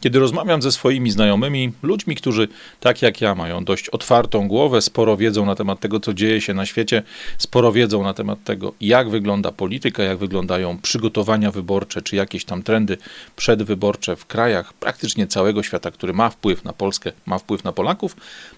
Kiedy 0.00 0.18
rozmawiam 0.18 0.62
ze 0.62 0.72
swoimi 0.72 1.10
znajomymi, 1.10 1.72
ludźmi, 1.82 2.16
którzy 2.16 2.48
tak 2.80 3.02
jak 3.02 3.20
ja 3.20 3.34
mają 3.34 3.64
dość 3.64 3.88
otwartą 3.88 4.48
głowę, 4.48 4.80
sporo 4.80 5.16
wiedzą 5.16 5.46
na 5.46 5.54
temat 5.54 5.80
tego, 5.80 6.00
co 6.00 6.14
dzieje 6.14 6.40
się 6.40 6.54
na 6.54 6.66
świecie, 6.66 7.02
sporo 7.38 7.72
wiedzą 7.72 8.02
na 8.02 8.14
temat 8.14 8.44
tego, 8.44 8.72
jak 8.80 9.10
wygląda 9.10 9.52
polityka, 9.52 10.02
jak 10.02 10.18
wyglądają 10.18 10.78
przygotowania 10.78 11.50
wyborcze, 11.50 12.02
czy 12.02 12.16
jakieś 12.16 12.44
tam 12.44 12.62
trendy 12.62 12.98
przedwyborcze 13.36 14.16
w 14.16 14.26
krajach 14.26 14.72
praktycznie 14.72 15.26
całego 15.26 15.62
świata, 15.62 15.90
który 15.90 16.12
ma 16.12 16.30
wpływ 16.30 16.64
na 16.64 16.72
Polskę, 16.72 17.12
ma 17.26 17.38
wpływ 17.38 17.64
na 17.64 17.72
Polaków, 17.72 18.16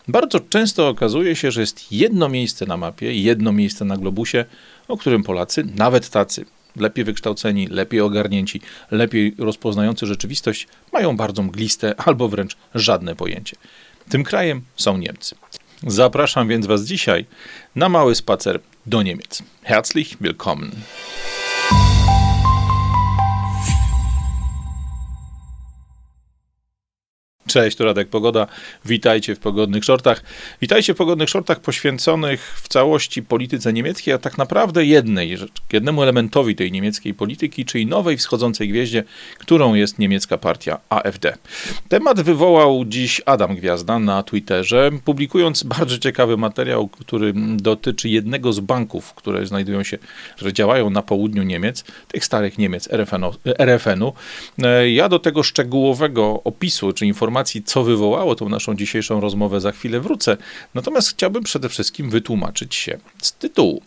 bardzo 0.08 0.40
często 0.40 0.88
okazuje 0.88 1.36
się, 1.36 1.50
że 1.50 1.60
jest 1.60 1.92
jedno 1.92 2.28
miejsce 2.28 2.66
na 2.66 2.76
mapie, 2.76 3.14
jedno 3.14 3.52
miejsce 3.52 3.84
na 3.84 3.96
globusie, 3.96 4.44
o 4.88 4.96
którym 4.96 5.22
Polacy, 5.22 5.64
nawet 5.76 6.10
tacy 6.10 6.44
lepiej 6.76 7.04
wykształceni, 7.04 7.66
lepiej 7.66 8.00
ogarnięci, 8.00 8.60
lepiej 8.90 9.34
rozpoznający 9.38 10.06
rzeczywistość, 10.06 10.68
mają 10.92 11.16
bardzo 11.16 11.42
mgliste 11.42 11.94
albo 12.06 12.28
wręcz 12.28 12.56
żadne 12.74 13.16
pojęcie. 13.16 13.56
Tym 14.08 14.24
krajem 14.24 14.62
są 14.76 14.98
Niemcy. 14.98 15.36
Zapraszam 15.86 16.48
więc 16.48 16.66
Was 16.66 16.82
dzisiaj 16.82 17.26
na 17.76 17.88
mały 17.88 18.14
spacer 18.14 18.60
do 18.86 19.02
Niemiec. 19.02 19.42
Herzlich 19.62 20.16
willkommen. 20.20 20.70
Cześć, 27.46 27.76
tu 27.76 27.84
Radek 27.84 28.08
Pogoda. 28.08 28.46
Witajcie 28.84 29.34
w 29.34 29.38
Pogodnych 29.38 29.84
Shortach. 29.84 30.22
Witajcie 30.60 30.94
w 30.94 30.96
Pogodnych 30.96 31.30
Shortach 31.30 31.60
poświęconych 31.60 32.60
w 32.62 32.68
całości 32.68 33.22
polityce 33.22 33.72
niemieckiej, 33.72 34.14
a 34.14 34.18
tak 34.18 34.38
naprawdę 34.38 34.84
jednej 34.84 35.38
jednemu 35.72 36.02
elementowi 36.02 36.56
tej 36.56 36.72
niemieckiej 36.72 37.14
polityki, 37.14 37.64
czyli 37.64 37.86
nowej 37.86 38.16
wschodzącej 38.16 38.68
gwieździe, 38.68 39.04
którą 39.38 39.74
jest 39.74 39.98
niemiecka 39.98 40.38
partia 40.38 40.78
AfD. 40.88 41.36
Temat 41.88 42.20
wywołał 42.20 42.84
dziś 42.84 43.22
Adam 43.26 43.56
Gwiazda 43.56 43.98
na 43.98 44.22
Twitterze, 44.22 44.90
publikując 45.04 45.62
bardzo 45.62 45.98
ciekawy 45.98 46.36
materiał, 46.36 46.88
który 46.88 47.32
dotyczy 47.56 48.08
jednego 48.08 48.52
z 48.52 48.60
banków, 48.60 49.14
które 49.14 49.46
znajdują 49.46 49.82
się, 49.82 49.98
które 50.36 50.52
działają 50.52 50.90
na 50.90 51.02
południu 51.02 51.42
Niemiec, 51.42 51.84
tych 52.08 52.24
starych 52.24 52.58
Niemiec. 52.58 52.88
RFN-u. 53.58 54.12
Ja 54.90 55.08
do 55.08 55.18
tego 55.18 55.42
szczegółowego 55.42 56.40
opisu 56.44 56.92
czy 56.92 57.06
informacji, 57.06 57.31
informacji, 57.32 57.62
co 57.62 57.84
wywołało 57.84 58.34
tą 58.34 58.48
naszą 58.48 58.74
dzisiejszą 58.74 59.20
rozmowę, 59.20 59.60
za 59.60 59.72
chwilę 59.72 60.00
wrócę. 60.00 60.36
Natomiast 60.74 61.10
chciałbym 61.10 61.42
przede 61.42 61.68
wszystkim 61.68 62.10
wytłumaczyć 62.10 62.74
się 62.74 62.98
z 63.22 63.32
tytułu. 63.32 63.82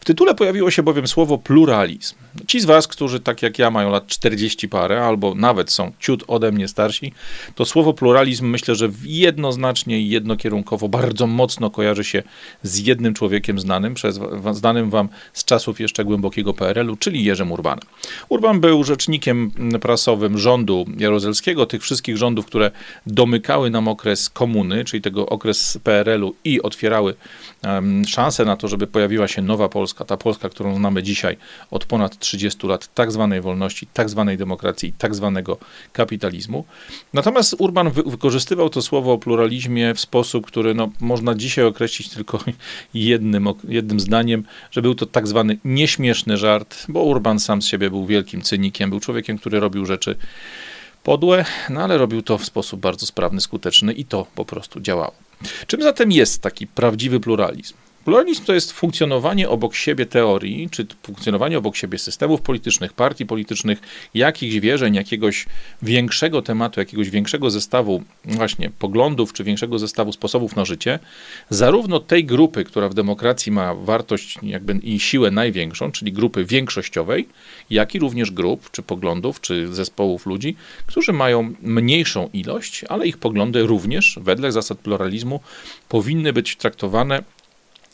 W 0.00 0.04
tytule 0.04 0.34
pojawiło 0.34 0.70
się 0.70 0.82
bowiem 0.82 1.08
słowo 1.08 1.38
pluralizm. 1.38 2.14
Ci 2.46 2.60
z 2.60 2.64
Was, 2.64 2.88
którzy 2.88 3.20
tak 3.20 3.42
jak 3.42 3.58
ja 3.58 3.70
mają 3.70 3.90
lat 3.90 4.06
40 4.06 4.68
parę, 4.68 5.04
albo 5.04 5.34
nawet 5.34 5.70
są 5.70 5.92
ciut 6.00 6.24
ode 6.26 6.52
mnie 6.52 6.68
starsi, 6.68 7.12
to 7.54 7.64
słowo 7.64 7.92
pluralizm 7.92 8.46
myślę, 8.46 8.74
że 8.74 8.88
jednoznacznie 9.04 10.00
i 10.00 10.08
jednokierunkowo 10.08 10.88
bardzo 10.88 11.26
mocno 11.26 11.70
kojarzy 11.70 12.04
się 12.04 12.22
z 12.62 12.78
jednym 12.78 13.14
człowiekiem 13.14 13.60
znanym, 13.60 13.94
przez, 13.94 14.20
znanym 14.52 14.90
Wam 14.90 15.08
z 15.32 15.44
czasów 15.44 15.80
jeszcze 15.80 16.04
głębokiego 16.04 16.54
PRL-u, 16.54 16.96
czyli 16.96 17.24
Jerzym 17.24 17.52
Urbanem. 17.52 17.84
Urban 18.28 18.60
był 18.60 18.84
rzecznikiem 18.84 19.50
prasowym 19.80 20.38
rządu 20.38 20.86
jaruzelskiego, 20.98 21.66
tych 21.66 21.82
wszystkich 21.82 22.16
rządów, 22.16 22.46
które 22.46 22.70
domykały 23.06 23.70
nam 23.70 23.88
okres 23.88 24.30
komuny, 24.30 24.84
czyli 24.84 25.02
tego 25.02 25.26
okres 25.26 25.78
PRL-u 25.84 26.34
i 26.44 26.62
otwierały 26.62 27.14
um, 27.64 28.04
szansę 28.04 28.44
na 28.44 28.56
to, 28.56 28.68
żeby 28.68 28.86
pojawiła 28.86 29.28
się 29.28 29.42
nowa 29.42 29.57
Polska, 29.68 30.04
ta 30.04 30.16
Polska, 30.16 30.48
którą 30.48 30.76
znamy 30.76 31.02
dzisiaj 31.02 31.36
od 31.70 31.84
ponad 31.84 32.18
30 32.18 32.66
lat 32.66 32.94
tak 32.94 33.12
zwanej 33.12 33.40
wolności, 33.40 33.86
tak 33.92 34.10
zwanej 34.10 34.38
demokracji, 34.38 34.92
tak 34.98 35.14
zwanego 35.14 35.58
kapitalizmu. 35.92 36.64
Natomiast 37.12 37.54
Urban 37.58 37.90
wy 37.90 38.02
wykorzystywał 38.02 38.70
to 38.70 38.82
słowo 38.82 39.12
o 39.12 39.18
pluralizmie 39.18 39.94
w 39.94 40.00
sposób, 40.00 40.46
który 40.46 40.74
no, 40.74 40.90
można 41.00 41.34
dzisiaj 41.34 41.64
określić 41.64 42.08
tylko 42.08 42.38
jednym, 42.94 43.48
jednym 43.68 44.00
zdaniem, 44.00 44.44
że 44.70 44.82
był 44.82 44.94
to 44.94 45.06
tak 45.06 45.26
zwany 45.26 45.58
nieśmieszny 45.64 46.36
żart, 46.36 46.84
bo 46.88 47.02
Urban 47.02 47.38
sam 47.40 47.62
z 47.62 47.66
siebie 47.66 47.90
był 47.90 48.06
wielkim 48.06 48.42
cynikiem, 48.42 48.90
był 48.90 49.00
człowiekiem, 49.00 49.38
który 49.38 49.60
robił 49.60 49.86
rzeczy 49.86 50.16
podłe, 51.02 51.44
no 51.70 51.80
ale 51.80 51.98
robił 51.98 52.22
to 52.22 52.38
w 52.38 52.44
sposób 52.44 52.80
bardzo 52.80 53.06
sprawny, 53.06 53.40
skuteczny 53.40 53.92
i 53.92 54.04
to 54.04 54.26
po 54.34 54.44
prostu 54.44 54.80
działało. 54.80 55.14
Czym 55.66 55.82
zatem 55.82 56.12
jest 56.12 56.42
taki 56.42 56.66
prawdziwy 56.66 57.20
pluralizm? 57.20 57.74
Pluralizm 58.04 58.44
to 58.44 58.54
jest 58.54 58.72
funkcjonowanie 58.72 59.48
obok 59.48 59.74
siebie 59.74 60.06
teorii, 60.06 60.68
czy 60.70 60.86
funkcjonowanie 61.02 61.58
obok 61.58 61.76
siebie 61.76 61.98
systemów 61.98 62.40
politycznych, 62.40 62.92
partii 62.92 63.26
politycznych, 63.26 63.80
jakichś 64.14 64.54
wierzeń, 64.54 64.94
jakiegoś 64.94 65.46
większego 65.82 66.42
tematu, 66.42 66.80
jakiegoś 66.80 67.10
większego 67.10 67.50
zestawu 67.50 68.02
właśnie 68.24 68.70
poglądów, 68.78 69.32
czy 69.32 69.44
większego 69.44 69.78
zestawu 69.78 70.12
sposobów 70.12 70.56
na 70.56 70.64
życie, 70.64 70.98
zarówno 71.50 72.00
tej 72.00 72.24
grupy, 72.24 72.64
która 72.64 72.88
w 72.88 72.94
demokracji 72.94 73.52
ma 73.52 73.74
wartość 73.74 74.38
jakby 74.42 74.72
i 74.72 75.00
siłę 75.00 75.30
największą, 75.30 75.92
czyli 75.92 76.12
grupy 76.12 76.44
większościowej, 76.44 77.28
jak 77.70 77.94
i 77.94 77.98
również 77.98 78.30
grup, 78.30 78.70
czy 78.70 78.82
poglądów, 78.82 79.40
czy 79.40 79.74
zespołów 79.74 80.26
ludzi, 80.26 80.56
którzy 80.86 81.12
mają 81.12 81.54
mniejszą 81.62 82.30
ilość, 82.32 82.84
ale 82.84 83.06
ich 83.06 83.18
poglądy 83.18 83.62
również, 83.62 84.18
wedle 84.22 84.52
zasad 84.52 84.78
pluralizmu, 84.78 85.40
powinny 85.88 86.32
być 86.32 86.56
traktowane 86.56 87.22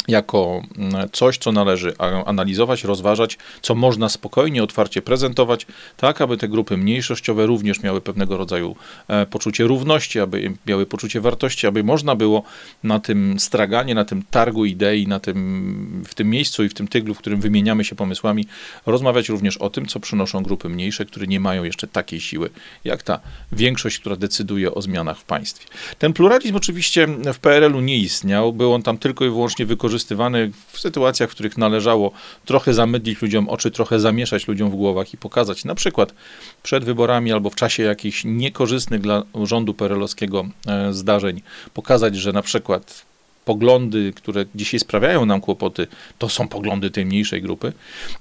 jako 0.09 0.63
mm, 0.79 1.09
coś, 1.13 1.39
co 1.39 1.53
należy 1.53 1.99
analizować, 2.27 2.85
rozważać, 2.85 3.39
co 3.63 3.75
można 3.75 4.09
spokojnie, 4.09 4.63
otwarcie 4.63 5.03
prezentować, 5.03 5.67
tak 5.97 6.21
aby 6.21 6.37
te 6.37 6.49
grupy 6.49 6.77
mniejszościowe 6.77 7.47
również 7.47 7.83
miały 7.83 8.01
pewnego 8.01 8.37
rodzaju 8.37 8.77
e, 9.09 9.27
poczucie 9.27 9.65
równości, 9.65 10.21
aby 10.21 10.53
miały 10.67 10.87
poczucie 10.87 11.21
wartości, 11.21 11.67
aby 11.67 11.85
można 11.85 12.17
było 12.17 12.43
na 12.83 13.01
tym 13.01 13.41
straganie, 13.41 13.95
na 13.95 14.05
tym 14.05 14.23
targu 14.31 14.65
idei, 14.65 15.07
na 15.07 15.21
tym, 15.21 16.03
w 16.07 16.15
tym 16.15 16.31
miejscu 16.31 16.65
i 16.65 16.69
w 16.69 16.75
tym 16.75 16.89
tyglu, 16.89 17.15
w 17.15 17.19
którym 17.19 17.41
wymieniamy 17.41 17.85
się 17.85 17.95
pomysłami, 17.95 18.47
rozmawiać 18.87 19.29
również 19.29 19.57
o 19.57 19.71
tym, 19.71 19.87
co 19.87 20.01
przynoszą 20.01 20.43
grupy 20.43 20.69
mniejsze, 20.69 21.05
które 21.05 21.27
nie 21.27 21.41
mają 21.41 21.65
jeszcze 21.65 21.87
takiej 21.87 22.21
siły, 22.21 22.51
jak 22.85 23.03
ta 23.03 23.21
większość, 23.53 23.99
która 23.99 24.17
decyduje 24.17 24.75
o 24.75 24.83
zmianach 24.83 25.19
w 25.19 25.25
państwie. 25.25 25.67
Ten 25.99 26.13
pluralizm 26.13 26.57
oczywiście 26.57 27.07
w 27.07 27.39
PRL-u 27.39 27.81
nie 27.81 27.99
istniał, 27.99 28.53
był 28.53 28.73
on 28.73 28.83
tam 28.83 28.99
tylko 28.99 29.25
i 29.25 29.29
wyłącznie 29.29 29.67
wykorzystany 29.67 29.94
wykorzystywany 29.95 30.51
w 30.73 30.81
sytuacjach, 30.81 31.31
w 31.31 31.33
których 31.35 31.59
należało 31.59 32.13
trochę 32.45 32.75
zamydlić 32.75 33.23
ludziom 33.23 33.49
oczy, 33.49 33.71
trochę 33.71 34.01
zamieszać 34.01 34.49
ludziom 34.49 34.71
w 34.71 34.75
głowach 34.75 35.15
i 35.15 35.17
pokazać 35.17 35.65
na 35.65 35.75
przykład 35.75 36.15
przed 36.63 36.85
wyborami 36.85 37.33
albo 37.33 37.51
w 37.51 37.55
czasie 37.55 37.83
jakichś 37.83 38.23
niekorzystnych 38.25 39.01
dla 39.01 39.23
rządu 39.45 39.75
perelowskiego 39.75 40.45
e, 40.67 40.93
zdarzeń, 40.93 41.43
pokazać, 41.75 42.17
że 42.17 42.33
na 42.33 42.43
przykład 42.43 43.14
poglądy, 43.45 44.13
które 44.17 44.45
dzisiaj 44.55 44.81
sprawiają 44.81 45.27
nam 45.27 45.41
kłopoty, 45.41 45.87
to 46.19 46.29
są 46.29 46.49
poglądy 46.49 46.91
tej 46.91 47.07
mniejszej 47.07 47.43
grupy. 47.43 47.73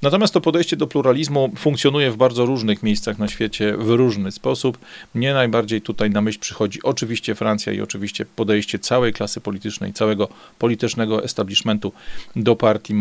Natomiast 0.02 0.34
to 0.34 0.42
podejście 0.42 0.76
do 0.76 0.88
pluralizmu 0.88 1.52
funkcjonuje 1.58 2.12
w 2.12 2.18
bardzo 2.18 2.46
różnych 2.46 2.84
miejscach 2.84 3.20
na 3.20 3.28
świecie 3.28 3.78
w 3.78 3.90
różny 3.90 4.32
sposób. 4.32 4.78
Mnie 5.14 5.34
najbardziej 5.34 5.82
tutaj 5.82 6.10
na 6.10 6.22
myśl 6.22 6.40
przychodzi 6.40 6.84
oczywiście 6.84 7.36
Francja 7.36 7.74
i 7.74 7.82
oczywiście 7.82 8.26
podejście 8.26 8.80
całej 8.80 9.14
klasy 9.14 9.42
politycznej, 9.42 9.94
całego 9.94 10.28
politycznego 10.60 11.24
establishmentu 11.24 11.94
do 12.36 12.56
partii 12.56 12.94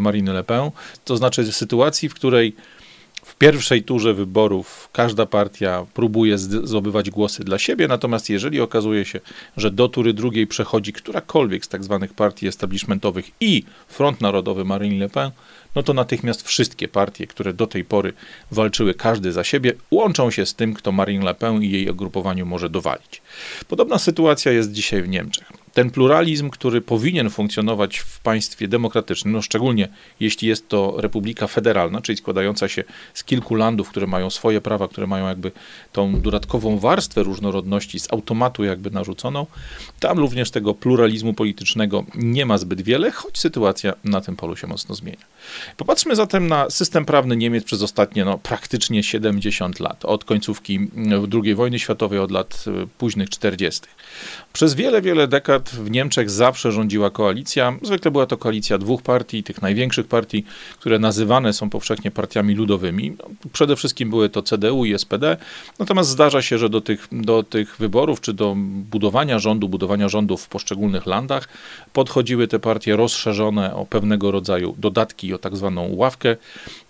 Marine 0.00 0.32
Le 0.32 0.44
Pen. 0.44 0.70
To 1.04 1.16
znaczy 1.16 1.52
sytuacji, 1.52 2.08
w 2.08 2.14
której 2.14 2.54
pierwszej 3.40 3.82
turze 3.82 4.14
wyborów 4.14 4.88
każda 4.92 5.26
partia 5.26 5.86
próbuje 5.94 6.38
zdobywać 6.38 7.10
głosy 7.10 7.44
dla 7.44 7.58
siebie, 7.58 7.88
natomiast 7.88 8.30
jeżeli 8.30 8.60
okazuje 8.60 9.04
się, 9.04 9.20
że 9.56 9.70
do 9.70 9.88
tury 9.88 10.12
drugiej 10.12 10.46
przechodzi 10.46 10.92
którakolwiek 10.92 11.64
z 11.64 11.68
tak 11.68 11.84
zwanych 11.84 12.14
partii 12.14 12.46
establishmentowych 12.46 13.30
i 13.40 13.64
Front 13.88 14.20
Narodowy 14.20 14.64
Marine 14.64 14.98
Le 14.98 15.08
Pen, 15.08 15.30
no 15.74 15.82
to 15.82 15.92
natychmiast 15.92 16.42
wszystkie 16.42 16.88
partie, 16.88 17.26
które 17.26 17.52
do 17.52 17.66
tej 17.66 17.84
pory 17.84 18.12
walczyły 18.50 18.94
każdy 18.94 19.32
za 19.32 19.44
siebie, 19.44 19.72
łączą 19.90 20.30
się 20.30 20.46
z 20.46 20.54
tym, 20.54 20.74
kto 20.74 20.92
Marine 20.92 21.24
Le 21.24 21.34
Pen 21.34 21.62
i 21.62 21.70
jej 21.70 21.90
ogrupowaniu 21.90 22.46
może 22.46 22.70
dowalić. 22.70 23.22
Podobna 23.68 23.98
sytuacja 23.98 24.52
jest 24.52 24.72
dzisiaj 24.72 25.02
w 25.02 25.08
Niemczech 25.08 25.59
ten 25.74 25.90
pluralizm, 25.90 26.50
który 26.50 26.80
powinien 26.80 27.30
funkcjonować 27.30 27.98
w 27.98 28.20
państwie 28.20 28.68
demokratycznym, 28.68 29.34
no 29.34 29.42
szczególnie 29.42 29.88
jeśli 30.20 30.48
jest 30.48 30.68
to 30.68 30.94
republika 30.98 31.46
federalna, 31.46 32.00
czyli 32.00 32.18
składająca 32.18 32.68
się 32.68 32.84
z 33.14 33.24
kilku 33.24 33.54
landów, 33.54 33.88
które 33.88 34.06
mają 34.06 34.30
swoje 34.30 34.60
prawa, 34.60 34.88
które 34.88 35.06
mają 35.06 35.28
jakby 35.28 35.52
tą 35.92 36.20
dodatkową 36.20 36.78
warstwę 36.78 37.22
różnorodności 37.22 38.00
z 38.00 38.12
automatu 38.12 38.64
jakby 38.64 38.90
narzuconą, 38.90 39.46
tam 40.00 40.18
również 40.18 40.50
tego 40.50 40.74
pluralizmu 40.74 41.34
politycznego 41.34 42.04
nie 42.14 42.46
ma 42.46 42.58
zbyt 42.58 42.82
wiele, 42.82 43.10
choć 43.10 43.38
sytuacja 43.38 43.92
na 44.04 44.20
tym 44.20 44.36
polu 44.36 44.56
się 44.56 44.66
mocno 44.66 44.94
zmienia. 44.94 45.24
Popatrzmy 45.76 46.16
zatem 46.16 46.48
na 46.48 46.70
system 46.70 47.04
prawny 47.04 47.36
Niemiec 47.36 47.64
przez 47.64 47.82
ostatnie 47.82 48.24
no, 48.24 48.38
praktycznie 48.38 49.02
70 49.02 49.80
lat, 49.80 50.04
od 50.04 50.24
końcówki 50.24 50.88
II 51.44 51.54
wojny 51.54 51.78
światowej, 51.78 52.18
od 52.18 52.30
lat 52.30 52.64
e, 52.66 52.86
późnych 52.98 53.30
40. 53.30 53.80
Przez 54.52 54.74
wiele, 54.74 55.02
wiele 55.02 55.28
dekad 55.28 55.59
w 55.68 55.90
Niemczech 55.90 56.30
zawsze 56.30 56.72
rządziła 56.72 57.10
koalicja. 57.10 57.76
Zwykle 57.82 58.10
była 58.10 58.26
to 58.26 58.36
koalicja 58.36 58.78
dwóch 58.78 59.02
partii, 59.02 59.42
tych 59.42 59.62
największych 59.62 60.06
partii, 60.06 60.44
które 60.78 60.98
nazywane 60.98 61.52
są 61.52 61.70
powszechnie 61.70 62.10
partiami 62.10 62.54
ludowymi. 62.54 63.16
No, 63.18 63.24
przede 63.52 63.76
wszystkim 63.76 64.10
były 64.10 64.28
to 64.28 64.42
CDU 64.42 64.84
i 64.84 64.98
SPD, 64.98 65.36
natomiast 65.78 66.10
zdarza 66.10 66.42
się, 66.42 66.58
że 66.58 66.68
do 66.68 66.80
tych, 66.80 67.08
do 67.12 67.42
tych 67.42 67.76
wyborów, 67.76 68.20
czy 68.20 68.32
do 68.32 68.54
budowania 68.90 69.38
rządu, 69.38 69.68
budowania 69.68 70.08
rządów 70.08 70.42
w 70.42 70.48
poszczególnych 70.48 71.06
landach 71.06 71.48
podchodziły 71.92 72.48
te 72.48 72.58
partie 72.58 72.96
rozszerzone 72.96 73.74
o 73.74 73.86
pewnego 73.86 74.30
rodzaju 74.30 74.74
dodatki, 74.78 75.34
o 75.34 75.38
tak 75.38 75.56
zwaną 75.56 75.88
ławkę. 75.94 76.36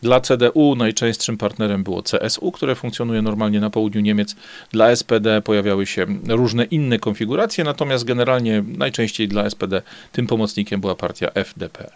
Dla 0.03 0.21
CDU 0.21 0.75
najczęstszym 0.77 1.37
partnerem 1.37 1.85
było 1.85 2.03
CSU, 2.03 2.53
które 2.53 2.75
funkcjonuje 2.75 3.23
normalnie 3.23 3.61
na 3.61 3.71
południu 3.71 4.01
Niemiec. 4.01 4.37
Dla 4.73 4.97
SPD 4.97 5.43
pojawiały 5.43 5.87
się 5.87 6.07
różne 6.29 6.65
inne 6.65 6.99
konfiguracje, 6.99 7.65
natomiast 7.65 8.05
generalnie 8.05 8.60
najczęściej 8.67 9.29
dla 9.29 9.51
SPD 9.51 9.83
tym 10.13 10.27
pomocnikiem 10.27 10.81
była 10.81 10.95
partia 10.95 11.31
FDP. 11.35 11.91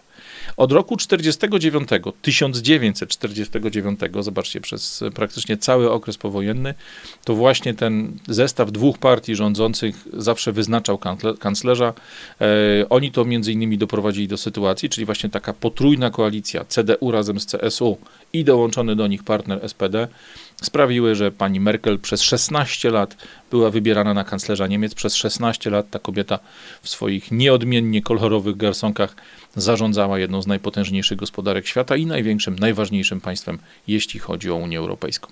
Od 0.57 0.71
roku 0.71 0.97
49, 0.97 1.89
1949, 2.21 3.99
zobaczcie, 4.19 4.61
przez 4.61 5.03
praktycznie 5.15 5.57
cały 5.57 5.91
okres 5.91 6.17
powojenny, 6.17 6.73
to 7.23 7.35
właśnie 7.35 7.73
ten 7.73 8.17
zestaw 8.27 8.71
dwóch 8.71 8.97
partii 8.97 9.35
rządzących 9.35 9.95
zawsze 10.13 10.51
wyznaczał 10.51 10.99
kanclerza. 11.39 11.93
E, 12.41 12.45
oni 12.89 13.11
to 13.11 13.25
między 13.25 13.51
innymi 13.51 13.77
doprowadzili 13.77 14.27
do 14.27 14.37
sytuacji, 14.37 14.89
czyli 14.89 15.05
właśnie 15.05 15.29
taka 15.29 15.53
potrójna 15.53 16.09
koalicja 16.09 16.65
CDU 16.65 17.11
razem 17.11 17.39
z 17.39 17.45
CSU 17.45 17.97
i 18.33 18.43
dołączony 18.43 18.95
do 18.95 19.07
nich 19.07 19.23
partner 19.23 19.69
SPD 19.69 20.07
sprawiły, 20.61 21.15
że 21.15 21.31
pani 21.31 21.59
Merkel 21.59 21.99
przez 21.99 22.21
16 22.21 22.91
lat 22.91 23.17
była 23.51 23.69
wybierana 23.69 24.13
na 24.13 24.23
kanclerza 24.23 24.67
Niemiec. 24.67 24.95
Przez 24.95 25.15
16 25.15 25.69
lat 25.69 25.89
ta 25.89 25.99
kobieta 25.99 26.39
w 26.81 26.89
swoich 26.89 27.31
nieodmiennie 27.31 28.01
kolorowych 28.01 28.57
garsonkach 28.57 29.15
zarządzała 29.55 30.19
jedną 30.19 30.41
z 30.41 30.47
najpotężniejszych 30.47 31.17
gospodarek 31.17 31.67
świata 31.67 31.95
i 31.95 32.05
największym, 32.05 32.59
najważniejszym 32.59 33.21
państwem, 33.21 33.59
jeśli 33.87 34.19
chodzi 34.19 34.51
o 34.51 34.55
Unię 34.55 34.77
Europejską. 34.77 35.27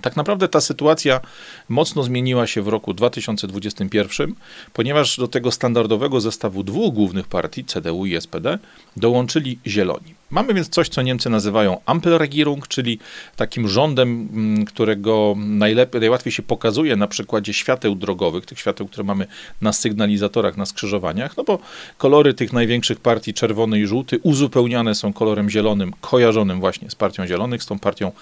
Tak 0.00 0.16
naprawdę 0.16 0.48
ta 0.48 0.60
sytuacja 0.60 1.20
mocno 1.68 2.02
zmieniła 2.02 2.46
się 2.46 2.62
w 2.62 2.68
roku 2.68 2.94
2021, 2.94 4.34
ponieważ 4.72 5.16
do 5.16 5.28
tego 5.28 5.52
standardowego 5.52 6.20
zestawu 6.20 6.62
dwóch 6.62 6.94
głównych 6.94 7.28
partii, 7.28 7.64
CDU 7.64 8.06
i 8.06 8.20
SPD, 8.20 8.58
dołączyli 8.96 9.58
Zieloni. 9.66 10.14
Mamy 10.30 10.54
więc 10.54 10.68
coś, 10.68 10.88
co 10.88 11.02
Niemcy 11.02 11.30
nazywają 11.30 11.80
Ampelregierung, 11.86 12.68
czyli 12.68 12.98
takim 13.36 13.68
rządem, 13.68 14.28
mm, 14.32 14.64
którego 14.64 15.34
najlepiej, 15.36 16.00
najłatwiej 16.00 16.32
się 16.32 16.42
pokazuje 16.42 16.96
na 16.96 17.06
przykładzie 17.06 17.54
świateł 17.54 17.94
drogowych, 17.94 18.46
tych 18.46 18.58
świateł, 18.58 18.86
które 18.86 19.04
mamy 19.04 19.26
na 19.60 19.72
sygnalizatorach, 19.72 20.56
na 20.56 20.66
skrzyżowaniach, 20.66 21.36
no 21.36 21.44
bo 21.44 21.58
kolory 21.98 22.34
tych 22.34 22.52
największych 22.52 23.00
partii, 23.00 23.34
czerwony 23.34 23.80
i 23.80 23.86
żółty, 23.86 24.18
uzupełniane 24.22 24.94
są 24.94 25.12
kolorem 25.12 25.50
zielonym, 25.50 25.92
kojarzonym 26.00 26.60
właśnie 26.60 26.90
z 26.90 26.94
partią 26.94 27.26
zielonych, 27.26 27.62
z 27.62 27.66
tą 27.66 27.78
partią 27.78 28.12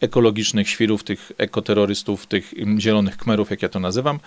ekologicznych 0.00 0.68
świrów, 0.68 1.04
tych 1.04 1.32
ekoterrorystów, 1.38 2.26
tych 2.26 2.54
mm, 2.58 2.80
zielonych 2.80 3.16
kmerów, 3.16 3.50
jak 3.50 3.62
ja 3.62 3.68
to 3.68 3.80
nazywam. 3.80 4.18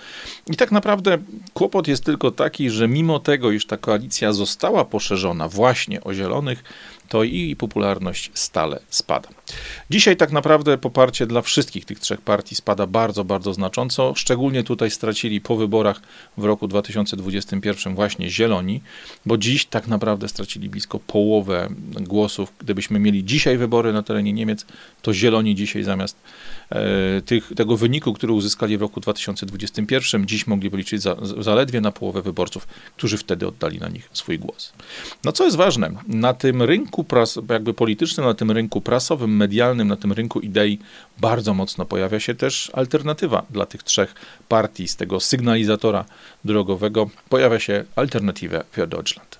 I 0.52 0.56
tak 0.56 0.72
naprawdę 0.72 1.18
kłopot 1.54 1.88
jest 1.88 2.06
tylko 2.06 2.32
taki, 2.32 2.70
że 2.70 2.88
mimo 2.88 3.20
tego, 3.20 3.52
iż 3.52 3.66
ta 3.66 3.78
koalicja 3.78 4.34
została 4.34 4.86
poszerzona 4.86 5.50
właśnie 5.50 6.04
o 6.04 6.14
zielonych, 6.14 6.64
to 7.10 7.24
i 7.24 7.56
popularność 7.56 8.32
stale 8.34 8.80
spada. 8.90 9.30
Dzisiaj 9.90 10.18
tak 10.18 10.32
naprawdę 10.32 10.78
poparcie 10.78 11.28
dla 11.28 11.42
wszystkich 11.42 11.86
tych 11.86 12.00
trzech 12.00 12.22
partii 12.22 12.56
spada 12.56 12.88
bardzo, 12.88 13.24
bardzo 13.24 13.54
znacząco. 13.54 14.14
Szczególnie 14.16 14.64
tutaj 14.64 14.92
stracili 14.92 15.42
po 15.42 15.56
wyborach 15.56 16.02
w 16.38 16.44
roku 16.44 16.68
2021 16.68 17.96
właśnie 17.96 18.30
Zieloni, 18.30 18.82
bo 19.26 19.38
dziś 19.38 19.66
tak 19.66 19.88
naprawdę 19.88 20.28
stracili 20.28 20.70
blisko 20.70 21.00
połowę 21.00 21.70
głosów. 22.02 22.54
Gdybyśmy 22.60 23.00
mieli 23.00 23.24
dzisiaj 23.24 23.58
wybory 23.58 23.94
na 23.94 24.04
terenie 24.04 24.34
Niemiec, 24.34 24.66
to 25.02 25.14
Zieloni 25.14 25.56
dzisiaj 25.56 25.84
zamiast 25.84 26.18
tych, 27.26 27.52
tego 27.56 27.78
wyniku, 27.78 28.14
który 28.14 28.34
uzyskali 28.34 28.78
w 28.78 28.82
roku 28.82 29.00
2021, 29.00 30.26
dziś 30.26 30.48
mogliby 30.48 30.78
liczyć 30.78 31.02
za, 31.02 31.16
zaledwie 31.40 31.82
na 31.82 31.92
połowę 31.92 32.22
wyborców, 32.22 32.68
którzy 32.98 33.18
wtedy 33.18 33.48
oddali 33.48 33.80
na 33.80 33.90
nich 33.90 34.10
swój 34.14 34.40
głos. 34.40 34.74
No 35.24 35.32
co 35.32 35.46
jest 35.46 35.58
ważne, 35.58 35.92
na 36.08 36.34
tym 36.34 36.62
rynku 36.62 37.04
pras, 37.04 37.40
jakby 37.50 37.74
politycznym, 37.74 38.26
na 38.26 38.34
tym 38.34 38.52
rynku 38.52 38.82
prasowym, 38.82 39.36
medialnym, 39.36 39.88
na 39.88 39.96
tym 39.96 40.12
rynku 40.12 40.40
idei 40.40 40.80
bardzo 41.18 41.54
mocno 41.54 41.86
pojawia 41.86 42.20
się 42.20 42.36
też 42.36 42.72
alternatywa 42.74 43.46
dla 43.50 43.66
tych 43.66 43.84
trzech 43.84 44.16
partii 44.48 44.88
z 44.88 44.96
tego 44.96 45.20
sygnalizatora 45.20 46.06
drogowego. 46.46 47.10
Pojawia 47.30 47.60
się 47.60 47.84
Alternative 47.96 48.64
für 48.76 48.88
Deutschland. 48.88 49.40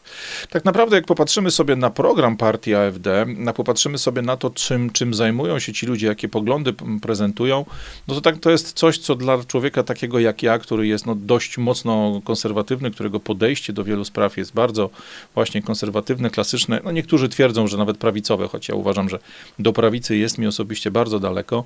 Tak 0.50 0.66
naprawdę, 0.66 0.96
jak 0.96 1.06
popatrzymy 1.06 1.52
sobie 1.52 1.76
na 1.76 1.90
program 1.90 2.38
partii 2.38 2.76
AfD, 2.76 3.26
jak 3.46 3.56
popatrzymy 3.56 3.98
sobie 3.98 4.22
na 4.22 4.38
to, 4.38 4.50
czym, 4.50 4.90
czym 4.90 5.14
zajmują 5.14 5.60
się 5.60 5.74
ci 5.74 5.86
ludzie, 5.86 6.08
jakie 6.08 6.30
poglądy 6.30 6.74
prezentują, 7.02 7.66
no 8.08 8.16
to 8.16 8.22
tak 8.22 8.38
to 8.38 8.52
jest 8.52 8.74
coś, 8.74 8.98
co 8.98 9.16
dla 9.16 9.44
człowieka 9.44 9.84
takiego 9.84 10.20
jak 10.20 10.44
ja, 10.44 10.60
który 10.60 10.88
jest 10.88 11.06
no, 11.06 11.16
dość 11.16 11.58
mocno 11.58 12.22
konserwatywny, 12.24 12.92
którego 12.92 13.20
podejście 13.20 13.74
do 13.74 13.84
wielu 13.84 14.06
spraw 14.06 14.38
jest 14.38 14.54
bardzo 14.54 14.90
właśnie 15.34 15.62
konserwatywne, 15.62 16.30
klasyczne. 16.30 16.82
No 16.84 16.92
niektórzy 16.92 17.30
twierdzą, 17.30 17.68
że 17.68 17.78
nawet 17.78 17.98
prawicowe, 17.98 18.48
choć 18.48 18.68
ja 18.68 18.76
uważam, 18.76 19.10
że 19.10 19.20
do 19.60 19.74
prawicy 19.74 20.18
jest 20.18 20.38
mi 20.38 20.48
osobiście 20.48 20.92
bardzo 20.92 21.20
daleko. 21.20 21.64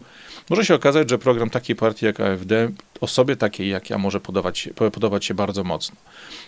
Może 0.49 0.65
się 0.65 0.75
okazać, 0.75 1.09
że 1.09 1.17
program 1.17 1.49
takiej 1.49 1.75
partii 1.75 2.05
jak 2.05 2.19
AfD 2.19 2.69
osobie 3.01 3.35
takiej 3.35 3.69
jak 3.69 3.89
ja 3.89 3.97
może 3.97 4.19
podobać, 4.19 4.69
podobać 4.75 5.25
się 5.25 5.33
bardzo 5.33 5.63
mocno. 5.63 5.95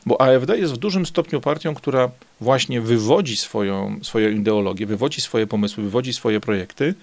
Bo 0.05 0.21
AfD 0.21 0.57
jest 0.57 0.73
w 0.73 0.77
dużym 0.77 1.05
stopniu 1.05 1.41
partią, 1.41 1.75
która 1.83 2.09
właśnie 2.41 2.81
wywodzi 2.81 3.37
swoją, 3.37 3.99
swoją 4.01 4.29
ideologię, 4.29 4.85
wywodzi 4.85 5.21
swoje 5.21 5.47
pomysły, 5.47 5.83
wywodzi 5.83 6.13
swoje 6.13 6.39
projekty 6.39 6.95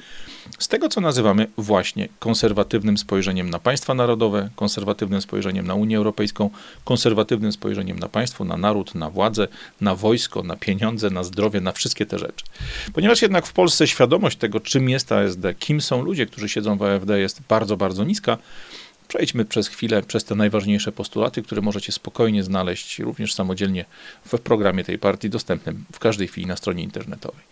z 0.59 0.69
tego, 0.69 0.89
co 0.89 1.01
nazywamy 1.01 1.47
właśnie 1.59 2.09
konserwatywnym 2.19 2.99
spojrzeniem 2.99 3.51
na 3.51 3.59
państwa 3.59 3.95
narodowe, 3.95 4.49
konserwatywnym 4.57 5.21
spojrzeniem 5.21 5.67
na 5.67 5.75
Unię 5.75 5.97
Europejską, 5.97 6.51
konserwatywnym 6.85 7.53
spojrzeniem 7.53 7.99
na 7.99 8.09
państwo, 8.09 8.45
na 8.45 8.57
naród, 8.57 8.95
na 8.95 9.11
władzę, 9.11 9.49
na 9.81 9.95
wojsko, 9.95 10.43
na 10.43 10.57
pieniądze, 10.57 11.11
na 11.11 11.25
zdrowie, 11.25 11.61
na 11.61 11.73
wszystkie 11.73 12.07
te 12.07 12.19
rzeczy. 12.19 12.45
Ponieważ 12.93 13.23
jednak 13.23 13.47
w 13.47 13.53
Polsce 13.53 13.87
świadomość 13.87 14.37
tego, 14.37 14.61
czym 14.61 14.89
jest 14.89 15.13
ASD, 15.13 15.45
kim 15.59 15.81
są 15.81 16.03
ludzie, 16.03 16.27
którzy 16.27 16.49
siedzą 16.49 16.77
w 16.77 16.83
AfD, 16.83 17.21
jest 17.21 17.41
bardzo, 17.49 17.77
bardzo 17.77 18.05
niska, 18.05 18.39
Przejdźmy 19.11 19.45
przez 19.45 19.69
chwilę 19.69 20.03
przez 20.03 20.25
te 20.25 20.35
najważniejsze 20.35 20.93
postulaty, 20.93 21.43
które 21.43 21.63
możecie 21.63 21.93
spokojnie 21.93 22.43
znaleźć 22.43 22.99
również 22.99 23.35
samodzielnie 23.35 23.85
w 24.27 24.39
programie 24.39 24.85
tej 24.85 24.99
partii, 24.99 25.31
dostępnym 25.31 25.85
w 25.93 25.99
każdej 25.99 26.29
chwili 26.29 26.47
na 26.47 26.57
stronie 26.57 26.83
internetowej. 26.83 27.43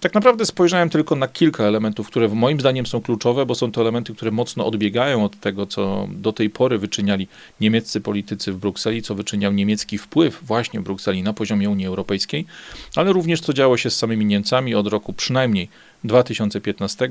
Tak 0.00 0.14
naprawdę 0.14 0.46
spojrzałem 0.46 0.90
tylko 0.90 1.16
na 1.16 1.28
kilka 1.28 1.64
elementów, 1.64 2.06
które 2.06 2.28
moim 2.28 2.60
zdaniem 2.60 2.86
są 2.86 3.00
kluczowe, 3.00 3.46
bo 3.46 3.54
są 3.54 3.72
to 3.72 3.80
elementy, 3.80 4.14
które 4.14 4.30
mocno 4.30 4.66
odbiegają 4.66 5.24
od 5.24 5.40
tego, 5.40 5.66
co 5.66 6.08
do 6.10 6.32
tej 6.32 6.50
pory 6.50 6.78
wyczyniali 6.78 7.28
niemieccy 7.60 8.00
politycy 8.00 8.52
w 8.52 8.56
Brukseli, 8.56 9.02
co 9.02 9.14
wyczyniał 9.14 9.52
niemiecki 9.52 9.98
wpływ 9.98 10.38
właśnie 10.42 10.80
Brukseli 10.80 11.22
na 11.22 11.32
poziomie 11.32 11.70
Unii 11.70 11.86
Europejskiej, 11.86 12.46
ale 12.96 13.12
również 13.12 13.40
co 13.40 13.52
działo 13.52 13.76
się 13.76 13.90
z 13.90 13.96
samymi 13.96 14.26
Niemcami 14.26 14.74
od 14.74 14.86
roku 14.86 15.12
przynajmniej 15.12 15.68
2015, 16.04 17.08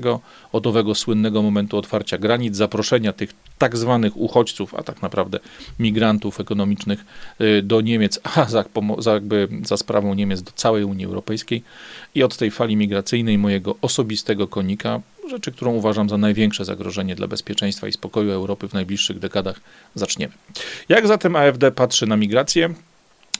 od 0.52 0.66
owego 0.66 0.94
słynnego 0.94 1.42
momentu 1.42 1.76
otwarcia 1.78 2.18
granic, 2.18 2.56
zaproszenia 2.56 3.12
tych 3.12 3.32
tak 3.58 3.76
zwanych 3.76 4.16
uchodźców, 4.16 4.74
a 4.74 4.82
tak 4.82 5.02
naprawdę 5.02 5.38
migrantów 5.78 6.40
ekonomicznych 6.40 7.04
y, 7.40 7.62
do 7.62 7.80
Niemiec, 7.80 8.20
a 8.36 8.44
za, 8.44 8.64
jakby 9.06 9.48
za 9.62 9.76
sprawą 9.76 10.14
Niemiec 10.14 10.42
do 10.42 10.52
całej 10.52 10.84
Unii 10.84 11.06
Europejskiej 11.06 11.62
i 12.14 12.22
od 12.22 12.36
tej 12.36 12.50
fali 12.50 12.76
migracyjnej 12.76 13.38
mojego 13.38 13.74
osobistego 13.82 14.48
konika, 14.48 15.00
rzeczy, 15.30 15.52
którą 15.52 15.74
uważam 15.74 16.08
za 16.08 16.18
największe 16.18 16.64
zagrożenie 16.64 17.14
dla 17.14 17.26
bezpieczeństwa 17.26 17.88
i 17.88 17.92
spokoju 17.92 18.30
Europy 18.30 18.68
w 18.68 18.72
najbliższych 18.72 19.18
dekadach, 19.18 19.60
zaczniemy. 19.94 20.32
Jak 20.88 21.06
zatem 21.06 21.36
AfD 21.36 21.72
patrzy 21.72 22.06
na 22.06 22.16
migrację? 22.16 22.74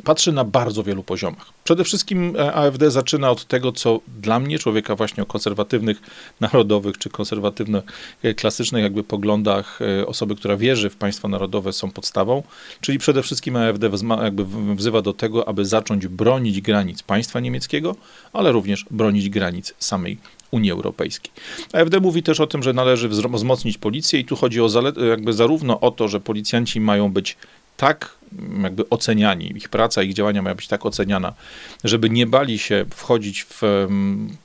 Patrzy 0.05 0.33
na 0.33 0.45
bardzo 0.45 0.83
wielu 0.83 1.03
poziomach. 1.03 1.53
Przede 1.65 1.85
wszystkim 1.85 2.37
e, 2.37 2.55
AfD 2.55 2.91
zaczyna 2.91 3.31
od 3.31 3.45
tego, 3.45 3.73
co 3.73 4.01
dla 4.21 4.41
mnie, 4.41 4.59
człowieka 4.59 4.97
właśnie 4.97 5.23
o 5.23 5.27
konserwatywnych, 5.27 6.01
narodowych 6.41 6.99
czy 6.99 7.11
konserwatywnych, 7.11 7.85
e, 8.23 8.35
klasycznych 8.35 8.83
jakby 8.83 9.05
poglądach, 9.05 9.79
e, 10.01 10.07
osoby, 10.07 10.35
która 10.37 10.57
wierzy 10.57 10.91
w 10.91 10.97
państwa 10.97 11.29
narodowe 11.29 11.73
są 11.73 11.91
podstawą, 11.91 12.43
czyli 12.81 12.99
przede 12.99 13.23
wszystkim 13.23 13.57
AfD 13.57 13.91
jakby 14.23 14.45
wzywa 14.75 15.03
do 15.03 15.13
tego, 15.13 15.49
aby 15.49 15.65
zacząć 15.65 16.07
bronić 16.07 16.61
granic 16.61 17.03
państwa 17.03 17.41
niemieckiego, 17.41 17.97
ale 18.33 18.53
również 18.53 18.85
bronić 18.91 19.29
granic 19.31 19.75
samej 19.79 20.19
Unii 20.51 20.71
Europejskiej. 20.71 21.33
AfD 21.73 22.01
mówi 22.01 22.23
też 22.23 22.41
o 22.41 22.47
tym, 22.47 22.63
że 22.63 22.73
należy 22.73 23.09
wzmocnić 23.09 23.79
policję 23.79 24.21
i 24.21 24.25
tu 24.25 24.37
chodzi 24.37 24.61
o 24.61 24.69
jakby 25.09 25.33
zarówno 25.33 25.81
o 25.81 25.91
to, 25.91 26.09
że 26.09 26.21
policjanci 26.21 26.81
mają 26.81 27.13
być 27.13 27.37
tak 27.77 28.17
jakby 28.63 28.89
oceniani, 28.89 29.57
ich 29.57 29.69
praca, 29.69 30.03
ich 30.03 30.15
działania 30.15 30.43
mają 30.43 30.57
być 30.57 30.69
tak 30.69 30.87
oceniana, 30.87 31.35
żeby 31.85 32.11
nie 32.11 32.27
bali 32.27 32.59
się 32.59 32.85
wchodzić 32.95 33.45
w, 33.45 33.61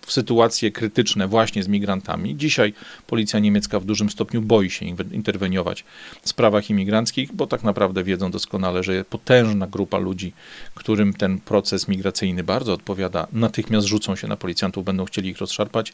w 0.06 0.12
sytuacje 0.12 0.72
krytyczne 0.72 1.28
właśnie 1.28 1.64
z 1.64 1.68
migrantami. 1.68 2.38
Dzisiaj 2.38 2.74
policja 3.08 3.40
niemiecka 3.40 3.80
w 3.80 3.86
dużym 3.86 4.10
stopniu 4.10 4.42
boi 4.42 4.70
się 4.70 4.86
interweniować 5.12 5.84
w 6.22 6.30
sprawach 6.30 6.70
imigranckich, 6.70 7.34
bo 7.34 7.48
tak 7.48 7.64
naprawdę 7.64 8.04
wiedzą 8.04 8.32
doskonale, 8.32 8.84
że 8.84 9.06
potężna 9.06 9.68
grupa 9.68 9.98
ludzi, 9.98 10.34
którym 10.76 11.14
ten 11.14 11.40
proces 11.40 11.88
migracyjny 11.88 12.44
bardzo 12.44 12.74
odpowiada, 12.74 13.28
natychmiast 13.34 13.88
rzucą 13.88 14.16
się 14.16 14.28
na 14.28 14.38
policjantów, 14.38 14.86
będą 14.86 15.06
chcieli 15.06 15.30
ich 15.30 15.38
rozszarpać. 15.38 15.94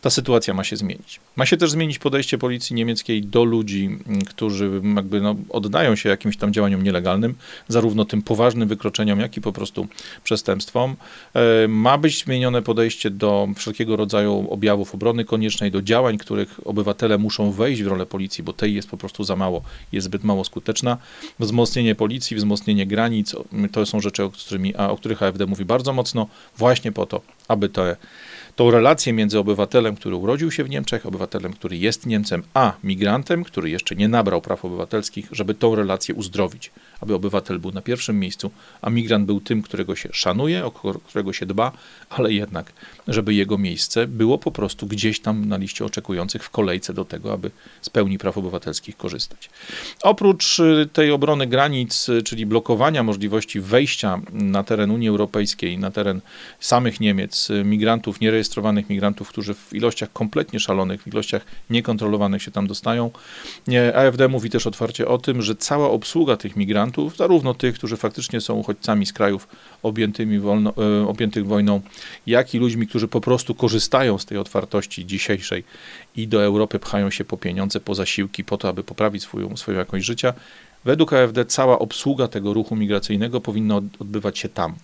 Ta 0.00 0.10
sytuacja 0.10 0.54
ma 0.54 0.64
się 0.64 0.76
zmienić. 0.76 1.20
Ma 1.36 1.46
się 1.46 1.56
też 1.56 1.70
zmienić 1.70 1.98
podejście 1.98 2.38
policji 2.38 2.76
niemieckiej 2.76 3.22
do 3.22 3.44
ludzi, 3.44 3.98
którzy 4.28 4.70
jakby 4.96 5.20
no, 5.20 5.36
oddają 5.48 5.96
się 5.96 6.08
jakimś 6.08 6.36
tam 6.36 6.52
działaniom 6.52 6.82
nielegalnym, 6.82 7.23
zarówno 7.68 8.04
tym 8.04 8.22
poważnym 8.22 8.68
wykroczeniom, 8.68 9.20
jak 9.20 9.36
i 9.36 9.40
po 9.40 9.52
prostu 9.52 9.86
przestępstwom. 10.24 10.96
E, 11.34 11.68
ma 11.68 11.98
być 11.98 12.24
zmienione 12.24 12.62
podejście 12.62 13.10
do 13.10 13.48
wszelkiego 13.56 13.96
rodzaju 13.96 14.46
objawów 14.50 14.94
obrony 14.94 15.24
koniecznej, 15.24 15.70
do 15.70 15.82
działań, 15.82 16.18
których 16.18 16.60
obywatele 16.64 17.18
muszą 17.18 17.52
wejść 17.52 17.82
w 17.82 17.86
rolę 17.86 18.06
policji, 18.06 18.44
bo 18.44 18.52
tej 18.52 18.74
jest 18.74 18.90
po 18.90 18.96
prostu 18.96 19.24
za 19.24 19.36
mało, 19.36 19.62
jest 19.92 20.04
zbyt 20.04 20.24
mało 20.24 20.44
skuteczna. 20.44 20.96
Wzmocnienie 21.38 21.94
policji, 21.94 22.36
wzmocnienie 22.36 22.86
granic, 22.86 23.36
to 23.72 23.86
są 23.86 24.00
rzeczy, 24.00 24.24
o, 24.24 24.30
którymi, 24.30 24.76
o 24.76 24.96
których 24.96 25.22
AfD 25.22 25.46
mówi 25.46 25.64
bardzo 25.64 25.92
mocno, 25.92 26.26
właśnie 26.56 26.92
po 26.92 27.06
to, 27.06 27.20
aby 27.48 27.68
te 27.68 27.96
tą 28.56 28.70
relację 28.70 29.12
między 29.12 29.38
obywatelem, 29.38 29.96
który 29.96 30.16
urodził 30.16 30.50
się 30.50 30.64
w 30.64 30.70
Niemczech, 30.70 31.06
obywatelem, 31.06 31.52
który 31.52 31.76
jest 31.76 32.06
Niemcem, 32.06 32.42
a 32.54 32.72
migrantem, 32.84 33.44
który 33.44 33.70
jeszcze 33.70 33.96
nie 33.96 34.08
nabrał 34.08 34.40
praw 34.40 34.64
obywatelskich, 34.64 35.28
żeby 35.32 35.54
tą 35.54 35.74
relację 35.74 36.14
uzdrowić, 36.14 36.70
aby 37.00 37.14
obywatel 37.14 37.58
był 37.58 37.72
na 37.72 37.82
pierwszym 37.82 38.20
miejscu, 38.20 38.50
a 38.82 38.90
migrant 38.90 39.26
był 39.26 39.40
tym, 39.40 39.62
którego 39.62 39.96
się 39.96 40.08
szanuje, 40.12 40.64
o 40.64 40.70
którego 41.04 41.32
się 41.32 41.46
dba, 41.46 41.72
ale 42.10 42.32
jednak, 42.32 42.72
żeby 43.08 43.34
jego 43.34 43.58
miejsce 43.58 44.06
było 44.06 44.38
po 44.38 44.50
prostu 44.50 44.86
gdzieś 44.86 45.20
tam 45.20 45.44
na 45.44 45.56
liście 45.56 45.84
oczekujących 45.84 46.44
w 46.44 46.50
kolejce 46.50 46.94
do 46.94 47.04
tego, 47.04 47.32
aby 47.32 47.50
z 47.82 47.90
pełni 47.90 48.18
praw 48.18 48.38
obywatelskich 48.38 48.96
korzystać. 48.96 49.50
Oprócz 50.02 50.58
y, 50.58 50.88
tej 50.92 51.10
obrony 51.10 51.46
granic, 51.46 52.08
y, 52.08 52.22
czyli 52.22 52.46
blokowania 52.46 53.02
możliwości 53.02 53.60
wejścia 53.60 54.20
na 54.32 54.64
teren 54.64 54.90
Unii 54.90 55.08
Europejskiej, 55.08 55.78
na 55.78 55.90
teren 55.90 56.20
samych 56.60 57.00
Niemiec, 57.00 57.50
y, 57.50 57.64
migrantów 57.64 58.20
nierejestrowanych, 58.20 58.43
zarejestrowanych 58.44 58.88
migrantów, 58.90 59.28
którzy 59.28 59.54
w 59.54 59.72
ilościach 59.72 60.12
kompletnie 60.12 60.60
szalonych, 60.60 61.02
w 61.02 61.06
ilościach 61.06 61.44
niekontrolowanych 61.70 62.42
się 62.42 62.50
tam 62.50 62.66
dostają. 62.66 63.10
AfD 63.94 64.28
mówi 64.28 64.50
też 64.50 64.66
otwarcie 64.66 65.08
o 65.08 65.18
tym, 65.18 65.42
że 65.42 65.54
cała 65.56 65.90
obsługa 65.90 66.36
tych 66.36 66.56
migrantów, 66.56 67.16
zarówno 67.16 67.54
tych, 67.54 67.74
którzy 67.74 67.96
faktycznie 67.96 68.40
są 68.40 68.54
uchodźcami 68.54 69.06
z 69.06 69.12
krajów 69.12 69.48
objętymi 69.82 70.38
wolno, 70.38 70.72
e, 70.76 71.08
objętych 71.08 71.46
wojną, 71.46 71.80
jak 72.26 72.54
i 72.54 72.58
ludźmi, 72.58 72.86
którzy 72.86 73.08
po 73.08 73.20
prostu 73.20 73.54
korzystają 73.54 74.18
z 74.18 74.24
tej 74.24 74.38
otwartości 74.38 75.06
dzisiejszej 75.06 75.64
i 76.16 76.28
do 76.28 76.44
Europy 76.44 76.78
pchają 76.78 77.10
się 77.10 77.24
po 77.24 77.36
pieniądze, 77.36 77.80
po 77.80 77.94
zasiłki, 77.94 78.44
po 78.44 78.56
to, 78.56 78.68
aby 78.68 78.84
poprawić 78.84 79.22
swoją, 79.22 79.56
swoją 79.56 79.78
jakość 79.78 80.04
życia. 80.04 80.34
Według 80.84 81.12
AfD 81.12 81.44
cała 81.44 81.78
obsługa 81.78 82.28
tego 82.28 82.54
ruchu 82.54 82.76
migracyjnego 82.76 83.40
powinna 83.40 83.76
odbywać 83.76 84.38
się 84.38 84.48
tam, 84.48 84.74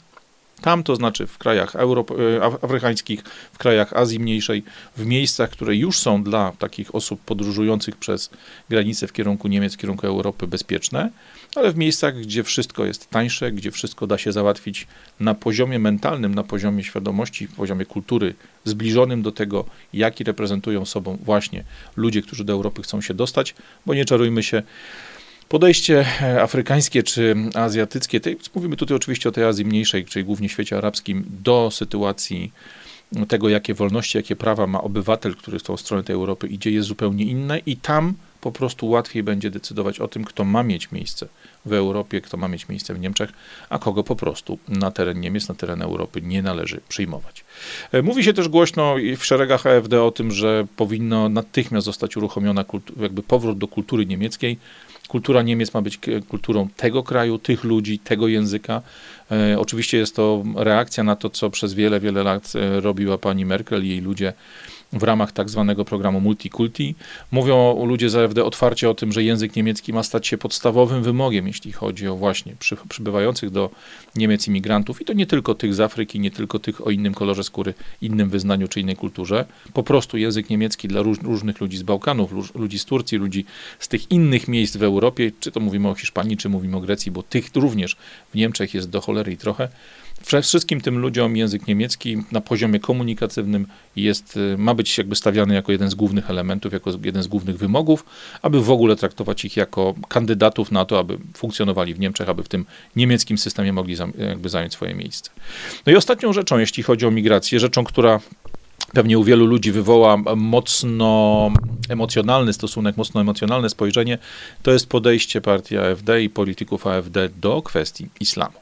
tam 0.61 0.83
to 0.83 0.97
znaczy 0.97 1.27
w 1.27 1.39
krajach 1.39 1.77
e, 1.77 2.43
afrykańskich, 2.63 3.23
w 3.53 3.59
krajach 3.59 3.93
Azji 3.93 4.21
Mniejszej, 4.21 4.63
w 4.97 5.07
miejscach, 5.07 5.51
które 5.51 5.77
już 5.77 5.99
są 5.99 6.23
dla 6.23 6.53
takich 6.59 6.95
osób 6.95 7.21
podróżujących 7.21 7.97
przez 7.97 8.31
granicę 8.69 9.07
w 9.07 9.13
kierunku 9.13 9.49
Niemiec, 9.49 9.75
w 9.75 9.77
kierunku 9.77 10.07
Europy 10.07 10.47
bezpieczne, 10.47 11.11
ale 11.57 11.73
w 11.73 11.77
miejscach, 11.77 12.21
gdzie 12.21 12.43
wszystko 12.43 12.85
jest 12.85 13.11
tańsze, 13.11 13.53
gdzie 13.53 13.71
wszystko 13.71 14.07
da 14.07 14.19
się 14.19 14.33
załatwić 14.33 14.87
na 15.21 15.35
poziomie 15.35 15.79
mentalnym, 15.79 16.35
na 16.35 16.43
poziomie 16.43 16.85
świadomości, 16.85 17.49
poziomie 17.49 17.87
kultury, 17.87 18.35
zbliżonym 18.65 19.23
do 19.23 19.33
tego, 19.33 19.65
jaki 19.93 20.25
reprezentują 20.25 20.85
sobą 20.85 21.19
właśnie 21.23 21.65
ludzie, 21.97 22.23
którzy 22.23 22.45
do 22.45 22.53
Europy 22.53 22.83
chcą 22.83 23.01
się 23.01 23.15
dostać, 23.15 23.55
bo 23.87 23.95
nie 23.95 24.05
czarujmy 24.05 24.43
się, 24.43 24.63
Podejście 25.51 26.07
e, 26.23 26.43
afrykańskie 26.43 27.03
czy 27.03 27.37
azjatyckie, 27.55 28.21
tej, 28.21 28.37
mówimy 28.55 28.77
tutaj 28.77 28.97
oczywiście 28.97 29.29
o 29.29 29.33
tej 29.33 29.45
Azji 29.45 29.65
Mniejszej, 29.65 30.05
czyli 30.05 30.25
głównie 30.25 30.49
świecie 30.49 30.79
arabskim, 30.79 31.25
do 31.43 31.71
sytuacji 31.71 32.53
tego, 33.29 33.49
jakie 33.49 33.75
wolności, 33.75 34.19
jakie 34.19 34.37
prawa 34.37 34.67
ma 34.67 34.83
obywatel, 34.83 35.35
który 35.35 35.59
w 35.59 35.63
tą 35.63 35.77
stronę 35.77 36.03
tej 36.03 36.15
Europy 36.15 36.47
idzie, 36.47 36.71
jest 36.71 36.89
zupełnie 36.89 37.25
inne 37.25 37.59
i 37.59 37.77
tam 37.77 38.15
po 38.41 38.53
prostu 38.53 38.89
łatwiej 38.89 39.23
będzie 39.23 39.51
decydować 39.51 40.01
o 40.01 40.09
tym, 40.09 40.25
kto 40.25 40.45
ma 40.45 40.63
mieć 40.63 40.93
miejsce 40.93 41.29
w 41.65 41.73
Europie, 41.73 42.21
kto 42.21 42.37
ma 42.37 42.49
mieć 42.49 42.69
miejsce 42.69 42.95
w 42.95 43.01
Niemczech, 43.01 43.31
a 43.71 43.79
kogo 43.79 44.05
po 44.05 44.17
prostu 44.17 44.59
na 44.69 44.91
teren 44.91 45.21
Niemiec, 45.21 45.49
na 45.49 45.55
teren 45.55 45.83
Europy 45.83 46.23
nie 46.23 46.43
należy 46.43 46.81
przyjmować. 46.89 47.45
E, 47.93 48.03
mówi 48.03 48.25
się 48.25 48.33
też 48.33 48.49
głośno 48.49 48.95
w 49.17 49.25
szeregach 49.25 49.67
AfD 49.67 50.03
o 50.03 50.11
tym, 50.11 50.31
że 50.31 50.67
powinno 50.77 51.29
natychmiast 51.29 51.85
zostać 51.85 52.17
uruchomiona 52.17 52.65
jakby 53.01 53.23
powrót 53.23 53.59
do 53.59 53.69
kultury 53.69 54.07
niemieckiej, 54.07 54.59
Kultura 55.11 55.43
Niemiec 55.43 55.75
ma 55.75 55.83
być 55.83 56.01
kulturą 56.29 56.69
tego 56.77 57.03
kraju, 57.03 57.39
tych 57.39 57.65
ludzi, 57.65 57.99
tego 57.99 58.29
języka. 58.29 58.83
E, 59.31 59.59
oczywiście 59.59 59.99
jest 59.99 60.17
to 60.17 60.45
reakcja 60.57 61.05
na 61.05 61.17
to, 61.17 61.31
co 61.31 61.51
przez 61.51 61.75
wiele, 61.75 62.01
wiele 62.01 62.23
lat 62.23 62.53
e, 62.55 62.81
robiła 62.81 63.19
pani 63.19 63.45
Merkel 63.45 63.85
i 63.85 63.89
jej 63.89 64.01
ludzie 64.01 64.33
w 64.93 65.03
ramach 65.03 65.33
tak 65.33 65.51
zwanego 65.51 65.85
programu 65.85 66.21
Multikulti. 66.21 66.95
Mówią 67.31 67.87
ludzie 67.87 68.11
z 68.11 68.17
AfD 68.17 68.45
otwarcie 68.45 68.91
o 68.91 68.95
tym, 68.95 69.13
że 69.13 69.23
język 69.23 69.57
niemiecki 69.57 69.93
ma 69.93 70.03
stać 70.03 70.27
się 70.27 70.39
podstawowym 70.39 71.03
wymogiem, 71.03 71.47
jeśli 71.47 71.73
chodzi 71.73 72.09
o 72.09 72.17
właśnie 72.17 72.57
przy, 72.59 72.77
przybywających 72.89 73.51
do 73.51 73.71
Niemiec 74.17 74.49
imigrantów 74.49 75.03
i 75.03 75.05
to 75.05 75.13
nie 75.13 75.27
tylko 75.27 75.55
tych 75.55 75.75
z 75.75 75.81
Afryki, 75.81 76.21
nie 76.21 76.31
tylko 76.31 76.59
tych 76.59 76.87
o 76.87 76.91
innym 76.91 77.15
kolorze 77.15 77.45
skóry, 77.45 77.75
innym 78.03 78.31
wyznaniu 78.31 78.69
czy 78.69 78.81
innej 78.81 78.97
kulturze. 78.97 79.45
Po 79.73 79.83
prostu 79.83 80.17
język 80.17 80.51
niemiecki 80.51 80.89
dla 80.89 81.03
róż, 81.03 81.19
różnych 81.23 81.61
ludzi 81.61 81.77
z 81.77 81.83
Bałkanów, 81.83 82.55
ludzi 82.55 82.79
z 82.79 82.85
Turcji, 82.85 83.19
ludzi 83.19 83.45
z 83.79 83.89
tych 83.89 84.11
innych 84.11 84.49
miejsc 84.49 84.77
w 84.77 84.83
Europie, 84.83 85.33
czy 85.41 85.53
to 85.53 85.61
mówimy 85.61 85.89
o 85.89 85.95
Hiszpanii, 85.95 86.37
czy 86.37 86.49
mówimy 86.49 86.77
o 86.77 86.81
Grecji, 86.81 87.13
bo 87.13 87.23
tych 87.23 87.51
również 87.55 87.97
w 88.31 88.35
Niemczech 88.35 88.75
jest 88.75 88.91
do 88.91 89.01
cholery 89.01 89.33
i 89.33 89.37
trochę 89.37 89.69
wszystkim 90.43 90.81
tym 90.81 90.99
ludziom 90.99 91.37
język 91.37 91.67
niemiecki 91.67 92.23
na 92.33 92.41
poziomie 92.41 92.81
komunikatywnym 92.81 93.67
jest, 93.97 94.37
y, 94.37 94.59
ma 94.59 94.75
być 94.75 94.99
jakby 94.99 95.17
stawiany 95.17 95.55
jako 95.55 95.73
jeden 95.73 95.91
z 95.91 95.95
głównych 95.95 96.31
elementów, 96.31 96.73
jako 96.73 96.91
jeden 97.05 97.23
z 97.23 97.27
głównych 97.27 97.59
wymogów, 97.59 98.05
aby 98.43 98.63
w 98.63 98.71
ogóle 98.71 98.97
traktować 98.97 99.45
ich 99.45 99.57
jako 99.57 99.95
kandydatów 100.09 100.73
na 100.73 100.85
to, 100.85 100.99
aby 100.99 101.19
funkcjonowali 101.35 101.95
w 101.95 102.01
Niemczech, 102.01 102.29
aby 102.29 102.43
w 102.43 102.49
tym 102.49 102.67
niemieckim 102.97 103.39
systemie 103.39 103.73
mogli 103.73 103.97
jakby 104.19 104.49
zająć 104.49 104.73
swoje 104.73 104.95
miejsce. 104.95 105.31
No 105.87 105.93
i 105.93 105.97
ostatnią 105.97 106.33
rzeczą, 106.33 106.59
jeśli 106.59 106.83
chodzi 106.83 107.07
o 107.07 107.11
migrację, 107.11 107.61
rzeczą, 107.61 107.85
która 107.85 108.21
pewnie 108.93 109.19
u 109.19 109.25
wielu 109.25 109.47
ludzi 109.47 109.73
wywoła 109.73 110.17
mocno 110.37 111.51
emocjonalny 111.89 112.53
stosunek, 112.53 112.97
mocno 112.97 113.21
emocjonalne 113.21 113.71
spojrzenie, 113.71 114.19
to 114.63 114.71
jest 114.73 114.89
podejście 114.89 115.41
partii 115.41 115.79
AfD 115.79 116.23
i 116.23 116.31
polityków 116.31 116.87
AfD 116.87 117.29
do 117.29 117.63
kwestii 117.63 118.09
islamu. 118.21 118.59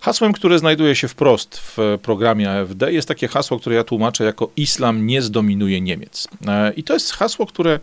Hasłem, 0.00 0.32
które 0.32 0.58
znajduje 0.58 0.96
się 0.96 1.08
wprost 1.08 1.58
w 1.58 1.98
programie 2.02 2.50
AfD 2.50 2.92
jest 2.92 3.08
takie 3.08 3.28
hasło, 3.28 3.58
które 3.58 3.76
ja 3.76 3.84
tłumaczę 3.84 4.24
jako 4.24 4.50
islam 4.56 5.06
nie 5.06 5.22
zdominuje 5.22 5.80
Niemiec. 5.80 6.28
E, 6.46 6.72
I 6.72 6.82
to 6.82 6.94
jest 6.94 7.12
hasło, 7.12 7.46
które 7.46 7.80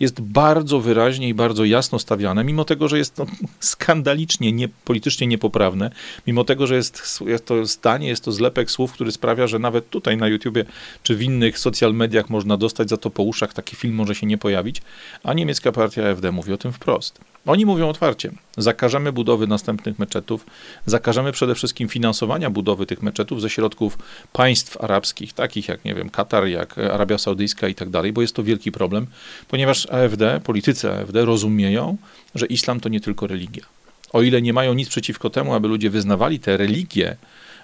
jest 0.00 0.20
bardzo 0.20 0.80
wyraźnie 0.80 1.28
i 1.28 1.34
bardzo 1.34 1.64
jasno 1.64 1.98
stawiane, 1.98 2.44
mimo 2.44 2.64
tego, 2.64 2.88
że 2.88 2.98
jest 2.98 3.14
to 3.14 3.26
skandalicznie, 3.60 4.52
nie, 4.52 4.68
politycznie 4.68 5.26
niepoprawne, 5.26 5.90
mimo 6.26 6.44
tego, 6.44 6.66
że 6.66 6.76
jest, 6.76 7.22
jest 7.26 7.46
to 7.46 7.66
zdanie, 7.66 8.08
jest 8.08 8.24
to 8.24 8.32
zlepek 8.32 8.70
słów, 8.70 8.92
który 8.92 9.12
sprawia, 9.12 9.46
że 9.46 9.58
nawet 9.58 9.90
tutaj 9.90 10.16
na 10.16 10.28
YouTubie 10.28 10.64
czy 11.02 11.16
w 11.16 11.22
innych 11.22 11.58
social 11.58 11.94
mediach 11.94 12.30
można 12.30 12.56
dostać 12.56 12.88
za 12.88 12.96
to 12.96 13.10
po 13.10 13.22
uszach, 13.22 13.52
taki 13.52 13.76
film 13.76 13.94
może 13.94 14.14
się 14.14 14.26
nie 14.26 14.38
pojawić, 14.38 14.82
a 15.24 15.34
niemiecka 15.34 15.72
partia 15.72 16.10
AfD 16.10 16.32
mówi 16.32 16.52
o 16.52 16.56
tym 16.56 16.72
wprost. 16.72 17.31
Oni 17.46 17.66
mówią 17.66 17.88
otwarcie, 17.88 18.32
zakażemy 18.56 19.12
budowy 19.12 19.46
następnych 19.46 19.98
meczetów, 19.98 20.46
zakażemy 20.86 21.32
przede 21.32 21.54
wszystkim 21.54 21.88
finansowania 21.88 22.50
budowy 22.50 22.86
tych 22.86 23.02
meczetów 23.02 23.40
ze 23.40 23.50
środków 23.50 23.98
państw 24.32 24.76
arabskich, 24.80 25.32
takich 25.32 25.68
jak, 25.68 25.84
nie 25.84 25.94
wiem, 25.94 26.10
Katar, 26.10 26.46
jak 26.46 26.78
Arabia 26.78 27.18
Saudyjska 27.18 27.68
i 27.68 27.74
tak 27.74 27.90
dalej, 27.90 28.12
bo 28.12 28.20
jest 28.22 28.34
to 28.34 28.42
wielki 28.42 28.72
problem, 28.72 29.06
ponieważ 29.48 29.86
AfD, 29.90 30.40
politycy 30.44 30.92
AfD 30.92 31.24
rozumieją, 31.24 31.96
że 32.34 32.46
islam 32.46 32.80
to 32.80 32.88
nie 32.88 33.00
tylko 33.00 33.26
religia. 33.26 33.64
O 34.12 34.22
ile 34.22 34.42
nie 34.42 34.52
mają 34.52 34.74
nic 34.74 34.88
przeciwko 34.88 35.30
temu, 35.30 35.54
aby 35.54 35.68
ludzie 35.68 35.90
wyznawali 35.90 36.40
te 36.40 36.56
religie, 36.56 37.16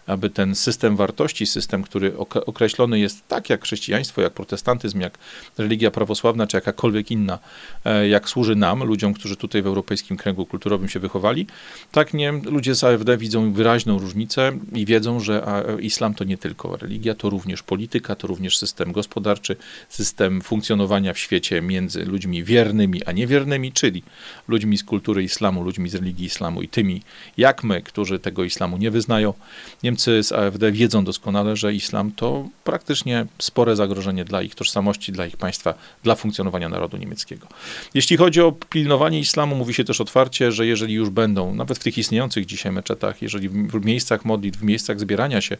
aby 0.08 0.30
ten 0.30 0.54
system 0.54 0.96
wartości, 0.96 1.46
system, 1.46 1.82
który 1.82 2.18
określony 2.18 2.98
jest 2.98 3.28
tak 3.28 3.50
jak 3.50 3.64
chrześcijaństwo, 3.64 4.22
jak 4.22 4.32
protestantyzm, 4.32 5.00
jak 5.00 5.18
religia 5.58 5.90
prawosławna, 5.90 6.46
czy 6.46 6.56
jakakolwiek 6.56 7.10
inna, 7.10 7.38
e, 7.84 8.08
jak 8.08 8.28
służy 8.28 8.56
nam, 8.56 8.84
ludziom, 8.84 9.14
którzy 9.14 9.36
tutaj 9.36 9.62
w 9.62 9.66
europejskim 9.66 10.16
kręgu 10.16 10.46
kulturowym 10.46 10.88
się 10.88 11.00
wychowali, 11.00 11.46
tak 11.92 12.14
nie, 12.14 12.32
ludzie 12.32 12.74
z 12.74 12.84
AfD 12.84 13.16
widzą 13.16 13.52
wyraźną 13.52 13.98
różnicę 13.98 14.52
i 14.72 14.86
wiedzą, 14.86 15.20
że 15.20 15.62
islam 15.80 16.14
to 16.14 16.24
nie 16.24 16.38
tylko 16.38 16.76
religia, 16.76 17.14
to 17.14 17.30
również 17.30 17.62
polityka, 17.62 18.14
to 18.14 18.26
również 18.26 18.58
system 18.58 18.92
gospodarczy, 18.92 19.56
system 19.88 20.42
funkcjonowania 20.42 21.12
w 21.12 21.18
świecie 21.18 21.62
między 21.62 22.04
ludźmi 22.04 22.44
wiernymi, 22.44 23.04
a 23.04 23.12
niewiernymi, 23.12 23.72
czyli 23.72 24.02
ludźmi 24.48 24.78
z 24.78 24.84
kultury 24.84 25.22
islamu, 25.22 25.62
ludźmi 25.62 25.88
z 25.88 25.94
religii 25.94 26.26
islamu 26.26 26.62
i 26.62 26.68
tymi, 26.68 27.02
jak 27.36 27.64
my, 27.64 27.82
którzy 27.82 28.18
tego 28.18 28.44
islamu 28.44 28.76
nie 28.76 28.90
wyznają. 28.90 29.34
Niemcy 29.82 29.97
z 30.00 30.32
AfD 30.32 30.72
wiedzą 30.72 31.04
doskonale, 31.04 31.56
że 31.56 31.74
islam 31.74 32.12
to 32.16 32.48
praktycznie 32.64 33.26
spore 33.38 33.76
zagrożenie 33.76 34.24
dla 34.24 34.42
ich 34.42 34.54
tożsamości, 34.54 35.12
dla 35.12 35.26
ich 35.26 35.36
państwa, 35.36 35.74
dla 36.02 36.14
funkcjonowania 36.14 36.68
narodu 36.68 36.96
niemieckiego. 36.96 37.46
Jeśli 37.94 38.16
chodzi 38.16 38.40
o 38.40 38.52
pilnowanie 38.52 39.20
islamu, 39.20 39.56
mówi 39.56 39.74
się 39.74 39.84
też 39.84 40.00
otwarcie, 40.00 40.52
że 40.52 40.66
jeżeli 40.66 40.94
już 40.94 41.10
będą, 41.10 41.54
nawet 41.54 41.78
w 41.78 41.82
tych 41.82 41.98
istniejących 41.98 42.46
dzisiaj 42.46 42.72
meczetach, 42.72 43.22
jeżeli 43.22 43.48
w 43.48 43.84
miejscach 43.84 44.24
modlitw, 44.24 44.58
w 44.58 44.62
miejscach 44.62 45.00
zbierania 45.00 45.40
się 45.40 45.56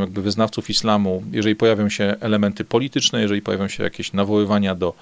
jakby 0.00 0.22
wyznawców 0.22 0.70
islamu, 0.70 1.22
jeżeli 1.32 1.56
pojawią 1.56 1.88
się 1.88 2.16
elementy 2.20 2.64
polityczne, 2.64 3.22
jeżeli 3.22 3.42
pojawią 3.42 3.68
się 3.68 3.82
jakieś 3.82 4.12
nawoływania 4.12 4.74
do 4.74 4.94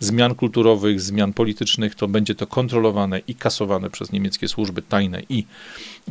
zmian 0.00 0.34
kulturowych, 0.34 1.00
zmian 1.00 1.32
politycznych, 1.32 1.94
to 1.94 2.08
będzie 2.08 2.34
to 2.34 2.46
kontrolowane 2.46 3.18
i 3.18 3.34
kasowane 3.34 3.90
przez 3.90 4.12
niemieckie 4.12 4.48
służby 4.48 4.82
tajne 4.82 5.22
i 5.28 5.44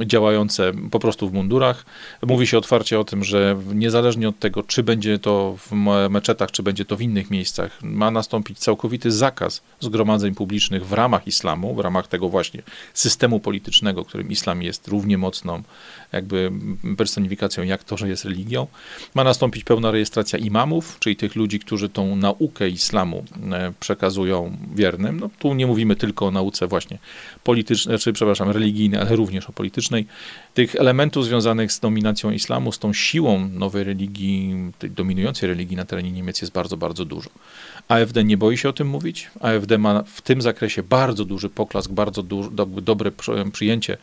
działające 0.05 0.71
po 0.91 0.99
prostu 0.99 1.29
w 1.29 1.33
mundurach. 1.33 1.85
Mówi 2.27 2.47
się 2.47 2.57
otwarcie 2.57 2.99
o 2.99 3.03
tym, 3.03 3.23
że 3.23 3.57
niezależnie 3.73 4.29
od 4.29 4.39
tego, 4.39 4.63
czy 4.63 4.83
będzie 4.83 5.19
to 5.19 5.57
w 5.57 5.71
meczetach, 6.09 6.51
czy 6.51 6.63
będzie 6.63 6.85
to 6.85 6.97
w 6.97 7.01
innych 7.01 7.31
miejscach, 7.31 7.79
ma 7.81 8.11
nastąpić 8.11 8.59
całkowity 8.59 9.11
zakaz 9.11 9.61
zgromadzeń 9.79 10.35
publicznych 10.35 10.85
w 10.85 10.93
ramach 10.93 11.27
islamu, 11.27 11.75
w 11.75 11.79
ramach 11.79 12.07
tego 12.07 12.29
właśnie 12.29 12.63
systemu 12.93 13.39
politycznego, 13.39 14.05
którym 14.05 14.29
islam 14.29 14.61
jest 14.61 14.87
równie 14.87 15.17
mocną 15.17 15.63
jakby 16.11 16.51
personifikacją 16.97 17.63
jak 17.63 17.83
to, 17.83 17.97
że 17.97 18.09
jest 18.09 18.25
religią. 18.25 18.67
Ma 19.15 19.23
nastąpić 19.23 19.63
pełna 19.63 19.91
rejestracja 19.91 20.39
imamów, 20.39 20.97
czyli 20.99 21.15
tych 21.15 21.35
ludzi, 21.35 21.59
którzy 21.59 21.89
tą 21.89 22.15
naukę 22.15 22.69
islamu 22.69 23.25
e, 23.51 23.73
przekazują 23.79 24.57
wiernym. 24.75 25.19
No, 25.19 25.29
tu 25.39 25.53
nie 25.53 25.67
mówimy 25.67 25.95
tylko 25.95 26.25
o 26.25 26.31
nauce 26.31 26.67
właśnie 26.67 26.97
politycznej, 27.43 27.99
czy 27.99 28.13
przepraszam, 28.13 28.49
religijnej, 28.49 28.99
ale 28.99 29.15
również 29.15 29.49
o 29.49 29.51
politycznej. 29.51 30.05
Tych 30.53 30.75
elementów 30.75 31.25
związanych 31.25 31.71
z 31.71 31.79
dominacją 31.79 32.31
islamu, 32.31 32.71
z 32.71 32.79
tą 32.79 32.93
siłą 32.93 33.49
nowej 33.49 33.83
religii, 33.83 34.55
tej 34.79 34.91
dominującej 34.91 35.49
religii 35.49 35.77
na 35.77 35.85
terenie 35.85 36.11
Niemiec 36.11 36.41
jest 36.41 36.53
bardzo, 36.53 36.77
bardzo 36.77 37.05
dużo. 37.05 37.29
AfD 37.87 38.23
nie 38.23 38.37
boi 38.37 38.57
się 38.57 38.69
o 38.69 38.73
tym 38.73 38.87
mówić. 38.87 39.29
AfD 39.39 39.77
ma 39.77 40.03
w 40.03 40.21
tym 40.21 40.41
zakresie 40.41 40.83
bardzo 40.83 41.25
duży 41.25 41.49
poklask, 41.49 41.91
bardzo 41.91 42.23
du 42.23 42.49
do, 42.49 42.65
dobre 42.65 43.11
przyjęcie 43.51 43.97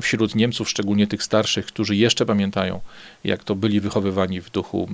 wśród 0.00 0.34
Niemców, 0.34 0.70
szczególnie 0.70 1.06
tych 1.06 1.22
starszych, 1.22 1.66
którzy 1.66 1.96
jeszcze 1.96 2.26
pamiętają, 2.26 2.80
jak 3.24 3.44
to 3.44 3.54
byli 3.54 3.80
wychowywani 3.80 4.40
w 4.40 4.50
duchu 4.50 4.88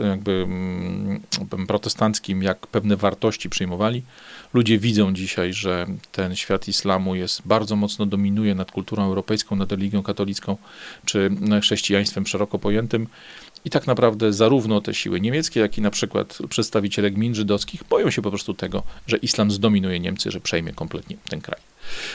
e, 0.00 0.08
jakby 0.08 0.32
mm, 0.32 1.20
protestanckim, 1.66 2.42
jak 2.42 2.66
pewne 2.66 2.96
wartości 2.96 3.50
przyjmowali. 3.50 4.02
Ludzie 4.54 4.78
widzą 4.78 5.14
dzisiaj, 5.14 5.52
że 5.52 5.86
ten 6.12 6.36
świat 6.36 6.68
islamu 6.68 7.14
jest 7.14 7.42
bardzo 7.44 7.76
mocno 7.76 8.06
dominuje 8.06 8.54
nad 8.54 8.72
kulturą 8.72 9.04
europejską, 9.04 9.56
nad 9.56 9.72
religią 9.72 10.02
katolicką, 10.02 10.56
czy 11.04 11.30
chrześcijaństwem 11.60 12.26
szeroko 12.26 12.58
pojętym. 12.58 13.06
I 13.64 13.70
tak 13.70 13.86
naprawdę 13.86 14.32
zarówno 14.32 14.80
te 14.80 14.94
siły 14.94 15.20
niemieckie, 15.20 15.60
jak 15.60 15.78
i 15.78 15.80
na 15.80 15.90
przykład 15.90 16.38
przedstawiciele 16.48 17.10
gmin 17.10 17.34
żydowskich 17.34 17.84
boją 17.90 18.10
się 18.10 18.22
po 18.22 18.30
prostu 18.30 18.54
tego, 18.54 18.82
że 19.06 19.16
islam 19.16 19.50
zdominuje 19.50 20.00
Niemcy, 20.00 20.30
że 20.30 20.40
przejmie 20.40 20.72
kompletnie 20.72 21.16
ten 21.28 21.40
kraj. 21.40 21.60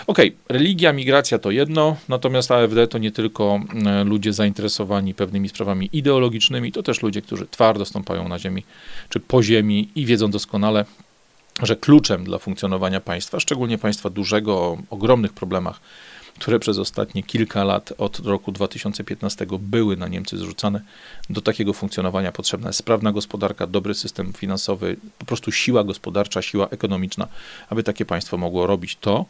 Okej, 0.08 0.28
okay, 0.28 0.58
religia, 0.58 0.94
migracja 0.94 1.40
to 1.40 1.52
jedno, 1.52 1.98
natomiast 2.10 2.52
AfD 2.52 2.88
to 2.88 2.98
nie 2.98 3.12
tylko 3.12 3.60
e, 3.86 4.04
ludzie 4.04 4.34
zainteresowani 4.34 5.14
pewnymi 5.14 5.50
sprawami 5.50 5.90
ideologicznymi, 5.94 6.72
to 6.72 6.84
też 6.84 7.02
ludzie, 7.02 7.22
którzy 7.22 7.48
twardo 7.48 7.86
stąpają 7.86 8.28
na 8.28 8.40
ziemi 8.40 8.64
czy 9.10 9.20
po 9.20 9.44
ziemi 9.44 9.90
i 9.96 10.06
wiedzą 10.06 10.32
doskonale, 10.32 10.86
że 11.64 11.76
kluczem 11.76 12.24
dla 12.24 12.38
funkcjonowania 12.38 13.02
państwa, 13.02 13.40
szczególnie 13.40 13.78
państwa 13.78 14.10
dużego, 14.10 14.56
o 14.56 14.78
ogromnych 14.90 15.34
problemach, 15.34 15.80
które 16.40 16.60
przez 16.60 16.78
ostatnie 16.78 17.24
kilka 17.24 17.64
lat 17.64 17.94
od 17.98 18.20
roku 18.20 18.52
2015 18.52 19.48
były 19.60 19.98
na 19.98 20.08
Niemcy 20.08 20.38
zrzucane, 20.38 20.82
do 21.30 21.42
takiego 21.42 21.74
funkcjonowania 21.74 22.32
potrzebna 22.32 22.70
jest 22.70 22.80
sprawna 22.80 23.12
gospodarka, 23.12 23.68
dobry 23.68 23.94
system 23.94 24.34
finansowy, 24.34 24.98
po 25.20 25.26
prostu 25.26 25.52
siła 25.52 25.84
gospodarcza, 25.84 26.42
siła 26.42 26.70
ekonomiczna, 26.70 27.28
aby 27.70 27.84
takie 27.84 28.06
państwo 28.06 28.38
mogło 28.38 28.68
robić 28.68 28.98
to, 29.02 29.26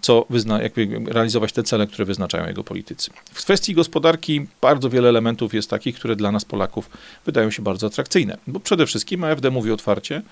co 0.00 0.26
wyzna, 0.30 0.62
jakby 0.62 1.00
realizować 1.06 1.52
te 1.52 1.62
cele, 1.62 1.86
które 1.86 2.04
wyznaczają 2.04 2.46
jego 2.46 2.64
politycy. 2.64 3.10
W 3.32 3.44
kwestii 3.44 3.74
gospodarki 3.74 4.46
bardzo 4.60 4.90
wiele 4.90 5.08
elementów 5.08 5.54
jest 5.54 5.70
takich, 5.70 5.96
które 5.96 6.16
dla 6.16 6.32
nas 6.32 6.44
Polaków 6.44 6.90
wydają 7.26 7.50
się 7.50 7.62
bardzo 7.62 7.86
atrakcyjne, 7.86 8.38
bo 8.46 8.60
przede 8.60 8.86
wszystkim 8.86 9.24
AfD 9.24 9.50
mówi 9.50 9.72
otwarcie, 9.72 10.22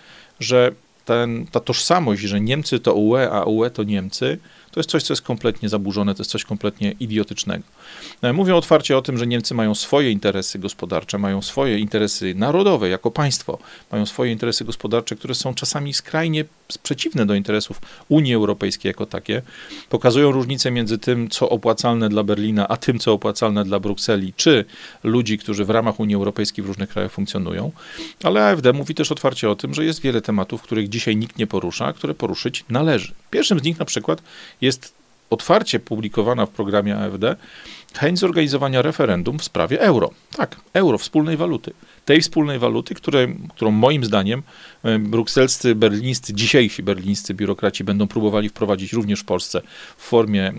że 0.41 0.73
ten, 1.05 1.47
ta 1.47 1.61
tożsamość, 1.61 2.23
że 2.23 2.41
Niemcy 2.41 2.81
to 2.81 2.95
UE, 2.95 3.31
a 3.31 3.45
UE 3.45 3.71
to 3.71 3.83
Niemcy, 3.83 4.39
to 4.77 4.81
jest 4.81 4.91
coś, 4.91 5.03
co 5.03 5.13
jest 5.13 5.23
kompletnie 5.23 5.69
zaburzone, 5.69 6.15
to 6.15 6.21
jest 6.21 6.31
coś 6.31 6.45
kompletnie 6.45 6.95
idiotycznego. 7.01 7.65
E, 8.23 8.33
mówią 8.33 8.57
otwarcie 8.57 8.99
o 8.99 9.03
tym, 9.03 9.19
że 9.19 9.27
Niemcy 9.27 9.55
mają 9.55 9.75
swoje 9.75 10.11
interesy 10.11 10.59
gospodarcze, 10.59 11.19
mają 11.19 11.43
swoje 11.43 11.79
interesy 11.79 12.35
narodowe 12.35 12.89
jako 12.89 13.11
państwo, 13.11 13.59
mają 13.93 14.07
swoje 14.07 14.33
interesy 14.33 14.65
gospodarcze, 14.65 15.17
które 15.17 15.35
są 15.35 15.55
czasami 15.55 15.95
skrajnie 15.95 16.45
przeciwne 16.83 17.27
do 17.27 17.35
interesów 17.35 17.81
Unii 18.09 18.35
Europejskiej 18.35 18.91
jako 18.91 19.07
takie. 19.07 19.43
Pokazują 19.89 20.33
różnicę 20.33 20.71
między 20.71 20.99
tym, 20.99 21.29
co 21.31 21.49
opłacalne 21.49 22.09
dla 22.09 22.23
Berlina, 22.23 22.69
a 22.69 22.77
tym, 22.77 22.99
co 22.99 23.13
opłacalne 23.13 23.65
dla 23.65 23.81
Brukseli, 23.81 24.33
czy 24.37 24.65
ludzi, 25.05 25.39
którzy 25.39 25.65
w 25.65 25.71
ramach 25.71 26.01
Unii 26.01 26.15
Europejskiej 26.15 26.65
w 26.65 26.67
różnych 26.67 26.89
krajach 26.89 27.13
funkcjonują. 27.13 27.73
Ale 28.23 28.47
AfD 28.47 28.73
mówi 28.73 28.95
też 28.95 29.13
otwarcie 29.13 29.51
o 29.51 29.57
tym, 29.57 29.75
że 29.75 29.85
jest 29.85 30.01
wiele 30.01 30.21
tematów, 30.21 30.63
których 30.63 30.89
dzisiaj 30.89 31.17
nikt 31.17 31.39
nie 31.39 31.47
porusza, 31.47 31.93
które 31.93 32.15
poruszyć 32.15 32.65
należy. 32.69 33.13
Pierwszym 33.31 33.59
z 33.59 33.63
nich 33.63 33.79
na 33.79 33.85
przykład 33.85 34.23
jest 34.61 34.66
otwarcie 35.31 35.81
publikowana 35.81 36.47
w 36.47 36.51
programie 36.51 36.97
AfD 36.97 37.37
chęć 37.95 38.19
zorganizowania 38.19 38.83
referendum 38.83 39.39
w 39.39 39.45
sprawie 39.45 39.81
euro. 39.81 40.11
Tak, 40.37 40.57
euro, 40.73 40.99
wspólnej 40.99 41.37
waluty 41.37 41.73
tej 42.07 42.21
wspólnej 42.21 42.59
waluty, 42.59 42.95
które, 42.95 43.29
którą 43.55 43.71
moim 43.71 44.05
zdaniem 44.05 44.43
e, 44.83 44.99
brukselscy, 44.99 45.75
berlińscy, 45.75 46.35
dzisiejsi 46.35 46.83
berlińscy 46.83 47.35
biurokraci 47.35 47.85
będą 47.85 48.09
próbowali 48.09 48.49
wprowadzić 48.49 48.93
również 48.93 49.21
w 49.21 49.25
Polsce 49.25 49.63
w 49.97 50.03
formie 50.03 50.53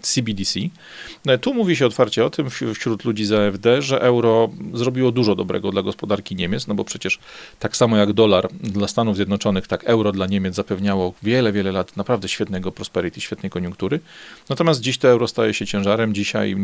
CBDC. 0.00 0.60
E, 0.60 1.32
e, 1.32 1.38
tu 1.38 1.54
mówi 1.54 1.76
się 1.76 1.86
otwarcie 1.86 2.24
o 2.24 2.30
tym 2.30 2.50
wśród 2.74 3.04
ludzi 3.04 3.24
z 3.24 3.32
AfD, 3.32 3.82
że 3.82 4.00
euro 4.00 4.50
zrobiło 4.74 5.12
dużo 5.12 5.34
dobrego 5.34 5.70
dla 5.70 5.82
gospodarki 5.82 6.36
Niemiec, 6.36 6.66
no 6.66 6.74
bo 6.74 6.84
przecież 6.84 7.18
tak 7.58 7.76
samo 7.76 7.96
jak 7.96 8.12
dolar 8.12 8.48
dla 8.60 8.88
Stanów 8.88 9.16
Zjednoczonych, 9.16 9.66
tak 9.66 9.84
euro 9.84 10.12
dla 10.12 10.26
Niemiec 10.26 10.54
zapewniało 10.54 11.14
wiele, 11.22 11.52
wiele 11.52 11.72
lat 11.72 11.96
naprawdę 11.96 12.28
świetnego 12.28 12.72
prosperity, 12.72 13.20
świetnej 13.20 13.50
koniunktury. 13.50 14.00
Natomiast 14.48 14.80
dziś 14.80 14.98
to 14.98 15.08
euro 15.08 15.28
staje 15.28 15.54
się 15.54 15.66
ciężarem, 15.66 16.14
dzisiaj 16.14 16.56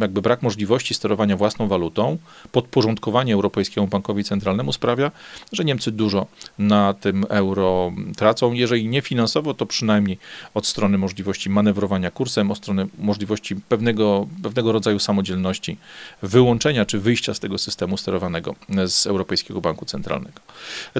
jakby 0.00 0.22
brak 0.22 0.42
możliwości 0.42 0.94
sterowania 0.94 1.36
własną 1.36 1.68
walutą, 1.68 2.18
podporządkowanie 2.52 3.34
europejskiej 3.34 3.69
Europejskiemu 3.70 3.86
Bankowi 3.86 4.24
Centralnemu 4.24 4.72
sprawia, 4.72 5.10
że 5.52 5.64
Niemcy 5.64 5.92
dużo 5.92 6.26
na 6.58 6.94
tym 6.94 7.24
euro 7.28 7.92
tracą. 8.16 8.52
Jeżeli 8.52 8.88
nie 8.88 9.02
finansowo, 9.02 9.54
to 9.54 9.66
przynajmniej 9.66 10.18
od 10.54 10.66
strony 10.66 10.98
możliwości 10.98 11.50
manewrowania 11.50 12.10
kursem, 12.10 12.50
od 12.50 12.58
strony 12.58 12.86
możliwości 12.98 13.56
pewnego, 13.56 14.26
pewnego 14.42 14.72
rodzaju 14.72 14.98
samodzielności, 14.98 15.76
wyłączenia 16.22 16.84
czy 16.84 16.98
wyjścia 16.98 17.34
z 17.34 17.40
tego 17.40 17.58
systemu 17.58 17.96
sterowanego 17.96 18.54
z 18.86 19.06
Europejskiego 19.06 19.60
Banku 19.60 19.84
Centralnego. 19.84 20.40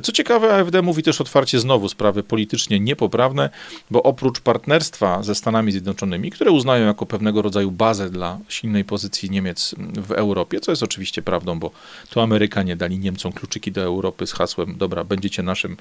Co 0.03 0.13
ciekawe, 0.13 0.57
AfD 0.57 0.83
mówi 0.83 1.03
też 1.03 1.21
otwarcie 1.21 1.61
znowu 1.61 1.89
sprawy 1.89 2.23
politycznie 2.23 2.81
niepoprawne, 2.81 3.51
bo 3.91 4.03
oprócz 4.03 4.41
partnerstwa 4.41 5.23
ze 5.23 5.35
Stanami 5.35 5.73
Zjednoczonymi, 5.73 6.31
które 6.31 6.51
uznają 6.51 6.87
jako 6.87 7.07
pewnego 7.07 7.43
rodzaju 7.43 7.71
bazę 7.71 8.11
dla 8.11 8.39
silnej 8.49 8.85
pozycji 8.85 9.31
Niemiec 9.31 9.75
w 9.79 10.13
Europie, 10.13 10.61
co 10.61 10.73
jest 10.73 10.83
oczywiście 10.83 11.23
prawdą, 11.23 11.59
bo 11.59 11.71
to 12.11 12.23
Ameryka 12.23 12.60
Amerykanie 12.61 12.77
dali 12.77 12.99
Niemcom 12.99 13.33
kluczyki 13.33 13.73
do 13.73 13.83
Europy 13.83 14.27
z 14.27 14.33
hasłem, 14.33 14.77
dobra, 14.79 15.05
będziecie 15.05 15.43
naszym 15.43 15.77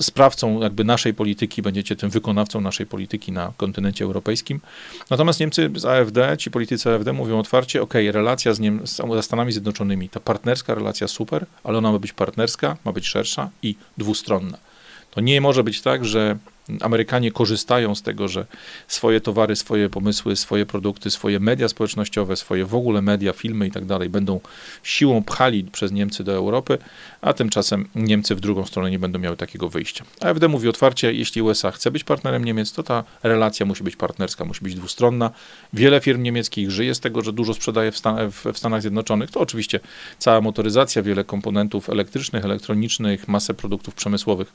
sprawcą 0.00 0.60
jakby 0.60 0.84
naszej 0.84 1.14
polityki, 1.14 1.62
będziecie 1.62 1.96
tym 1.96 2.10
wykonawcą 2.10 2.60
naszej 2.60 2.86
polityki 2.86 3.32
na 3.32 3.52
kontynencie 3.56 4.04
europejskim. 4.04 4.60
Natomiast 5.10 5.40
Niemcy 5.40 5.70
z 5.74 5.84
AfD, 5.84 6.36
ci 6.38 6.50
politycy 6.50 6.94
AfD 6.94 7.12
mówią 7.12 7.38
otwarcie, 7.38 7.82
ok, 7.82 7.94
relacja 8.12 8.54
z, 8.54 8.60
Niem 8.60 8.80
ze 8.86 9.22
Stanami 9.22 9.52
Zjednoczonymi, 9.52 10.08
ta 10.08 10.20
partnerska 10.20 10.74
relacja 10.74 11.08
super, 11.08 11.46
ale 11.64 11.78
ona 11.78 11.92
ma 11.92 11.98
być 11.98 12.12
partnerska, 12.12 12.76
ma 12.84 12.92
być 12.92 13.06
szersza 13.06 13.50
i 13.62 13.74
dwustronna. 13.98 14.58
To 15.10 15.20
nie 15.20 15.40
może 15.40 15.64
być 15.64 15.82
tak, 15.82 16.04
że 16.04 16.38
Amerykanie 16.80 17.32
korzystają 17.32 17.94
z 17.94 18.02
tego, 18.02 18.28
że 18.28 18.46
swoje 18.88 19.20
towary, 19.20 19.56
swoje 19.56 19.88
pomysły, 19.88 20.36
swoje 20.36 20.66
produkty, 20.66 21.10
swoje 21.10 21.40
media 21.40 21.68
społecznościowe, 21.68 22.36
swoje 22.36 22.64
w 22.64 22.74
ogóle 22.74 23.02
media, 23.02 23.32
filmy 23.32 23.66
i 23.66 23.70
tak 23.70 23.84
dalej 23.84 24.08
będą 24.08 24.40
siłą 24.82 25.24
pchali 25.24 25.64
przez 25.64 25.92
Niemcy 25.92 26.24
do 26.24 26.32
Europy, 26.32 26.78
a 27.20 27.32
tymczasem 27.32 27.88
Niemcy 27.94 28.34
w 28.34 28.40
drugą 28.40 28.66
stronę 28.66 28.90
nie 28.90 28.98
będą 28.98 29.18
miały 29.18 29.36
takiego 29.36 29.68
wyjścia. 29.68 30.04
AfD 30.20 30.48
mówi 30.48 30.68
otwarcie, 30.68 31.12
jeśli 31.12 31.42
USA 31.42 31.70
chce 31.70 31.90
być 31.90 32.04
partnerem 32.04 32.44
Niemiec, 32.44 32.72
to 32.72 32.82
ta 32.82 33.04
relacja 33.22 33.66
musi 33.66 33.84
być 33.84 33.96
partnerska, 33.96 34.44
musi 34.44 34.64
być 34.64 34.74
dwustronna. 34.74 35.30
Wiele 35.72 36.00
firm 36.00 36.22
niemieckich 36.22 36.70
żyje 36.70 36.94
z 36.94 37.00
tego, 37.00 37.22
że 37.22 37.32
dużo 37.32 37.54
sprzedaje 37.54 37.92
w, 37.92 37.98
Stan 37.98 38.30
w 38.30 38.58
Stanach 38.58 38.80
Zjednoczonych. 38.80 39.30
To 39.30 39.40
oczywiście 39.40 39.80
cała 40.18 40.40
motoryzacja, 40.40 41.02
wiele 41.02 41.24
komponentów 41.24 41.90
elektrycznych, 41.90 42.44
elektronicznych, 42.44 43.28
masę 43.28 43.54
produktów 43.54 43.94
przemysłowych 43.94 44.52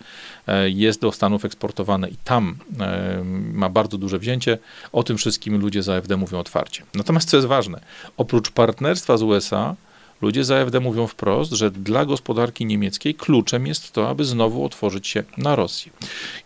e, 0.47 0.69
jest 0.69 1.01
do 1.01 1.11
Stanów 1.11 1.45
eksportowane 1.45 2.09
i 2.09 2.15
tam 2.23 2.55
e, 2.79 3.23
ma 3.53 3.69
bardzo 3.69 3.97
duże 3.97 4.19
wzięcie. 4.19 4.57
O 4.91 5.03
tym 5.03 5.17
wszystkim 5.17 5.61
ludzie 5.61 5.83
z 5.83 5.89
AfD 5.89 6.17
mówią 6.17 6.39
otwarcie. 6.39 6.83
Natomiast 6.93 7.29
co 7.29 7.37
jest 7.37 7.47
ważne, 7.47 7.81
oprócz 8.17 8.51
partnerstwa 8.51 9.17
z 9.17 9.21
USA, 9.23 9.75
Ludzie 10.23 10.43
z 10.43 10.51
AfD 10.51 10.79
mówią 10.79 11.07
wprost, 11.07 11.51
że 11.51 11.71
dla 11.71 12.05
gospodarki 12.05 12.65
niemieckiej 12.65 13.15
kluczem 13.15 13.67
jest 13.67 13.91
to, 13.91 14.09
aby 14.09 14.25
znowu 14.25 14.65
otworzyć 14.65 15.07
się 15.07 15.23
na 15.37 15.55
Rosję. 15.55 15.91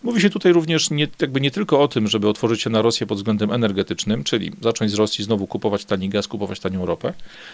Mówi 0.04 0.22
się 0.22 0.30
tutaj 0.30 0.54
również 0.54 0.90
nie, 0.90 1.08
jakby 1.22 1.42
nie 1.42 1.52
tylko 1.52 1.82
o 1.82 1.88
tym, 1.88 2.08
żeby 2.08 2.30
otworzyć 2.30 2.62
się 2.62 2.70
na 2.70 2.82
Rosję 2.82 3.08
pod 3.08 3.18
względem 3.18 3.52
energetycznym, 3.52 4.24
czyli 4.24 4.52
zacząć 4.62 4.92
z 4.92 4.94
Rosji 4.94 5.24
znowu 5.24 5.48
kupować 5.48 5.86
tani 5.86 6.10
gaz, 6.10 6.28
kupować 6.28 6.60
tanią 6.60 6.86
ropę, 6.86 7.14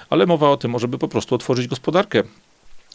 ale 0.10 0.26
mowa 0.26 0.50
o 0.50 0.58
tym, 0.58 0.80
żeby 0.80 0.98
po 0.98 1.08
prostu 1.08 1.36
otworzyć 1.36 1.68
gospodarkę 1.68 2.24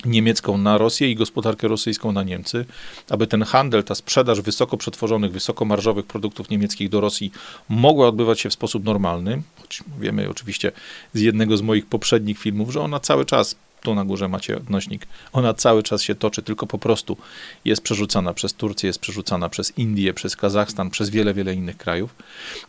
niemiecką 0.05 0.59
na 0.59 0.79
Rosję 0.79 1.11
i 1.11 1.15
gospodarkę 1.15 1.69
rosyjską 1.69 2.13
na 2.13 2.23
Niemcy, 2.23 2.65
aby 3.11 3.27
ten 3.27 3.43
handel, 3.43 3.85
ta 3.85 3.95
sprzedaż 3.95 4.41
wysoko 4.41 4.77
przetworzonych, 4.77 5.33
wysokomarżowych 5.33 6.07
produktów 6.07 6.51
niemieckich 6.51 6.89
do 6.89 7.01
Rosji 7.01 7.33
mogła 7.69 8.09
odbywać 8.09 8.41
się 8.41 8.51
w 8.51 8.53
sposób 8.53 8.85
normalny, 8.85 9.43
choć 9.61 9.83
wiemy 10.01 10.29
oczywiście 10.29 10.73
z 11.15 11.21
jednego 11.21 11.57
z 11.57 11.63
moich 11.63 11.87
poprzednich 11.87 12.39
filmów, 12.39 12.73
że 12.73 12.81
ona 12.81 13.01
cały 13.01 13.25
czas 13.25 13.57
tu 13.83 13.95
na 13.95 14.05
górze 14.05 14.29
macie 14.29 14.57
odnośnik, 14.57 15.07
ona 15.33 15.55
cały 15.55 15.83
czas 15.83 16.03
się 16.03 16.15
toczy, 16.15 16.43
tylko 16.43 16.67
po 16.67 16.79
prostu 16.79 17.17
jest 17.65 17.83
przerzucana 17.83 18.35
przez 18.35 18.55
Turcję, 18.55 18.87
jest 18.87 18.99
przerzucana 18.99 19.49
przez 19.49 19.79
Indię, 19.79 20.15
przez 20.15 20.37
Kazachstan, 20.37 20.91
przez 20.91 21.11
wiele, 21.11 21.35
wiele 21.35 21.55
innych 21.55 21.77
krajów. 21.77 22.15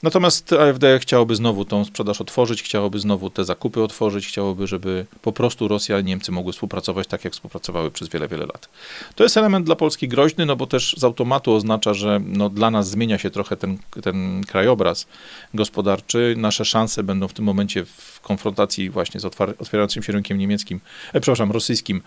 Natomiast 0.04 0.54
AfD 0.54 1.00
chciałoby 1.00 1.36
znowu 1.36 1.66
tą 1.66 1.86
sprzedaż 1.86 2.22
otworzyć, 2.22 2.64
chciałoby 2.64 3.00
znowu 3.00 3.30
te 3.30 3.46
zakupy 3.46 3.84
otworzyć, 3.84 4.28
chciałoby, 4.28 4.68
żeby 4.68 5.06
po 5.22 5.32
prostu 5.32 5.68
Rosja 5.68 6.00
i 6.00 6.04
Niemcy 6.04 6.32
mogły 6.32 6.54
współpracować 6.54 7.08
tak, 7.08 7.24
jak 7.24 7.34
współpracowały 7.34 7.92
przez 7.92 8.10
wiele, 8.10 8.28
wiele 8.28 8.46
lat. 8.46 8.70
To 9.16 9.24
jest 9.24 9.38
element 9.38 9.66
dla 9.66 9.76
Polski 9.76 10.08
groźny, 10.08 10.46
no 10.46 10.56
bo 10.56 10.68
też 10.68 10.96
z 10.98 11.04
automatu 11.04 11.54
oznacza, 11.54 11.94
że 11.94 12.22
no, 12.26 12.50
dla 12.50 12.72
nas 12.72 12.90
zmienia 12.90 13.18
się 13.18 13.30
trochę 13.30 13.58
ten, 13.58 13.78
ten 14.04 14.44
krajobraz 14.44 15.08
gospodarczy. 15.54 16.36
Nasze 16.38 16.66
szanse 16.66 17.04
będą 17.04 17.28
w 17.28 17.34
tym 17.34 17.46
momencie 17.46 17.86
w 17.86 18.20
konfrontacji 18.22 18.90
właśnie 18.90 19.20
z 19.20 19.26
otwierającym 19.60 20.04
się 20.04 20.14
rynkiem 20.14 20.38
niemieckim 20.38 20.80
e, 21.14 21.22
przepraszam, 21.22 21.52
rosyjskim 21.52 22.02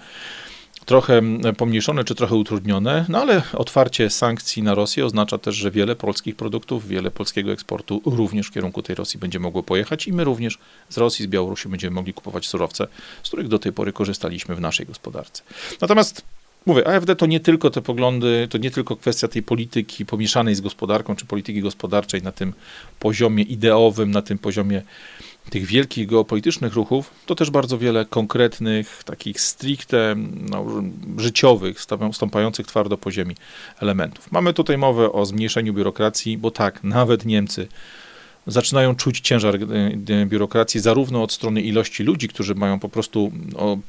trochę 0.85 1.22
pomniejszone 1.57 2.05
czy 2.05 2.14
trochę 2.14 2.35
utrudnione, 2.35 3.05
no 3.09 3.20
ale 3.20 3.42
otwarcie 3.52 4.11
sankcji 4.11 4.62
na 4.62 4.74
Rosję 4.74 5.07
oznacza 5.07 5.38
też, 5.38 5.57
że 5.57 5.70
wiele 5.70 5.96
polskich 5.96 6.37
produktów, 6.37 6.88
wiele 6.88 7.11
polskiego 7.11 7.52
eksportu 7.52 8.02
również 8.05 8.46
w 8.46 8.50
kierunku 8.50 8.83
tej 8.83 8.96
Rosji 8.96 9.20
będzie 9.20 9.38
mogło 9.38 9.62
pojechać 9.62 10.09
i 10.09 10.12
my 10.12 10.24
również 10.24 10.59
z 10.88 10.98
Rosji, 10.98 11.24
z 11.24 11.28
Białorusi 11.28 11.68
będziemy 11.68 11.94
mogli 11.94 12.14
kupować 12.14 12.46
surowce, 12.46 12.87
z 13.22 13.28
których 13.28 13.48
do 13.48 13.59
tej 13.59 13.72
pory 13.72 13.92
korzystaliśmy 13.92 14.55
w 14.55 14.61
naszej 14.61 14.87
gospodarce. 14.87 15.42
Natomiast 15.81 16.24
Mówię, 16.66 16.88
AfD 16.88 17.16
to 17.16 17.27
nie 17.27 17.40
tylko 17.40 17.70
te 17.70 17.83
poglądy, 17.83 18.48
to 18.51 18.59
nie 18.59 18.70
tylko 18.70 18.96
kwestia 18.96 19.29
tej 19.29 19.42
polityki 19.42 20.07
pomieszanej 20.07 20.55
z 20.55 20.61
gospodarką, 20.61 21.16
czy 21.16 21.27
polityki 21.27 21.61
gospodarczej 21.61 22.22
na 22.22 22.33
tym 22.33 22.53
poziomie 22.98 23.44
ideowym, 23.44 24.11
na 24.11 24.22
tym 24.22 24.38
poziomie 24.38 24.83
tych 25.51 25.66
wielkich 25.66 26.07
geopolitycznych 26.07 26.75
ruchów, 26.75 27.11
to 27.27 27.35
też 27.35 27.51
bardzo 27.51 27.79
wiele 27.79 28.05
konkretnych, 28.05 29.05
takich 29.05 29.40
stricte 29.40 30.14
no, 30.51 30.66
życiowych, 31.16 31.81
stąpających 32.12 32.66
twardo 32.66 32.98
po 32.98 33.11
ziemi 33.11 33.35
elementów. 33.81 34.33
Mamy 34.33 34.53
tutaj 34.53 34.79
mowę 34.79 35.12
o 35.12 35.27
zmniejszeniu 35.27 35.75
biurokracji, 35.75 36.38
bo 36.38 36.51
tak, 36.51 36.85
nawet 36.85 37.25
Niemcy 37.25 37.68
zaczynają 38.46 38.94
czuć 38.94 39.20
ciężar 39.20 39.55
e, 39.57 39.59
e, 40.14 40.26
biurokracji 40.26 40.81
zarówno 40.81 41.22
od 41.22 41.33
strony 41.33 41.62
ilości 41.62 42.02
ludzi, 42.02 42.28
którzy 42.28 42.55
mają 42.55 42.78
po 42.78 42.88
prostu, 42.88 43.33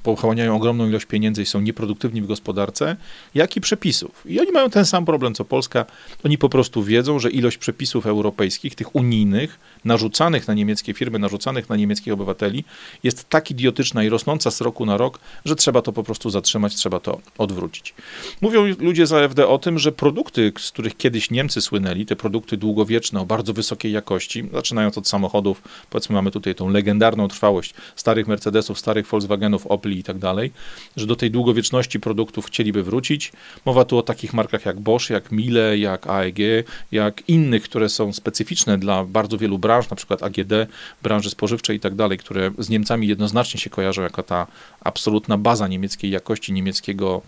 pochłaniają 0.03 0.55
ogromną 0.55 0.89
ilość 0.89 1.05
pieniędzy 1.05 1.41
i 1.41 1.45
są 1.45 1.61
nieproduktywni 1.61 2.21
w 2.21 2.27
gospodarce, 2.27 2.95
jak 3.35 3.57
i 3.57 3.61
przepisów. 3.61 4.23
I 4.25 4.39
oni 4.39 4.51
mają 4.51 4.69
ten 4.69 4.85
sam 4.85 5.05
problem 5.05 5.33
co 5.35 5.45
Polska. 5.45 5.85
Oni 6.25 6.37
po 6.37 6.49
prostu 6.49 6.83
wiedzą, 6.83 7.19
że 7.19 7.29
ilość 7.29 7.57
przepisów 7.57 8.05
europejskich, 8.07 8.75
tych 8.75 8.95
unijnych, 8.95 9.59
narzucanych 9.85 10.47
na 10.47 10.53
niemieckie 10.53 10.93
firmy, 10.93 11.19
narzucanych 11.19 11.69
na 11.69 11.75
niemieckich 11.75 12.13
obywateli, 12.13 12.63
jest 13.03 13.29
tak 13.29 13.51
idiotyczna 13.51 14.03
i 14.03 14.09
rosnąca 14.09 14.51
z 14.51 14.61
roku 14.61 14.85
na 14.85 14.97
rok, 14.97 15.19
że 15.45 15.55
trzeba 15.55 15.81
to 15.81 15.93
po 15.93 16.03
prostu 16.03 16.29
zatrzymać, 16.29 16.75
trzeba 16.75 16.99
to 16.99 17.19
odwrócić. 17.37 17.93
Mówią 18.41 18.65
ludzie 18.79 19.07
z 19.07 19.13
AfD 19.13 19.47
o 19.47 19.57
tym, 19.57 19.79
że 19.79 19.91
produkty, 19.91 20.51
z 20.59 20.71
których 20.71 20.97
kiedyś 20.97 21.31
Niemcy 21.31 21.61
słynęli, 21.61 22.05
te 22.05 22.15
produkty 22.15 22.57
długowieczne 22.57 23.19
o 23.19 23.25
bardzo 23.25 23.53
wysokiej 23.53 23.91
jakości, 23.91 24.42
zaczynając 24.53 24.97
od 24.97 25.07
samochodów, 25.07 25.61
powiedzmy 25.89 26.15
mamy 26.15 26.31
tutaj 26.31 26.55
tą 26.55 26.69
legendarną 26.69 27.27
trwałość 27.27 27.73
starych 27.95 28.27
Mercedesów, 28.27 28.79
starych 28.79 29.07
Volkswagenów, 29.07 29.67
Opli 29.67 29.99
i 29.99 30.03
tak 30.03 30.17
dalej, 30.17 30.51
że 30.97 31.07
do 31.07 31.15
tej 31.15 31.31
długowieczności 31.31 31.99
produktów 31.99 32.45
chcieliby 32.45 32.83
wrócić. 32.83 33.31
Mowa 33.65 33.85
tu 33.85 33.97
o 33.97 34.01
takich 34.01 34.33
markach 34.33 34.65
jak 34.65 34.79
Bosch, 34.79 35.09
jak 35.09 35.31
Miele, 35.31 35.77
jak 35.77 36.07
AEG, 36.07 36.37
jak 36.91 37.29
innych, 37.29 37.63
które 37.63 37.89
są 37.89 38.13
specyficzne 38.13 38.77
dla 38.77 39.05
bardzo 39.05 39.37
wielu 39.37 39.59
branż, 39.59 39.89
na 39.89 39.95
przykład 39.95 40.23
AGD, 40.23 40.53
branży 41.03 41.29
spożywczej 41.29 41.77
i 41.77 41.79
tak 41.79 41.95
dalej, 41.95 42.17
które 42.17 42.51
z 42.57 42.69
Niemcami 42.69 43.07
jednoznacznie 43.07 43.59
się 43.59 43.69
kojarzą 43.69 44.01
jako 44.01 44.23
ta 44.23 44.47
absolutna 44.83 45.37
baza 45.37 45.67
niemieckiej 45.67 46.11
jakości, 46.11 46.53
niemieckiego 46.53 47.21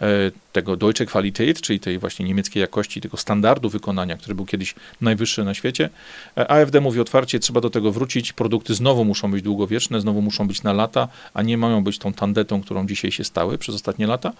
e, 0.00 0.06
tego 0.52 0.76
Deutsche 0.76 1.06
Qualität, 1.06 1.60
czyli 1.60 1.80
tej 1.80 1.98
właśnie 1.98 2.26
niemieckiej 2.26 2.60
jakości, 2.60 3.00
tego 3.00 3.16
standardu 3.16 3.68
wykonania, 3.68 4.16
który 4.16 4.34
był 4.34 4.46
kiedyś 4.46 4.74
najwyższy 5.00 5.44
na 5.44 5.54
świecie. 5.54 5.90
E, 6.36 6.50
AfD 6.50 6.80
mówi 6.80 7.00
otwarcie, 7.00 7.38
trzeba 7.38 7.60
do 7.60 7.70
tego 7.70 7.92
wrócić, 7.92 8.32
produkty 8.32 8.74
znowu 8.74 9.04
muszą 9.04 9.30
być 9.30 9.42
długowieczne, 9.42 10.00
znowu 10.00 10.22
muszą 10.22 10.48
być 10.48 10.62
na 10.62 10.72
lata, 10.72 11.08
a 11.34 11.42
nie 11.42 11.58
mają 11.58 11.84
być 11.84 11.98
tą 11.98 12.12
tandetą, 12.12 12.62
którą 12.62 12.86
dzisiaj 12.86 13.12
się 13.12 13.24
stały 13.24 13.58
przez 13.58 13.74
ostatnie 13.74 14.06
lata. 14.06 14.32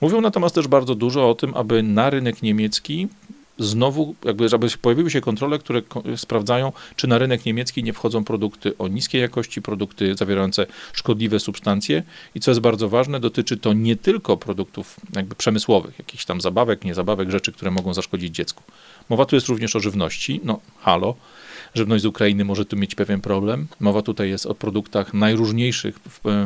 Mówią 0.00 0.20
natomiast 0.20 0.54
też 0.54 0.68
bardzo 0.68 0.94
dużo 0.94 1.30
o 1.30 1.34
tym, 1.34 1.54
aby 1.54 1.82
na 1.82 2.10
rynek 2.10 2.42
niemiecki 2.42 3.08
znowu, 3.62 4.14
jakby, 4.24 4.48
żeby 4.48 4.68
pojawiły 4.82 5.10
się 5.10 5.20
kontrole, 5.20 5.58
które 5.58 5.82
sprawdzają, 6.16 6.72
czy 6.96 7.06
na 7.06 7.18
rynek 7.18 7.46
niemiecki 7.46 7.84
nie 7.84 7.92
wchodzą 7.92 8.24
produkty 8.24 8.78
o 8.78 8.88
niskiej 8.88 9.20
jakości, 9.20 9.62
produkty 9.62 10.14
zawierające 10.14 10.66
szkodliwe 10.92 11.40
substancje. 11.40 12.02
I 12.34 12.40
co 12.40 12.50
jest 12.50 12.60
bardzo 12.60 12.88
ważne, 12.88 13.20
dotyczy 13.20 13.56
to 13.56 13.72
nie 13.72 13.96
tylko 13.96 14.36
produktów 14.36 14.96
jakby 15.16 15.34
przemysłowych, 15.34 15.98
jakichś 15.98 16.24
tam 16.24 16.40
zabawek, 16.40 16.84
niezabawek, 16.84 17.30
rzeczy, 17.30 17.52
które 17.52 17.70
mogą 17.70 17.94
zaszkodzić 17.94 18.34
dziecku. 18.34 18.62
Mowa 19.08 19.24
tu 19.26 19.36
jest 19.36 19.48
również 19.48 19.76
o 19.76 19.80
żywności. 19.80 20.40
No, 20.44 20.60
halo, 20.80 21.14
żywność 21.74 22.02
z 22.02 22.06
Ukrainy 22.06 22.44
może 22.44 22.64
tu 22.64 22.76
mieć 22.76 22.94
pewien 22.94 23.20
problem. 23.20 23.66
Mowa 23.80 24.02
tutaj 24.02 24.28
jest 24.28 24.46
o 24.46 24.54
produktach 24.54 25.14
najróżniejszych, 25.14 25.98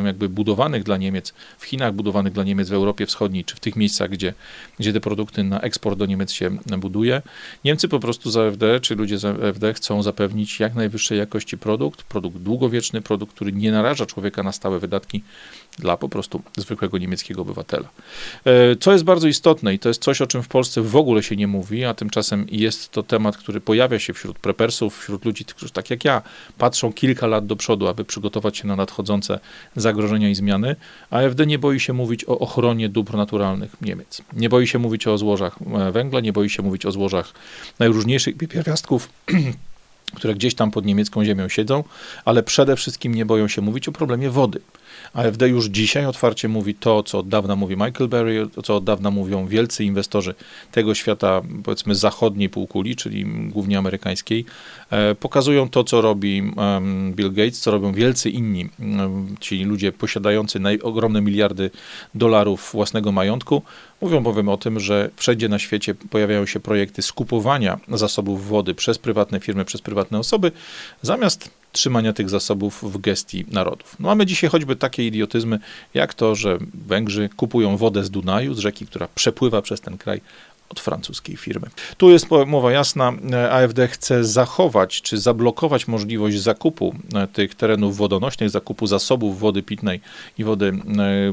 jakby 0.05 0.29
budowanych 0.29 0.83
dla 0.83 0.97
Niemiec, 0.97 1.35
w 1.59 1.65
Chinach, 1.65 1.95
budowanych 1.95 2.33
dla 2.33 2.45
Niemiec 2.45 2.69
w 2.69 2.73
Europie 2.73 3.07
Wschodniej, 3.07 3.45
czy 3.45 3.57
w 3.57 3.61
tych 3.61 3.77
miejscach, 3.77 4.11
gdzie, 4.11 4.35
gdzie 4.79 4.93
te 4.93 5.01
produkty 5.01 5.45
na 5.45 5.61
eksport 5.61 5.99
do 5.99 6.07
Niemiec 6.07 6.33
się 6.33 6.59
buduje. 6.79 7.06
Niemcy 7.65 7.89
po 7.89 8.01
prostu 8.01 8.31
z 8.31 8.37
AfD, 8.37 8.81
czy 8.81 8.95
ludzie 8.95 9.19
z 9.19 9.25
AfD 9.25 9.75
chcą 9.75 10.03
zapewnić 10.03 10.61
jak 10.61 10.75
najwyższej 10.75 11.19
jakości 11.19 11.59
produkt, 11.59 12.03
produkt 12.03 12.37
długowieczny, 12.37 13.01
produkt, 13.01 13.35
który 13.35 13.53
nie 13.53 13.73
naraża 13.73 14.07
człowieka 14.07 14.43
na 14.43 14.53
stałe 14.53 14.79
wydatki 14.79 15.23
dla 15.79 15.97
po 15.97 16.09
prostu 16.09 16.43
zwykłego 16.57 16.99
niemieckiego 16.99 17.43
obywatela. 17.43 17.89
E, 18.45 18.77
co 18.77 18.93
jest 18.93 19.05
bardzo 19.05 19.29
istotne 19.29 19.75
i 19.75 19.79
to 19.79 19.89
jest 19.89 20.03
coś, 20.03 20.21
o 20.21 20.27
czym 20.27 20.43
w 20.43 20.49
Polsce 20.49 20.83
w 20.83 20.97
ogóle 20.97 21.23
się 21.23 21.37
nie 21.37 21.47
mówi, 21.47 21.85
a 21.85 21.95
tymczasem 21.95 22.47
jest 22.51 22.91
to 22.91 23.03
temat, 23.03 23.37
który 23.37 23.61
pojawia 23.61 23.99
się 23.99 24.13
wśród 24.13 24.39
prepersów, 24.39 24.99
wśród 24.99 25.25
ludzi, 25.25 25.45
którzy 25.45 25.73
tak 25.73 25.91
jak 25.91 26.05
ja 26.05 26.23
patrzą 26.59 26.93
kilka 26.93 27.27
lat 27.27 27.47
do 27.47 27.57
przodu, 27.57 27.89
aby 27.89 28.05
przygotować 28.05 28.59
się 28.59 28.69
na 28.69 28.77
nadchodzące 28.77 29.41
zagrożenia 29.77 30.29
i 30.31 30.35
zmiany. 30.35 30.77
AfD 31.11 31.47
nie 31.47 31.59
boi 31.59 31.81
się 31.81 31.93
mówić 31.93 32.25
o 32.25 32.39
ochronie 32.39 32.89
dóbr 32.89 33.17
naturalnych 33.17 33.77
Niemiec. 33.81 34.23
Nie 34.33 34.49
boi 34.49 34.67
się 34.67 34.79
mówić 34.79 35.07
o 35.07 35.19
złożach 35.19 35.59
e, 35.89 35.93
węgla, 35.93 36.21
nie 36.21 36.33
boi 36.33 36.51
się 36.51 36.63
mówić 36.63 36.87
o 36.87 36.93
złożach 36.93 37.33
najróżniejszych 37.79 38.37
pierwiastków 38.37 39.09
które 40.15 40.35
gdzieś 40.35 40.55
tam 40.55 40.71
pod 40.71 40.85
niemiecką 40.87 41.25
ziemią 41.25 41.49
siedzą, 41.49 41.85
ale 42.25 42.43
przede 42.43 42.77
wszystkim 42.77 43.15
nie 43.15 43.27
boją 43.27 43.49
się 43.49 43.63
mówić 43.63 43.89
o 43.89 43.93
problemie 43.93 44.31
wody. 44.31 44.61
AfD 45.17 45.49
już 45.49 45.67
dzisiaj 45.67 46.07
otwarcie 46.07 46.49
mówi 46.49 46.75
to, 46.75 47.03
co 47.03 47.19
od 47.19 47.29
dawna 47.29 47.57
mówi 47.57 47.77
Michael 47.77 48.09
Berry, 48.09 48.49
co 48.65 48.77
od 48.77 48.85
dawna 48.85 49.11
mówią 49.11 49.47
wielcy 49.47 49.85
inwestorzy 49.85 50.35
tego 50.73 50.95
świata, 50.95 51.43
powiedzmy 51.65 51.95
zachodniej 51.95 52.49
półkuli, 52.49 52.97
czyli 52.97 53.27
głównie 53.51 53.79
amerykańskiej. 53.79 54.45
E, 54.91 55.15
pokazują 55.15 55.69
to, 55.69 55.85
co 55.85 56.01
robi 56.01 56.53
Bill 57.11 57.33
Gates, 57.33 57.61
co 57.61 57.71
robią 57.71 57.93
wielcy 57.93 58.31
inni, 58.31 58.69
ci 59.41 59.65
ludzie 59.65 59.93
posiadający 59.93 60.61
ogromne 60.83 61.21
miliardy 61.21 61.71
dolarów 62.15 62.71
własnego 62.73 63.13
majątku. 63.13 63.63
Mówią 64.01 64.23
bowiem 64.23 64.49
o 64.49 64.57
tym, 64.57 64.81
że 64.81 65.11
wszędzie 65.17 65.49
na 65.49 65.59
świecie 65.59 65.95
pojawiają 65.95 66.47
się 66.47 66.61
projekty 66.61 67.03
skupowania 67.03 67.79
zasobów 67.89 68.49
wody 68.49 68.75
przez 68.75 68.99
prywatne 68.99 69.41
firmy, 69.41 69.65
przez 69.65 69.83
prywatne 69.83 70.19
osoby, 70.19 70.53
zamiast 71.03 71.51
trzymania 71.77 72.13
tych 72.13 72.31
zasobów 72.31 72.93
w 72.93 72.99
gestii 72.99 73.45
narodów. 73.51 73.97
No 74.01 74.09
mamy 74.09 74.27
dzisiaj 74.27 74.51
choćby 74.51 74.77
takie 74.77 75.07
idiotyzmy, 75.07 75.59
jak 75.95 76.15
to, 76.15 76.35
że 76.35 76.59
Węgrzy 76.75 77.29
kupują 77.37 77.77
wodę 77.77 78.05
z 78.05 78.11
Dunaju, 78.11 78.55
z 78.55 78.59
rzeki, 78.59 78.87
która 78.87 79.09
przepływa 79.15 79.63
przez 79.63 79.81
ten 79.81 79.99
kraj, 79.99 80.21
od 80.69 80.81
francuskiej 80.81 81.37
firmy. 81.37 81.67
Tu 81.97 82.11
jest 82.11 82.27
mowa 82.47 82.73
jasna, 82.73 83.13
AfD 83.51 83.89
chce 83.89 84.25
zachować 84.25 85.03
czy 85.03 85.19
zablokować 85.19 85.89
możliwość 85.89 86.41
zakupu 86.41 86.95
e, 87.15 87.27
tych 87.27 87.55
terenów 87.55 87.97
wodonośnych, 87.97 88.51
zakupu 88.51 88.87
zasobów 88.87 89.41
wody 89.41 89.63
pitnej 89.63 90.01
i 90.39 90.45
wody 90.45 90.67
e, 90.69 90.73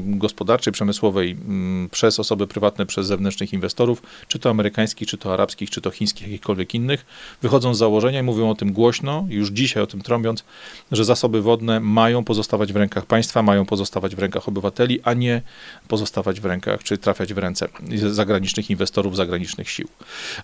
gospodarczej, 0.04 0.72
przemysłowej 0.72 1.30
mm, 1.30 1.88
przez 1.88 2.20
osoby 2.20 2.46
prywatne, 2.46 2.86
przez 2.86 3.06
zewnętrznych 3.06 3.52
inwestorów, 3.52 4.02
czy 4.28 4.38
to 4.38 4.50
amerykańskich, 4.50 5.08
czy 5.08 5.18
to 5.18 5.32
arabskich, 5.34 5.70
czy 5.70 5.80
to 5.80 5.90
chińskich, 5.90 6.22
jakichkolwiek 6.22 6.74
innych. 6.74 7.06
Wychodzą 7.42 7.74
z 7.74 7.78
założenia 7.78 8.20
i 8.20 8.22
mówią 8.22 8.50
o 8.50 8.54
tym 8.54 8.72
głośno, 8.72 9.26
już 9.28 9.50
dzisiaj 9.50 9.82
o 9.82 9.86
tym 9.86 10.00
trąbiąc, 10.00 10.44
że 10.92 11.04
zasoby 11.04 11.42
wodne 11.42 11.80
mają 11.80 12.24
pozostawać 12.24 12.72
w 12.72 12.76
rękach 12.76 13.06
państwa, 13.06 13.42
mają 13.42 13.66
pozostawać 13.66 14.16
w 14.16 14.18
rękach 14.18 14.48
obywateli, 14.48 15.00
a 15.02 15.14
nie 15.14 15.42
pozostawać 15.88 16.40
w 16.40 16.44
rękach, 16.44 16.82
czy 16.82 16.98
trafiać 16.98 17.34
w 17.34 17.38
ręce 17.38 17.68
zagranicznych 18.10 18.70
inwestorów, 18.70 19.16
zagranicznych 19.24 19.70
sił. 19.70 19.88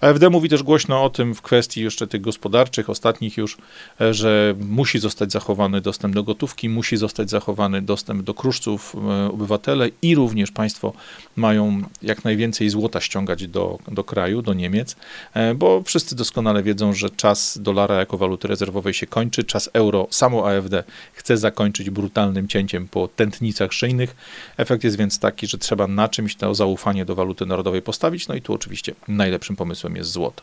AfD 0.01 0.31
mówi 0.31 0.49
też 0.49 0.63
głośno 0.63 1.05
o 1.05 1.11
tym 1.11 1.35
w 1.35 1.43
kwestii 1.43 1.81
jeszcze 1.81 2.07
tych 2.07 2.21
gospodarczych, 2.21 2.91
ostatnich 2.91 3.37
już, 3.37 3.57
e, 4.01 4.15
że 4.15 4.55
musi 4.61 4.99
zostać 4.99 5.33
zachowany 5.33 5.81
dostęp 5.81 6.15
do 6.15 6.23
gotówki, 6.23 6.69
musi 6.69 6.97
zostać 6.97 7.31
zachowany 7.31 7.83
dostęp 7.83 8.23
do 8.23 8.35
kruszców. 8.35 8.97
E, 8.97 9.31
obywatele 9.33 9.89
i 10.03 10.15
również 10.15 10.51
państwo 10.51 10.93
mają 11.37 11.83
jak 12.03 12.25
najwięcej 12.25 12.71
złota 12.71 13.01
ściągać 13.01 13.47
do, 13.47 13.79
do 13.89 14.05
kraju, 14.05 14.43
do 14.43 14.55
Niemiec, 14.55 14.97
e, 15.35 15.55
bo 15.55 15.83
wszyscy 15.83 16.17
doskonale 16.17 16.63
wiedzą, 16.63 16.93
że 16.93 17.11
czas 17.11 17.59
dolara 17.63 17.95
jako 17.95 18.17
waluty 18.17 18.49
rezerwowej 18.49 18.95
się 18.95 19.07
kończy, 19.07 19.45
czas 19.45 19.71
euro, 19.73 20.07
samo 20.11 20.49
AfD 20.49 20.85
chce 21.13 21.37
zakończyć 21.37 21.91
brutalnym 21.91 22.49
cięciem 22.49 22.89
po 22.89 23.09
tętnicach 23.09 23.73
szyjnych. 23.73 24.17
Efekt 24.57 24.85
jest 24.85 24.97
więc 24.97 25.19
taki, 25.19 25.47
że 25.47 25.59
trzeba 25.59 25.87
na 25.87 26.09
czymś 26.09 26.37
to 26.37 26.55
zaufanie 26.55 27.05
do 27.05 27.15
waluty 27.15 27.47
narodowej 27.47 27.83
postawić, 27.83 28.29
no 28.29 28.35
i 28.35 28.43
tu 28.43 28.55
oczywiście 28.55 28.70
oczywiście 28.71 28.95
najlepszym 29.09 29.57
pomysłem 29.57 29.97
jest 29.97 30.11
złoto. 30.11 30.43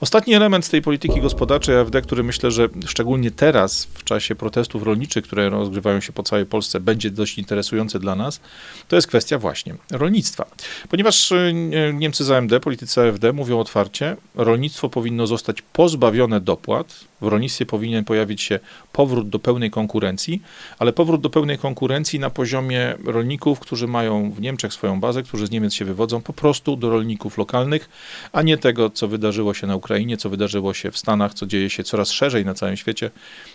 Ostatni 0.00 0.34
element 0.34 0.64
z 0.64 0.68
tej 0.68 0.82
polityki 0.82 1.20
gospodarczej 1.20 1.76
AfD, 1.76 2.02
który 2.02 2.22
myślę, 2.22 2.50
że 2.50 2.68
szczególnie 2.86 3.30
teraz, 3.30 3.84
w 3.84 4.04
czasie 4.04 4.34
protestów 4.34 4.82
rolniczych, 4.82 5.24
które 5.24 5.50
rozgrywają 5.50 6.00
się 6.00 6.12
po 6.12 6.22
całej 6.22 6.46
Polsce, 6.46 6.80
będzie 6.80 7.10
dość 7.10 7.38
interesujący 7.38 7.98
dla 7.98 8.16
nas, 8.16 8.40
to 8.88 8.96
jest 8.96 9.08
kwestia 9.08 9.38
właśnie 9.38 9.74
rolnictwa. 9.90 10.46
Ponieważ 10.88 11.32
e, 11.32 11.52
Niemcy 11.92 12.24
z 12.24 12.30
AMD, 12.30 12.60
politycy 12.62 13.00
AfD 13.00 13.32
mówią 13.32 13.58
otwarcie, 13.58 14.16
rolnictwo 14.34 14.88
powinno 14.88 15.26
zostać 15.26 15.62
pozbawione 15.62 16.40
dopłat, 16.40 17.08
w 17.20 17.26
rolnictwie 17.26 17.66
powinien 17.66 18.04
pojawić 18.04 18.42
się 18.42 18.60
powrót 18.92 19.28
do 19.28 19.38
pełnej 19.38 19.70
konkurencji, 19.70 20.42
ale 20.78 20.92
powrót 20.92 21.20
do 21.20 21.30
pełnej 21.30 21.58
konkurencji 21.58 22.18
na 22.18 22.30
poziomie 22.30 22.94
rolników, 23.04 23.60
którzy 23.60 23.86
mają 23.86 24.30
w 24.30 24.40
Niemczech 24.40 24.72
swoją 24.72 25.00
bazę, 25.00 25.22
którzy 25.22 25.46
z 25.46 25.50
Niemiec 25.50 25.74
się 25.74 25.84
wywodzą, 25.84 26.20
po 26.22 26.32
prostu 26.32 26.76
do 26.76 26.90
rolników 26.90 27.38
lokalnych, 27.38 27.67
a 28.32 28.42
nie 28.42 28.58
tego, 28.58 28.90
co 28.90 29.08
wydarzyło 29.08 29.54
się 29.54 29.66
na 29.66 29.76
Ukrainie, 29.76 30.16
co 30.16 30.30
wydarzyło 30.30 30.74
się 30.74 30.90
w 30.90 30.98
Stanach, 30.98 31.34
co 31.34 31.46
dzieje 31.46 31.70
się 31.70 31.84
coraz 31.84 32.10
szerzej 32.10 32.44
na 32.44 32.54
całym 32.54 32.76
świecie, 32.76 33.10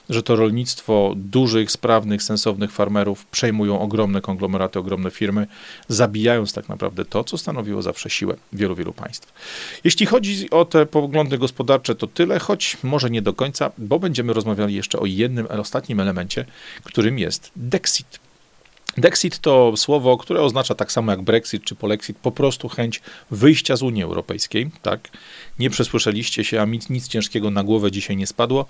że 0.10 0.24
to 0.24 0.36
rolnictwo 0.36 1.14
dużych, 1.16 1.72
sprawnych, 1.72 2.24
sensownych 2.24 2.72
farmerów 2.72 3.26
przejmują 3.26 3.80
ogromne 3.80 4.22
konglomeraty, 4.22 4.80
ogromne 4.80 5.12
firmy, 5.12 5.48
zabijając 5.88 6.54
tak 6.54 6.70
naprawdę 6.70 7.06
to, 7.06 7.24
co 7.24 7.38
stanowiło 7.38 7.82
zawsze 7.82 8.10
siłę 8.10 8.36
wielu, 8.54 8.76
wielu 8.76 8.94
państw. 8.94 9.34
Jeśli 9.84 10.06
chodzi 10.06 10.50
o 10.50 10.66
te 10.66 10.86
poglądy 10.86 11.38
gospodarcze, 11.38 11.96
to 11.96 12.08
tyle, 12.08 12.40
choć 12.40 12.78
może 12.84 13.10
nie 13.10 13.22
do 13.22 13.34
końca, 13.34 13.72
bo 13.78 14.00
będziemy 14.00 14.34
rozmawiali 14.34 14.76
jeszcze 14.76 15.00
o 15.00 15.06
jednym, 15.06 15.48
ostatnim 15.48 16.00
elemencie, 16.00 16.46
którym 16.84 17.20
jest 17.20 17.52
Dexit. 17.56 18.23
Dexit 18.98 19.40
to 19.40 19.78
słowo, 19.78 20.18
które 20.18 20.42
oznacza 20.42 20.76
tak 20.76 20.92
samo 20.92 21.12
jak 21.12 21.22
Brexit 21.22 21.64
czy 21.64 21.76
Polexit, 21.76 22.18
po 22.18 22.32
prostu 22.32 22.70
chęć 22.70 23.02
wyjścia 23.32 23.76
z 23.76 23.82
Unii 23.82 24.04
Europejskiej. 24.04 24.70
Tak? 24.82 25.10
Nie 25.60 25.70
przesłyszeliście 25.70 26.44
się, 26.44 26.62
a 26.62 26.66
nic, 26.66 26.90
nic 26.90 27.08
ciężkiego 27.08 27.52
na 27.52 27.64
głowę 27.64 27.92
dzisiaj 27.92 28.18
nie 28.18 28.28
spadło. 28.28 28.66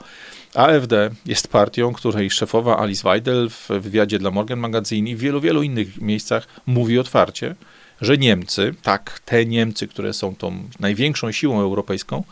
AfD 0.54 1.10
jest 1.26 1.48
partią, 1.48 1.94
której 1.94 2.30
szefowa 2.30 2.80
Alice 2.80 3.04
Weidel 3.04 3.50
w 3.50 3.70
wywiadzie 3.70 4.20
dla 4.20 4.32
Morgan 4.32 4.60
Magazine 4.60 5.08
i 5.08 5.16
w 5.16 5.20
wielu, 5.20 5.42
wielu 5.42 5.64
innych 5.64 6.02
miejscach 6.02 6.48
mówi 6.66 7.00
otwarcie, 7.00 7.56
że 8.02 8.18
Niemcy, 8.18 8.76
tak, 8.82 9.20
te 9.26 9.46
Niemcy, 9.46 9.88
które 9.88 10.14
są 10.14 10.36
tą 10.36 10.64
największą 10.80 11.32
siłą 11.32 11.62
europejską, 11.62 12.24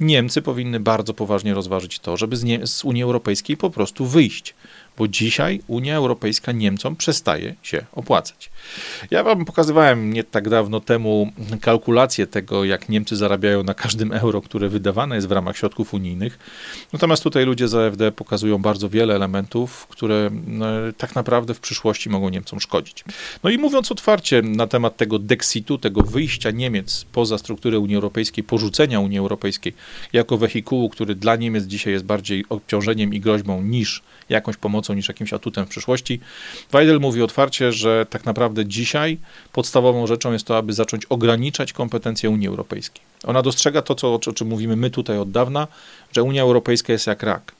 Niemcy 0.00 0.42
powinny 0.42 0.80
bardzo 0.80 1.14
poważnie 1.14 1.54
rozważyć 1.54 1.98
to, 1.98 2.16
żeby 2.16 2.36
z, 2.36 2.44
nie, 2.44 2.66
z 2.66 2.84
Unii 2.84 3.02
Europejskiej 3.02 3.56
po 3.56 3.70
prostu 3.70 4.06
wyjść 4.06 4.54
bo 4.98 5.08
dzisiaj 5.08 5.60
Unia 5.66 5.96
Europejska 5.96 6.52
Niemcom 6.52 6.96
przestaje 6.96 7.54
się 7.62 7.84
opłacać. 7.92 8.50
Ja 9.10 9.24
wam 9.24 9.44
pokazywałem 9.44 10.12
nie 10.12 10.24
tak 10.24 10.48
dawno 10.48 10.80
temu 10.80 11.32
kalkulację 11.60 12.26
tego, 12.26 12.64
jak 12.64 12.88
Niemcy 12.88 13.16
zarabiają 13.16 13.62
na 13.62 13.74
każdym 13.74 14.12
euro, 14.12 14.40
które 14.40 14.68
wydawane 14.68 15.14
jest 15.14 15.28
w 15.28 15.32
ramach 15.32 15.56
środków 15.56 15.94
unijnych. 15.94 16.38
Natomiast 16.92 17.22
tutaj 17.22 17.44
ludzie 17.44 17.68
z 17.68 17.74
AfD 17.74 18.12
pokazują 18.12 18.58
bardzo 18.58 18.88
wiele 18.88 19.14
elementów, 19.14 19.86
które 19.86 20.30
no, 20.46 20.66
tak 20.96 21.14
naprawdę 21.14 21.54
w 21.54 21.60
przyszłości 21.60 22.10
mogą 22.10 22.28
Niemcom 22.28 22.60
szkodzić. 22.60 23.04
No 23.42 23.50
i 23.50 23.58
mówiąc 23.58 23.92
otwarcie 23.92 24.42
na 24.42 24.66
temat 24.66 24.96
tego 24.96 25.18
Dexitu, 25.18 25.78
tego 25.78 26.02
wyjścia 26.02 26.50
Niemiec 26.50 27.06
poza 27.12 27.38
strukturę 27.38 27.78
Unii 27.78 27.94
Europejskiej, 27.96 28.44
porzucenia 28.44 29.00
Unii 29.00 29.18
Europejskiej 29.18 29.74
jako 30.12 30.38
wehikułu, 30.38 30.88
który 30.88 31.14
dla 31.14 31.36
Niemiec 31.36 31.64
dzisiaj 31.64 31.92
jest 31.92 32.04
bardziej 32.04 32.44
obciążeniem 32.48 33.14
i 33.14 33.20
groźbą 33.20 33.62
niż 33.62 34.02
jakąś 34.32 34.56
pomocą, 34.56 34.94
niż 34.94 35.08
jakimś 35.08 35.32
atutem 35.32 35.66
w 35.66 35.68
przyszłości. 35.68 36.20
Weidel 36.72 37.00
mówi 37.00 37.22
otwarcie, 37.22 37.72
że 37.72 38.06
tak 38.10 38.24
naprawdę 38.24 38.66
dzisiaj 38.66 39.18
podstawową 39.52 40.06
rzeczą 40.06 40.32
jest 40.32 40.46
to, 40.46 40.56
aby 40.56 40.72
zacząć 40.72 41.04
ograniczać 41.06 41.72
kompetencje 41.72 42.30
Unii 42.30 42.48
Europejskiej. 42.48 43.02
Ona 43.24 43.42
dostrzega 43.42 43.82
to, 43.82 43.94
co, 43.94 44.14
o 44.14 44.18
czym 44.18 44.48
mówimy 44.48 44.76
my 44.76 44.90
tutaj 44.90 45.18
od 45.18 45.30
dawna, 45.30 45.68
że 46.12 46.22
Unia 46.22 46.42
Europejska 46.42 46.92
jest 46.92 47.06
jak 47.06 47.22
rak 47.22 47.52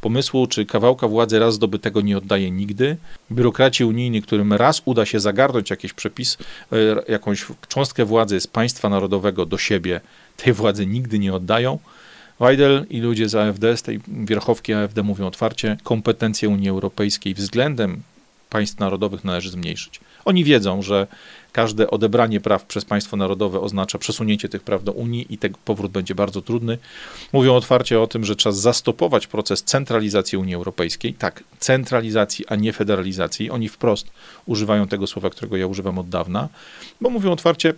pomysłu 0.00 0.46
czy 0.46 0.66
kawałka 0.66 1.08
władzy 1.08 1.38
raz 1.38 1.54
zdobytego 1.54 2.00
nie 2.00 2.18
oddaje 2.18 2.50
nigdy. 2.50 2.96
Biurokraci 3.32 3.84
unijni, 3.84 4.22
którym 4.22 4.52
raz 4.52 4.82
uda 4.84 5.06
się 5.06 5.20
zagarnąć 5.20 5.70
jakiś 5.70 5.92
przepis, 5.92 6.38
e, 6.72 6.76
jakąś 7.12 7.46
cząstkę 7.68 8.04
władzy 8.04 8.40
z 8.40 8.46
państwa 8.46 8.88
narodowego 8.88 9.46
do 9.46 9.58
siebie, 9.58 10.00
tej 10.36 10.52
władzy 10.52 10.86
nigdy 10.86 11.18
nie 11.18 11.34
oddają. 11.34 11.78
Weidel 12.40 12.86
i 12.90 13.00
ludzie 13.00 13.28
z 13.28 13.34
AfD, 13.34 13.76
z 13.76 13.82
tej 13.82 14.00
wierchowki 14.08 14.72
AfD 14.72 15.02
mówią 15.02 15.26
otwarcie, 15.26 15.76
kompetencje 15.82 16.48
Unii 16.48 16.68
Europejskiej 16.68 17.34
względem 17.34 18.02
państw 18.50 18.78
narodowych 18.78 19.24
należy 19.24 19.50
zmniejszyć. 19.50 20.00
Oni 20.24 20.44
wiedzą, 20.44 20.82
że 20.82 21.06
każde 21.52 21.90
odebranie 21.90 22.40
praw 22.40 22.64
przez 22.64 22.84
państwo 22.84 23.16
narodowe 23.16 23.60
oznacza 23.60 23.98
przesunięcie 23.98 24.48
tych 24.48 24.62
praw 24.62 24.84
do 24.84 24.92
Unii 24.92 25.26
i 25.30 25.38
ten 25.38 25.54
powrót 25.64 25.92
będzie 25.92 26.14
bardzo 26.14 26.42
trudny. 26.42 26.78
Mówią 27.32 27.54
otwarcie 27.54 28.00
o 28.00 28.06
tym, 28.06 28.24
że 28.24 28.36
trzeba 28.36 28.52
zastopować 28.52 29.26
proces 29.26 29.62
centralizacji 29.62 30.38
Unii 30.38 30.54
Europejskiej. 30.54 31.14
Tak, 31.14 31.44
centralizacji, 31.58 32.46
a 32.46 32.56
nie 32.56 32.72
federalizacji. 32.72 33.50
Oni 33.50 33.68
wprost 33.68 34.10
używają 34.46 34.88
tego 34.88 35.06
słowa, 35.06 35.30
którego 35.30 35.56
ja 35.56 35.66
używam 35.66 35.98
od 35.98 36.08
dawna, 36.08 36.48
bo 37.00 37.10
mówią 37.10 37.32
otwarcie, 37.32 37.74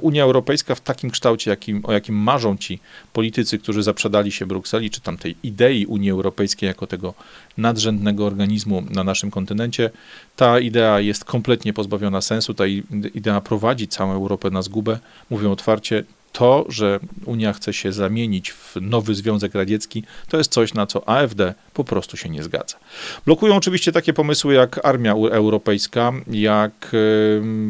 Unia 0.00 0.22
Europejska 0.22 0.74
w 0.74 0.80
takim 0.80 1.10
kształcie, 1.10 1.50
jakim, 1.50 1.80
o 1.84 1.92
jakim 1.92 2.14
marzą 2.14 2.56
ci 2.56 2.78
politycy, 3.12 3.58
którzy 3.58 3.82
zaprzedali 3.82 4.32
się 4.32 4.46
Brukseli, 4.46 4.90
czy 4.90 5.00
tam 5.00 5.16
tej 5.16 5.36
idei 5.42 5.86
Unii 5.86 6.10
Europejskiej 6.10 6.66
jako 6.66 6.86
tego 6.86 7.14
nadrzędnego 7.58 8.26
organizmu 8.26 8.82
na 8.90 9.04
naszym 9.04 9.30
kontynencie, 9.30 9.90
ta 10.36 10.60
idea 10.60 11.00
jest 11.00 11.24
kompletnie 11.24 11.72
pozbawiona 11.72 12.20
sensu, 12.20 12.54
ta 12.54 12.66
idea 13.14 13.40
prowadzi 13.40 13.88
całą 13.88 14.12
Europę 14.12 14.50
na 14.50 14.62
zgubę. 14.62 14.98
Mówią 15.30 15.52
otwarcie, 15.52 16.04
to, 16.34 16.64
że 16.68 17.00
Unia 17.24 17.52
chce 17.52 17.72
się 17.72 17.92
zamienić 17.92 18.52
w 18.52 18.76
nowy 18.80 19.14
Związek 19.14 19.54
Radziecki, 19.54 20.02
to 20.28 20.38
jest 20.38 20.52
coś, 20.52 20.74
na 20.74 20.86
co 20.86 21.08
AfD 21.08 21.54
po 21.74 21.84
prostu 21.84 22.16
się 22.16 22.28
nie 22.28 22.42
zgadza. 22.42 22.76
Blokują 23.26 23.56
oczywiście 23.56 23.92
takie 23.92 24.12
pomysły 24.12 24.54
jak 24.54 24.86
armia 24.86 25.12
europejska, 25.12 26.12
jak 26.30 26.92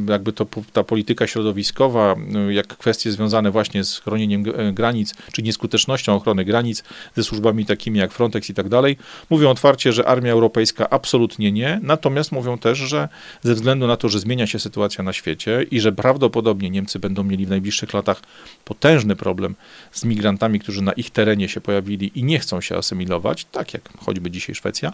jakby 0.09 0.33
to 0.33 0.47
ta 0.73 0.85
polityka 0.85 1.27
środowiskowa, 1.27 2.17
jak 2.51 2.67
kwestie 2.67 3.13
związane 3.13 3.51
właśnie 3.51 3.85
z 3.85 3.99
chronieniem 3.99 4.43
granic, 4.73 5.15
czy 5.33 5.43
nieskutecznością 5.43 6.15
ochrony 6.15 6.45
granic, 6.45 6.85
ze 7.17 7.25
służbami 7.25 7.67
takimi 7.67 7.99
jak 7.99 8.13
Frontex 8.13 8.51
i 8.51 8.55
tak 8.55 8.69
dalej. 8.69 8.97
Mówią 9.31 9.51
otwarcie, 9.51 9.93
że 9.93 10.07
armia 10.09 10.33
europejska 10.33 10.91
absolutnie 10.91 11.53
nie, 11.53 11.81
natomiast 11.83 12.33
mówią 12.33 12.59
też, 12.59 12.79
że 12.79 13.09
ze 13.43 13.55
względu 13.55 13.87
na 13.87 13.97
to, 13.97 14.09
że 14.09 14.21
zmienia 14.21 14.47
się 14.47 14.59
sytuacja 14.59 15.05
na 15.05 15.13
świecie 15.13 15.67
i 15.71 15.81
że 15.81 15.93
prawdopodobnie 15.93 16.71
Niemcy 16.71 16.99
będą 16.99 17.25
mieli 17.25 17.47
w 17.47 17.51
najbliższych 17.51 17.95
latach 17.95 18.23
potężny 18.65 19.17
problem 19.17 19.55
z 19.93 20.05
migrantami, 20.05 20.61
którzy 20.61 20.83
na 20.83 20.93
ich 20.93 21.11
terenie 21.11 21.49
się 21.49 21.61
pojawili 21.61 22.19
i 22.19 22.25
nie 22.25 22.39
chcą 22.39 22.61
się 22.61 22.77
asymilować, 22.77 23.45
tak 23.45 23.75
jak 23.75 23.83
choćby 23.99 24.31
dzisiaj 24.31 24.55
Szwecja, 24.55 24.93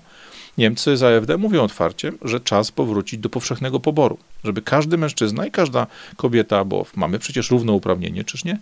Niemcy 0.58 0.96
z 0.96 1.02
AfD 1.02 1.38
mówią 1.38 1.62
otwarcie, 1.62 2.12
że 2.22 2.40
czas 2.40 2.72
powrócić 2.72 3.20
do 3.20 3.28
powszechnego 3.28 3.80
poboru, 3.80 4.18
żeby 4.44 4.62
każdy 4.62 4.98
mężczyzna 4.98 5.46
i 5.46 5.50
każda 5.50 5.86
kobieta, 6.16 6.64
bo 6.64 6.86
mamy 6.96 7.18
przecież 7.18 7.50
równouprawnienie, 7.50 8.24
czyż 8.24 8.44
nie? 8.44 8.58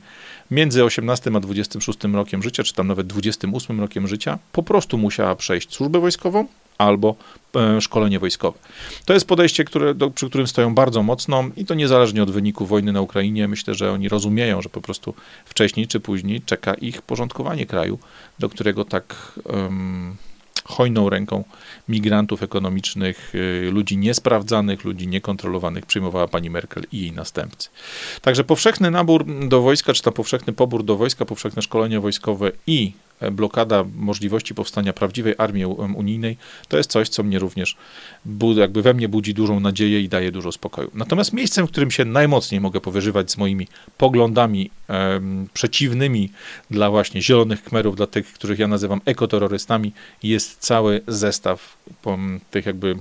Między 0.50 0.84
18 0.84 1.30
a 1.34 1.40
26 1.40 1.98
rokiem 2.12 2.42
życia, 2.42 2.64
czy 2.64 2.74
tam 2.74 2.86
nawet 2.86 3.06
28 3.06 3.80
rokiem 3.80 4.08
życia, 4.08 4.38
po 4.52 4.62
prostu 4.62 4.98
musiała 4.98 5.36
przejść 5.36 5.74
służbę 5.74 6.00
wojskową, 6.00 6.46
albo 6.78 7.14
e, 7.56 7.80
szkolenie 7.80 8.18
wojskowe. 8.18 8.58
To 9.04 9.14
jest 9.14 9.26
podejście, 9.26 9.64
które, 9.64 9.94
do, 9.94 10.10
przy 10.10 10.28
którym 10.28 10.46
stoją 10.46 10.74
bardzo 10.74 11.02
mocno 11.02 11.44
i 11.56 11.64
to 11.64 11.74
niezależnie 11.74 12.22
od 12.22 12.30
wyniku 12.30 12.66
wojny 12.66 12.92
na 12.92 13.00
Ukrainie. 13.00 13.48
Myślę, 13.48 13.74
że 13.74 13.92
oni 13.92 14.08
rozumieją, 14.08 14.62
że 14.62 14.68
po 14.68 14.80
prostu 14.80 15.14
wcześniej 15.44 15.86
czy 15.86 16.00
później 16.00 16.40
czeka 16.40 16.74
ich 16.74 17.02
porządkowanie 17.02 17.66
kraju, 17.66 17.98
do 18.38 18.48
którego 18.48 18.84
tak 18.84 19.32
um, 19.44 20.16
hojną 20.68 21.10
ręką 21.10 21.44
migrantów 21.88 22.42
ekonomicznych, 22.42 23.34
y, 23.34 23.70
ludzi 23.72 23.96
niesprawdzanych, 23.96 24.84
ludzi 24.84 25.08
niekontrolowanych 25.08 25.86
przyjmowała 25.86 26.28
pani 26.28 26.50
Merkel 26.50 26.84
i 26.92 27.00
jej 27.00 27.12
następcy. 27.12 27.68
Także 28.22 28.44
powszechny 28.44 28.90
nabór 28.90 29.24
do 29.48 29.60
wojska, 29.60 29.92
czy 29.92 30.02
tam 30.02 30.12
powszechny 30.12 30.52
pobór 30.52 30.84
do 30.84 30.96
wojska, 30.96 31.24
powszechne 31.24 31.62
szkolenie 31.62 32.00
wojskowe 32.00 32.52
i 32.66 32.92
blokada 33.32 33.84
możliwości 33.94 34.54
powstania 34.54 34.92
prawdziwej 34.92 35.34
armii 35.38 35.64
unijnej, 35.64 36.36
to 36.68 36.76
jest 36.76 36.90
coś, 36.90 37.08
co 37.08 37.22
mnie 37.22 37.38
również 37.38 37.76
jakby 38.56 38.82
we 38.82 38.94
mnie 38.94 39.08
budzi 39.08 39.34
dużą 39.34 39.60
nadzieję 39.60 40.00
i 40.00 40.08
daje 40.08 40.32
dużo 40.32 40.52
spokoju. 40.52 40.90
Natomiast 40.94 41.32
miejscem, 41.32 41.66
w 41.66 41.70
którym 41.70 41.90
się 41.90 42.04
najmocniej 42.04 42.60
mogę 42.60 42.80
powyżywać 42.80 43.30
z 43.30 43.36
moimi 43.36 43.68
poglądami 43.98 44.70
um, 44.88 45.48
przeciwnymi 45.54 46.30
dla 46.70 46.90
właśnie 46.90 47.22
zielonych 47.22 47.64
kmerów, 47.64 47.96
dla 47.96 48.06
tych, 48.06 48.32
których 48.32 48.58
ja 48.58 48.68
nazywam 48.68 49.00
ekoterrorystami, 49.04 49.92
jest 50.22 50.58
cały 50.58 51.00
zestaw 51.06 51.76
tych 52.50 52.66
jakby 52.66 52.96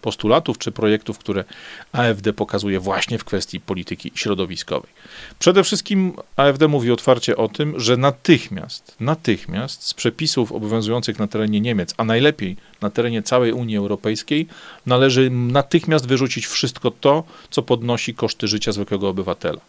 postulatów 0.00 0.58
czy 0.58 0.72
projektów, 0.72 1.18
które 1.18 1.44
AfD 1.92 2.32
pokazuje 2.32 2.80
właśnie 2.80 3.18
w 3.18 3.24
kwestii 3.24 3.60
polityki 3.60 4.12
środowiskowej. 4.14 4.90
Przede 5.38 5.64
wszystkim 5.64 6.12
AfD 6.36 6.68
mówi 6.68 6.90
otwarcie 6.90 7.36
o 7.36 7.48
tym, 7.48 7.80
że 7.80 7.96
natychmiast, 7.96 8.96
natychmiast 9.00 9.82
z 9.82 9.94
przepisów 9.94 10.52
obowiązujących 10.52 11.18
na 11.18 11.26
terenie 11.26 11.60
Niemiec, 11.60 11.94
a 11.96 12.04
najlepiej 12.04 12.56
na 12.80 12.90
terenie 12.90 13.22
całej 13.22 13.52
Unii 13.52 13.76
Europejskiej, 13.76 14.46
należy 14.86 15.30
natychmiast 15.30 16.06
wyrzucić 16.06 16.46
wszystko 16.46 16.90
to, 16.90 17.24
co 17.50 17.62
podnosi 17.62 18.14
koszty 18.14 18.48
życia 18.48 18.72
zwykłego 18.72 19.08
obywatela 19.08 19.60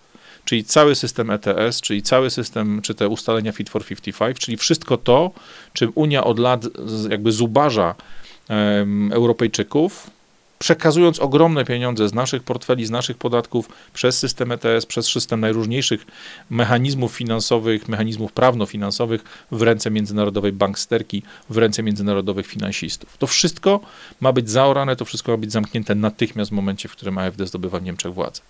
czyli 0.47 0.63
cały 0.63 0.95
system 0.95 1.31
ETS, 1.31 1.81
czyli 1.81 2.01
cały 2.01 2.29
system, 2.29 2.81
czy 2.81 2.95
te 2.95 3.07
ustalenia 3.07 3.51
Fit 3.51 3.69
for 3.69 3.85
55, 3.85 4.39
czyli 4.39 4.57
wszystko 4.57 4.97
to, 4.97 5.31
czym 5.73 5.91
Unia 5.95 6.23
od 6.23 6.39
lat 6.39 6.65
jakby 7.09 7.31
zubaża 7.31 7.95
Europejczyków, 9.11 10.09
przekazując 10.59 11.19
ogromne 11.19 11.65
pieniądze 11.65 12.09
z 12.09 12.13
naszych 12.13 12.43
portfeli, 12.43 12.85
z 12.85 12.91
naszych 12.91 13.17
podatków 13.17 13.69
przez 13.93 14.19
system 14.19 14.51
ETS, 14.51 14.85
przez 14.85 15.07
system 15.07 15.39
najróżniejszych 15.39 16.05
mechanizmów 16.49 17.11
finansowych, 17.11 17.87
mechanizmów 17.87 18.33
prawno-finansowych 18.33 19.23
w 19.51 19.61
ręce 19.61 19.91
międzynarodowej 19.91 20.51
banksterki, 20.51 21.23
w 21.49 21.57
ręce 21.57 21.83
międzynarodowych 21.83 22.47
finansistów. 22.47 23.17
To 23.17 23.27
wszystko 23.27 23.79
ma 24.21 24.31
być 24.31 24.49
zaorane, 24.49 24.95
to 24.95 25.05
wszystko 25.05 25.31
ma 25.31 25.37
być 25.37 25.51
zamknięte 25.51 25.95
natychmiast 25.95 26.51
w 26.51 26.53
momencie, 26.53 26.89
w 26.89 26.91
którym 26.91 27.17
AfD 27.17 27.47
zdobywa 27.47 27.79
w 27.79 27.83
Niemczech 27.83 28.13
władzę. 28.13 28.41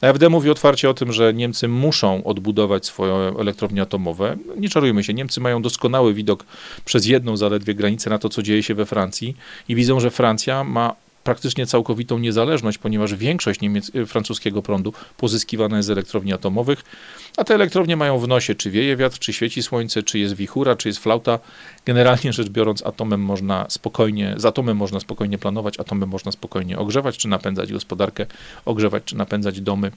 AfD 0.00 0.28
mówi 0.28 0.50
otwarcie 0.50 0.90
o 0.90 0.94
tym, 0.94 1.12
że 1.12 1.34
Niemcy 1.34 1.68
muszą 1.68 2.24
odbudować 2.24 2.86
swoje 2.86 3.12
elektrownie 3.12 3.82
atomowe. 3.82 4.36
Nie 4.56 4.68
czarujmy 4.68 5.04
się, 5.04 5.14
Niemcy 5.14 5.40
mają 5.40 5.62
doskonały 5.62 6.14
widok 6.14 6.44
przez 6.84 7.06
jedną 7.06 7.36
zaledwie 7.36 7.74
granicę 7.74 8.10
na 8.10 8.18
to, 8.18 8.28
co 8.28 8.42
dzieje 8.42 8.62
się 8.62 8.74
we 8.74 8.86
Francji 8.86 9.36
i 9.68 9.74
widzą, 9.74 10.00
że 10.00 10.10
Francja 10.10 10.64
ma 10.64 10.94
praktycznie 11.24 11.66
całkowitą 11.66 12.18
niezależność, 12.18 12.78
ponieważ 12.78 13.14
większość 13.14 13.60
niemiec- 13.60 13.96
y, 13.96 14.06
francuskiego 14.06 14.62
prądu 14.62 14.92
pozyskiwana 15.16 15.76
jest 15.76 15.86
z 15.86 15.90
elektrowni 15.90 16.32
atomowych, 16.32 16.84
a 17.36 17.44
te 17.44 17.54
elektrownie 17.54 17.96
mają 17.96 18.18
w 18.18 18.28
nosie, 18.28 18.54
czy 18.54 18.70
wieje 18.70 18.96
wiatr, 18.96 19.18
czy 19.18 19.32
świeci 19.32 19.62
słońce, 19.62 20.02
czy 20.02 20.18
jest 20.18 20.34
wichura, 20.34 20.76
czy 20.76 20.88
jest 20.88 20.98
flauta. 20.98 21.38
Generalnie 21.86 22.32
rzecz 22.32 22.48
biorąc, 22.48 22.86
atomem 22.86 23.20
można 23.20 23.66
spokojnie, 23.68 24.34
z 24.36 24.44
atomem 24.44 24.76
można 24.76 25.00
spokojnie 25.00 25.38
planować, 25.38 25.80
atomem 25.80 26.08
można 26.08 26.32
spokojnie 26.32 26.78
ogrzewać, 26.78 27.16
czy 27.16 27.28
napędzać 27.28 27.72
gospodarkę, 27.72 28.26
ogrzewać, 28.64 29.02
czy 29.04 29.16
napędzać 29.16 29.60
domy. 29.60 29.92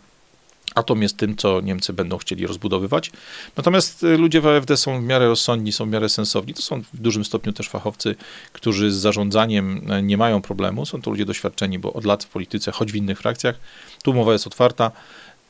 Atom 0.75 1.01
jest 1.01 1.17
tym, 1.17 1.35
co 1.35 1.61
Niemcy 1.61 1.93
będą 1.93 2.17
chcieli 2.17 2.47
rozbudowywać. 2.47 3.11
Natomiast 3.57 4.03
y, 4.03 4.17
ludzie 4.17 4.41
w 4.41 4.47
AfD 4.47 4.77
są 4.77 5.01
w 5.01 5.03
miarę 5.03 5.27
rozsądni, 5.27 5.71
są 5.71 5.85
w 5.85 5.89
miarę 5.89 6.09
sensowni. 6.09 6.53
To 6.53 6.61
są 6.61 6.81
w 6.93 6.97
dużym 6.97 7.25
stopniu 7.25 7.53
też 7.53 7.69
fachowcy, 7.69 8.15
którzy 8.53 8.91
z 8.91 8.95
zarządzaniem 8.95 9.81
e, 9.91 10.01
nie 10.01 10.17
mają 10.17 10.41
problemu. 10.41 10.85
Są 10.85 11.01
to 11.01 11.11
ludzie 11.11 11.25
doświadczeni, 11.25 11.79
bo 11.79 11.93
od 11.93 12.05
lat 12.05 12.23
w 12.23 12.27
polityce, 12.27 12.71
choć 12.71 12.91
w 12.91 12.95
innych 12.95 13.19
frakcjach, 13.19 13.59
tu 14.03 14.13
mowa 14.13 14.33
jest 14.33 14.47
otwarta. 14.47 14.91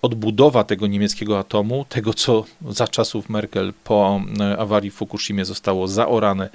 Odbudowa 0.02 0.64
tego 0.64 0.88
niemieckiego 0.88 1.40
atomu, 1.40 1.86
tego 1.90 2.14
co 2.14 2.46
za 2.70 2.88
czasów 2.88 3.30
Merkel 3.30 3.74
po 3.84 4.22
e, 4.40 4.58
awarii 4.58 4.92
w 4.92 4.94
Fukushimie 4.94 5.46
zostało 5.46 5.88
zaorane, 5.88 6.50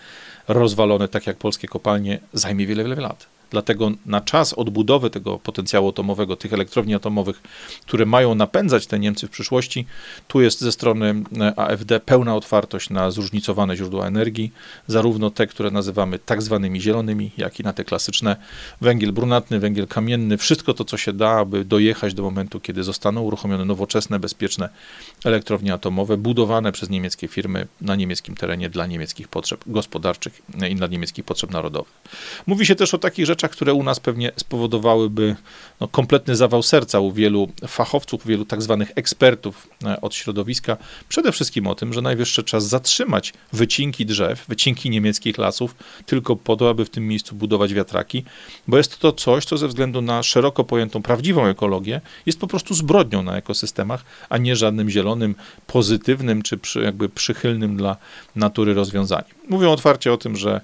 rozwalone, 0.49 1.09
tak 1.09 1.27
jak 1.27 1.37
polskie 1.37 1.69
kopalnie, 1.69 2.21
zajmie 2.33 2.67
wiele, 2.67 2.85
wiele 2.85 2.97
lat. 2.97 3.40
Dlatego 3.51 3.91
na 4.07 4.21
czas 4.21 4.53
odbudowy 4.53 5.11
tego 5.11 5.39
potencjału 5.39 5.89
atomowego, 5.89 6.37
tych 6.37 6.53
elektrowni 6.53 6.95
atomowych, 6.95 7.43
które 7.87 8.07
mają 8.07 8.35
napędzać 8.35 8.87
te 8.87 8.99
Niemcy 8.99 9.27
w 9.27 9.31
przyszłości, 9.31 9.87
tu 10.29 10.41
jest 10.41 10.61
ze 10.61 10.73
strony 10.73 11.23
e, 11.41 11.59
AfD 11.59 12.01
pełna 12.01 12.37
otwartość 12.37 12.91
na 12.91 13.11
zróżnicowane 13.11 13.77
źródła 13.77 14.07
energii, 14.07 14.53
zarówno 14.87 15.31
te, 15.31 15.47
które 15.47 15.71
nazywamy 15.71 16.19
tak 16.19 16.43
zwanymi 16.43 16.81
zielonymi, 16.81 17.31
jak 17.37 17.61
i 17.61 17.63
na 17.63 17.73
te 17.73 17.85
klasyczne 17.85 18.37
węgiel 18.81 19.13
brunatny, 19.13 19.61
węgiel 19.61 19.87
kamienny, 19.87 20.39
wszystko 20.39 20.75
to, 20.75 20.85
co 20.85 20.97
się 20.97 21.13
da, 21.13 21.31
aby 21.31 21.65
dojechać 21.65 22.15
do 22.15 22.23
momentu, 22.23 22.61
kiedy 22.61 22.83
zostaną 22.83 23.21
uruchomione 23.21 23.65
nowoczesne, 23.65 24.19
bezpieczne 24.19 24.69
elektrownie 25.25 25.75
atomowe, 25.75 26.17
budowane 26.17 26.73
przez 26.73 26.91
niemieckie 26.91 27.29
firmy 27.29 27.67
na 27.81 27.97
niemieckim 27.97 28.35
terenie 28.37 28.71
dla 28.71 28.87
niemieckich 28.87 29.29
potrzeb 29.29 29.65
gospodarczych 29.67 30.43
i 30.71 30.75
dla 30.75 30.87
niemieckich 30.87 31.25
potrzeb 31.25 31.51
narodowych. 31.51 31.93
Mówi 32.47 32.67
się 32.67 32.75
też 32.75 32.95
o 32.95 32.99
takich 32.99 33.27
rzeczach, 33.27 33.40
rzeczach, 33.41 33.51
które 33.51 33.75
u 33.75 33.83
nas 33.83 34.01
pewnie 34.01 34.33
spowodowałyby 34.37 35.37
no, 35.81 35.89
kompletny 35.89 36.37
zawał 36.37 36.63
serca 36.63 37.01
u 37.01 37.13
wielu 37.13 37.49
fachowców, 37.67 38.27
u 38.27 38.29
wielu 38.29 38.45
tak 38.45 38.63
zwanych 38.63 38.93
ekspertów 38.95 39.69
e, 39.85 40.01
od 40.01 40.15
środowiska. 40.15 40.77
Przede 41.09 41.33
wszystkim 41.33 41.67
o 41.67 41.75
tym, 41.75 41.93
że 41.93 42.03
najwyższy 42.03 42.45
czas 42.45 42.69
zatrzymać 42.69 43.33
wycinki 43.53 44.07
drzew, 44.07 44.45
wycinki 44.49 44.91
niemieckich 44.91 45.39
lasów, 45.39 45.75
tylko 46.07 46.37
po 46.37 46.57
to, 46.57 46.71
aby 46.71 46.85
w 46.85 46.91
tym 46.91 47.09
miejscu 47.09 47.35
budować 47.35 47.75
wiatraki, 47.75 48.25
bo 48.69 48.77
jest 48.77 48.99
to 48.99 49.13
coś, 49.13 49.45
co 49.45 49.59
ze 49.59 49.69
względu 49.69 50.03
na 50.03 50.23
szeroko 50.23 50.65
pojętą 50.65 51.03
prawdziwą 51.03 51.47
ekologię 51.47 52.01
jest 52.27 52.41
po 52.41 52.47
prostu 52.47 52.75
zbrodnią 52.75 53.23
na 53.23 53.37
ekosystemach, 53.37 54.05
a 54.29 54.39
nie 54.39 54.57
żadnym 54.57 54.91
zielonym, 54.91 55.35
pozytywnym 55.67 56.43
czy 56.43 56.59
przy, 56.59 56.83
jakby 56.83 57.09
przychylnym 57.09 57.77
dla 57.77 57.97
natury 58.37 58.75
rozwiązaniem. 58.75 59.41
Mówią 59.49 59.71
otwarcie 59.73 60.13
o 60.13 60.17
tym, 60.17 60.37
że 60.37 60.61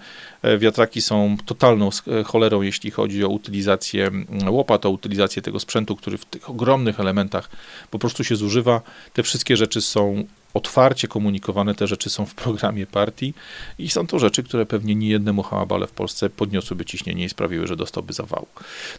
wiatraki 0.58 1.02
są 1.02 1.36
totalną 1.46 1.88
e, 2.20 2.24
cholerą, 2.24 2.62
jeśli 2.62 2.90
chodzi 2.90 3.24
o 3.24 3.28
utylizację 3.28 4.06
mm, 4.06 4.26
łopat, 4.48 4.86
o 4.86 4.90
utylizację 4.90 5.42
tego 5.42 5.60
sprzętu, 5.60 5.96
który 5.96 6.18
w 6.18 6.24
tych 6.24 6.50
ogromnych 6.50 7.00
elementach 7.00 7.50
po 7.90 7.98
prostu 7.98 8.24
się 8.24 8.36
zużywa. 8.36 8.82
Te 9.12 9.22
wszystkie 9.22 9.56
rzeczy 9.56 9.80
są 9.80 10.24
otwarcie 10.56 11.08
komunikowane, 11.08 11.74
te 11.74 11.86
rzeczy 11.86 12.10
są 12.10 12.26
w 12.26 12.34
programie 12.34 12.86
partii 12.86 13.34
i 13.78 13.90
są 13.90 14.06
to 14.06 14.18
rzeczy, 14.18 14.42
które 14.42 14.66
pewnie 14.66 14.94
nie 14.94 15.08
jednemu 15.08 15.42
hałabale 15.42 15.86
w 15.86 15.90
Polsce 15.90 16.30
podniosłyby 16.30 16.84
ciśnienie 16.84 17.24
i 17.24 17.28
sprawiły, 17.28 17.66
że 17.66 17.76
dostałby 17.76 18.12
zawału. 18.12 18.46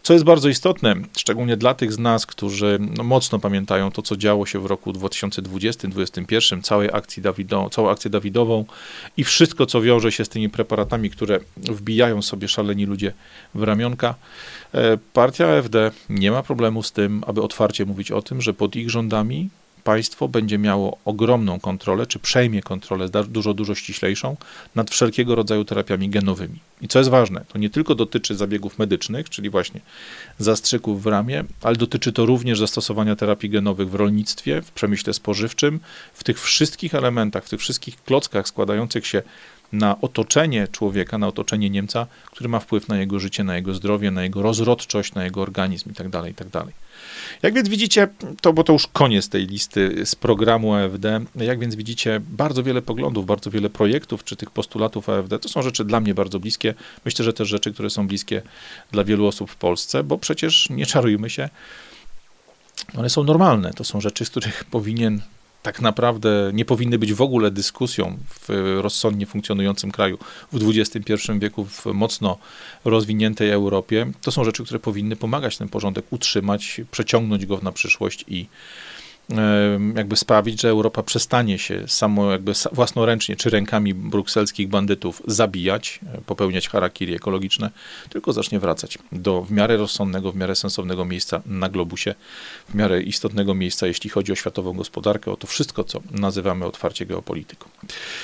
Co 0.02 0.12
jest 0.12 0.24
bardzo 0.24 0.48
istotne, 0.48 0.94
szczególnie 1.16 1.56
dla 1.56 1.74
tych 1.74 1.92
z 1.92 1.98
nas, 1.98 2.26
którzy 2.26 2.78
no, 2.96 3.04
mocno 3.04 3.38
pamiętają 3.38 3.90
to, 3.90 4.02
co 4.02 4.16
działo 4.16 4.46
się 4.46 4.58
w 4.58 4.66
roku 4.66 4.92
2020-2021, 4.92 6.62
całej 6.62 6.88
akcji 6.92 7.22
Dawido, 7.22 7.68
całą 7.70 7.90
akcję 7.90 8.10
Dawidową 8.10 8.64
i 9.16 9.24
wszystko, 9.24 9.66
co 9.66 9.80
wiąże 9.80 10.12
się 10.12 10.24
z 10.24 10.28
tymi 10.28 10.48
preparatami, 10.48 11.10
które 11.10 11.40
wbijają 11.56 12.22
sobie 12.22 12.48
szaleni 12.48 12.86
ludzie 12.86 13.12
w 13.54 13.62
ramionka, 13.62 14.14
e, 14.74 14.98
partia 15.12 15.46
AfD 15.58 15.90
nie 16.08 16.30
ma 16.30 16.42
problemu 16.42 16.82
z 16.82 16.92
tym, 16.92 17.24
aby 17.26 17.42
otwarcie 17.42 17.86
mówić 17.86 18.10
o 18.10 18.22
tym, 18.22 18.42
że 18.42 18.54
pod 18.54 18.76
ich 18.76 18.90
rządami 18.90 19.48
państwo 19.84 20.28
będzie 20.28 20.58
miało 20.58 20.98
ogromną 21.04 21.60
kontrolę, 21.60 22.06
czy 22.06 22.18
przejmie 22.18 22.62
kontrolę 22.62 23.08
dużo, 23.28 23.54
dużo 23.54 23.74
ściślejszą 23.74 24.36
nad 24.74 24.90
wszelkiego 24.90 25.34
rodzaju 25.34 25.64
terapiami 25.64 26.08
genowymi. 26.08 26.58
I 26.80 26.88
co 26.88 26.98
jest 26.98 27.10
ważne, 27.10 27.44
to 27.52 27.58
nie 27.58 27.70
tylko 27.70 27.94
dotyczy 27.94 28.34
zabiegów 28.34 28.78
medycznych, 28.78 29.30
czyli 29.30 29.50
właśnie 29.50 29.80
zastrzyków 30.38 31.02
w 31.02 31.06
ramię, 31.06 31.44
ale 31.62 31.76
dotyczy 31.76 32.12
to 32.12 32.26
również 32.26 32.58
zastosowania 32.58 33.16
terapii 33.16 33.50
genowych 33.50 33.90
w 33.90 33.94
rolnictwie, 33.94 34.62
w 34.62 34.70
przemyśle 34.70 35.14
spożywczym, 35.14 35.80
w 36.14 36.24
tych 36.24 36.40
wszystkich 36.40 36.94
elementach, 36.94 37.44
w 37.44 37.48
tych 37.48 37.60
wszystkich 37.60 38.02
klockach 38.04 38.48
składających 38.48 39.06
się 39.06 39.22
na 39.72 40.00
otoczenie 40.00 40.68
człowieka, 40.72 41.18
na 41.18 41.28
otoczenie 41.28 41.70
Niemca, 41.70 42.06
który 42.26 42.48
ma 42.48 42.60
wpływ 42.60 42.88
na 42.88 42.98
jego 42.98 43.18
życie, 43.18 43.44
na 43.44 43.56
jego 43.56 43.74
zdrowie, 43.74 44.10
na 44.10 44.22
jego 44.22 44.42
rozrodczość, 44.42 45.14
na 45.14 45.24
jego 45.24 45.42
organizm 45.42 45.88
itd. 45.88 46.10
Tak 46.10 46.26
itd. 46.26 46.50
Tak 46.50 46.68
jak 47.42 47.54
więc 47.54 47.68
widzicie, 47.68 48.08
to 48.40 48.52
bo 48.52 48.64
to 48.64 48.72
już 48.72 48.86
koniec 48.86 49.28
tej 49.28 49.46
listy 49.46 50.06
z 50.06 50.14
programu 50.14 50.74
AFD, 50.74 51.20
jak 51.36 51.58
więc 51.58 51.74
widzicie, 51.74 52.20
bardzo 52.20 52.62
wiele 52.62 52.82
poglądów, 52.82 53.26
bardzo 53.26 53.50
wiele 53.50 53.70
projektów 53.70 54.24
czy 54.24 54.36
tych 54.36 54.50
postulatów 54.50 55.08
AFD, 55.08 55.38
to 55.38 55.48
są 55.48 55.62
rzeczy 55.62 55.84
dla 55.84 56.00
mnie 56.00 56.14
bardzo 56.14 56.40
bliskie. 56.40 56.74
Myślę, 57.04 57.24
że 57.24 57.32
też 57.32 57.48
rzeczy, 57.48 57.72
które 57.72 57.90
są 57.90 58.08
bliskie 58.08 58.42
dla 58.92 59.04
wielu 59.04 59.26
osób 59.26 59.50
w 59.50 59.56
Polsce, 59.56 60.04
bo 60.04 60.18
przecież 60.18 60.70
nie 60.70 60.86
czarujmy 60.92 61.30
się, 61.30 61.48
one 62.96 63.10
są 63.10 63.24
normalne. 63.24 63.72
To 63.72 63.84
są 63.84 64.00
rzeczy, 64.00 64.24
z 64.24 64.30
których 64.30 64.64
powinien 64.64 65.20
tak 65.62 65.80
naprawdę 65.80 66.50
nie 66.54 66.64
powinny 66.64 66.98
być 66.98 67.14
w 67.14 67.22
ogóle 67.22 67.50
dyskusją 67.50 68.18
w 68.30 68.76
rozsądnie 68.80 69.26
funkcjonującym 69.26 69.90
kraju 69.90 70.18
w 70.52 70.78
XXI 70.78 71.14
wieku, 71.38 71.64
w 71.64 71.86
mocno 71.86 72.38
rozwiniętej 72.84 73.50
Europie. 73.50 74.12
To 74.22 74.32
są 74.32 74.44
rzeczy, 74.44 74.64
które 74.64 74.80
powinny 74.80 75.16
pomagać 75.16 75.58
ten 75.58 75.68
porządek 75.68 76.04
utrzymać, 76.10 76.80
przeciągnąć 76.90 77.46
go 77.46 77.60
na 77.62 77.72
przyszłość 77.72 78.24
i 78.28 78.46
jakby 79.94 80.16
sprawić, 80.16 80.60
że 80.60 80.68
Europa 80.68 81.02
przestanie 81.02 81.58
się 81.58 81.88
samo 81.88 82.32
jakby 82.32 82.52
własnoręcznie 82.72 83.36
czy 83.36 83.50
rękami 83.50 83.94
brukselskich 83.94 84.68
bandytów 84.68 85.22
zabijać, 85.26 86.00
e, 86.14 86.20
popełniać 86.20 86.68
harakiri 86.68 87.14
ekologiczne, 87.14 87.70
tylko 88.10 88.32
zacznie 88.32 88.60
wracać 88.60 88.98
do 89.12 89.42
w 89.42 89.50
miarę 89.50 89.76
rozsądnego, 89.76 90.32
w 90.32 90.36
miarę 90.36 90.54
sensownego 90.54 91.04
miejsca 91.04 91.42
na 91.46 91.68
globusie, 91.68 92.14
w 92.68 92.74
miarę 92.74 93.02
istotnego 93.02 93.54
miejsca, 93.54 93.86
jeśli 93.86 94.10
chodzi 94.10 94.32
o 94.32 94.34
światową 94.34 94.72
gospodarkę, 94.72 95.32
o 95.32 95.36
to 95.36 95.46
wszystko, 95.46 95.84
co 95.84 96.00
nazywamy 96.10 96.64
otwarcie 96.64 97.06
geopolityką. 97.06 97.68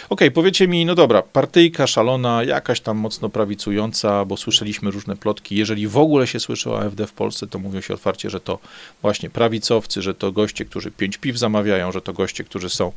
Ok, 0.09 0.21
powiecie 0.35 0.69
mi, 0.69 0.87
no 0.87 0.95
dobra, 0.95 1.23
partyjka 1.23 1.87
szalona, 1.87 2.43
jakaś 2.43 2.81
tam 2.81 2.97
mocno 2.97 3.29
prawicująca, 3.29 4.25
bo 4.25 4.37
słyszeliśmy 4.37 4.91
różne 4.91 5.17
plotki. 5.17 5.57
Jeżeli 5.57 5.89
w 5.89 5.97
ogóle 5.97 6.27
się 6.27 6.41
słyszy 6.41 6.71
o 6.71 6.81
AfD 6.81 7.07
w 7.07 7.13
Polsce, 7.13 7.47
to 7.47 7.59
mówią 7.59 7.81
się 7.81 7.95
otwarcie, 7.95 8.31
że 8.31 8.41
to 8.41 8.59
właśnie 9.03 9.31
prawicowcy, 9.31 10.03
że 10.03 10.15
to 10.15 10.33
goście, 10.33 10.65
którzy 10.65 10.94
pięć 10.97 11.19
piw 11.19 11.39
zamawiają, 11.39 11.93
że 11.93 12.01
to 12.01 12.13
goście, 12.13 12.45
którzy 12.45 12.71
są 12.71 12.93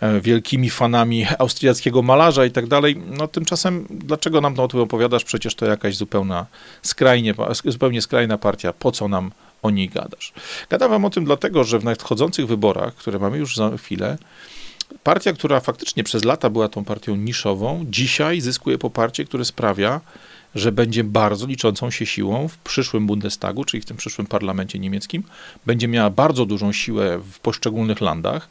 e, 0.00 0.20
wielkimi 0.20 0.70
fanami 0.70 1.26
austriackiego 1.38 2.02
malarza 2.02 2.44
i 2.44 2.50
tak 2.50 2.66
dalej. 2.66 2.96
No 3.06 3.28
tymczasem, 3.28 3.86
dlaczego 3.90 4.40
nam 4.40 4.54
to 4.54 4.64
o 4.64 4.68
tym 4.68 4.80
opowiadasz? 4.80 5.24
Przecież 5.24 5.54
to 5.54 5.66
jakaś 5.66 5.96
zupełna 5.96 6.46
skrajnie, 6.82 7.34
zupełnie 7.64 8.02
skrajna 8.02 8.38
partia. 8.38 8.72
Po 8.72 8.92
co 8.92 9.08
nam 9.08 9.32
o 9.62 9.70
niej 9.70 9.88
gadasz? 9.88 10.32
Gadam 10.70 10.90
wam 10.90 11.04
o 11.04 11.10
tym 11.10 11.24
dlatego, 11.24 11.64
że 11.64 11.78
w 11.78 11.84
nadchodzących 11.84 12.46
wyborach, 12.46 12.94
które 12.94 13.18
mamy 13.18 13.38
już 13.38 13.56
za 13.56 13.76
chwilę, 13.76 14.18
partia, 15.02 15.32
która 15.32 15.60
faktycznie 15.60 16.04
przez 16.04 16.24
lata 16.24 16.50
była 16.50 16.68
tą 16.68 16.84
partią 16.84 17.16
niszową, 17.16 17.84
dzisiaj 17.88 18.40
zyskuje 18.40 18.78
poparcie, 18.78 19.24
które 19.24 19.44
sprawia, 19.44 20.00
że 20.54 20.72
będzie 20.72 21.04
bardzo 21.04 21.46
liczącą 21.46 21.90
się 21.90 22.06
siłą 22.06 22.48
w 22.48 22.58
przyszłym 22.58 23.06
Bundestagu, 23.06 23.64
czyli 23.64 23.80
w 23.80 23.84
tym 23.84 23.96
przyszłym 23.96 24.26
parlamencie 24.26 24.78
niemieckim. 24.78 25.22
Będzie 25.66 25.88
miała 25.88 26.10
bardzo 26.10 26.46
dużą 26.46 26.72
siłę 26.72 27.18
w 27.32 27.40
poszczególnych 27.40 28.00
landach 28.00 28.48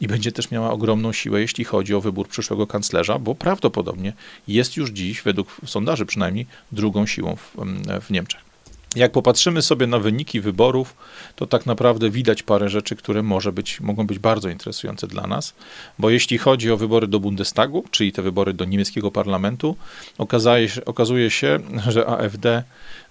i 0.00 0.08
będzie 0.08 0.32
też 0.32 0.50
miała 0.50 0.70
ogromną 0.70 1.12
siłę, 1.12 1.40
jeśli 1.40 1.64
chodzi 1.64 1.94
o 1.94 2.00
wybór 2.00 2.28
przyszłego 2.28 2.66
kanclerza, 2.66 3.18
bo 3.18 3.34
prawdopodobnie 3.34 4.12
jest 4.48 4.76
już 4.76 4.90
dziś, 4.90 5.22
według 5.22 5.56
sondaży 5.66 6.06
przynajmniej, 6.06 6.46
drugą 6.72 7.06
siłą 7.06 7.36
w, 7.36 7.56
w 8.00 8.10
Niemczech. 8.10 8.53
Jak 8.96 9.12
popatrzymy 9.12 9.62
sobie 9.62 9.86
na 9.86 9.98
wyniki 9.98 10.40
wyborów, 10.40 10.96
to 11.36 11.46
tak 11.46 11.66
naprawdę 11.66 12.10
widać 12.10 12.42
parę 12.42 12.68
rzeczy, 12.68 12.96
które 12.96 13.22
może 13.22 13.52
być, 13.52 13.80
mogą 13.80 14.06
być 14.06 14.18
bardzo 14.18 14.48
interesujące 14.48 15.06
dla 15.06 15.26
nas, 15.26 15.54
bo 15.98 16.10
jeśli 16.10 16.38
chodzi 16.38 16.70
o 16.70 16.76
wybory 16.76 17.06
do 17.06 17.20
Bundestagu, 17.20 17.84
czyli 17.90 18.12
te 18.12 18.22
wybory 18.22 18.52
do 18.52 18.64
niemieckiego 18.64 19.10
parlamentu, 19.10 19.76
okazuje 20.18 20.68
się, 20.68 20.84
okazuje 20.84 21.30
się 21.30 21.58
że 21.88 22.06
AfD 22.06 22.62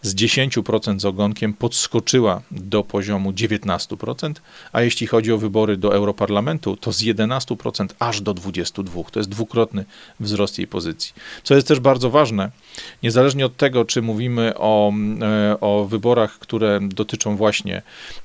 z 0.02 0.16
10% 0.16 1.00
z 1.00 1.06
ogonkiem 1.06 1.54
podskoczyła 1.54 2.42
do 2.52 2.84
poziomu 2.84 3.32
19%, 3.32 4.34
a 4.72 4.82
jeśli 4.82 5.08
chodzi 5.08 5.32
o 5.32 5.38
wybory 5.38 5.78
do 5.78 5.96
Europarlamentu, 5.96 6.78
to 6.78 6.92
z 6.92 7.02
11% 7.02 7.88
aż 8.00 8.22
do 8.22 8.34
22%. 8.34 9.04
To 9.12 9.20
jest 9.20 9.30
dwukrotny 9.30 9.86
wzrost 10.20 10.58
jej 10.58 10.68
pozycji. 10.68 11.14
Co 11.44 11.56
jest 11.56 11.68
też 11.68 11.80
bardzo 11.80 12.10
ważne, 12.10 12.52
niezależnie 13.04 13.46
od 13.46 13.58
tego, 13.58 13.86
czy 13.86 14.02
mówimy 14.02 14.54
o, 14.58 14.94
e, 15.22 15.60
o 15.80 15.86
wyborach, 15.86 16.40
które 16.40 16.80
dotyczą 16.82 17.38
właśnie 17.38 17.82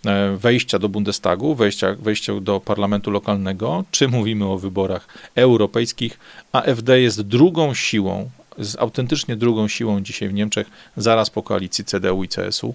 e, 0.07 0.36
wejścia 0.36 0.78
do 0.78 0.88
Bundestagu, 0.88 1.55
wejścia, 1.55 1.94
wejścia 1.99 2.40
do 2.40 2.61
parlamentu 2.61 3.11
lokalnego, 3.11 3.84
czy 3.90 4.09
mówimy 4.09 4.44
o 4.44 4.59
wyborach 4.59 5.09
europejskich, 5.34 6.18
AfD 6.53 7.01
jest 7.01 7.22
drugą 7.22 7.74
siłą 7.74 8.30
z 8.59 8.76
autentycznie 8.76 9.36
drugą 9.36 9.68
siłą 9.68 10.01
dzisiaj 10.01 10.28
w 10.28 10.32
Niemczech, 10.32 10.70
zaraz 10.96 11.30
po 11.30 11.42
koalicji 11.42 11.84
CDU 11.84 12.24
i 12.24 12.28
CSU. 12.28 12.74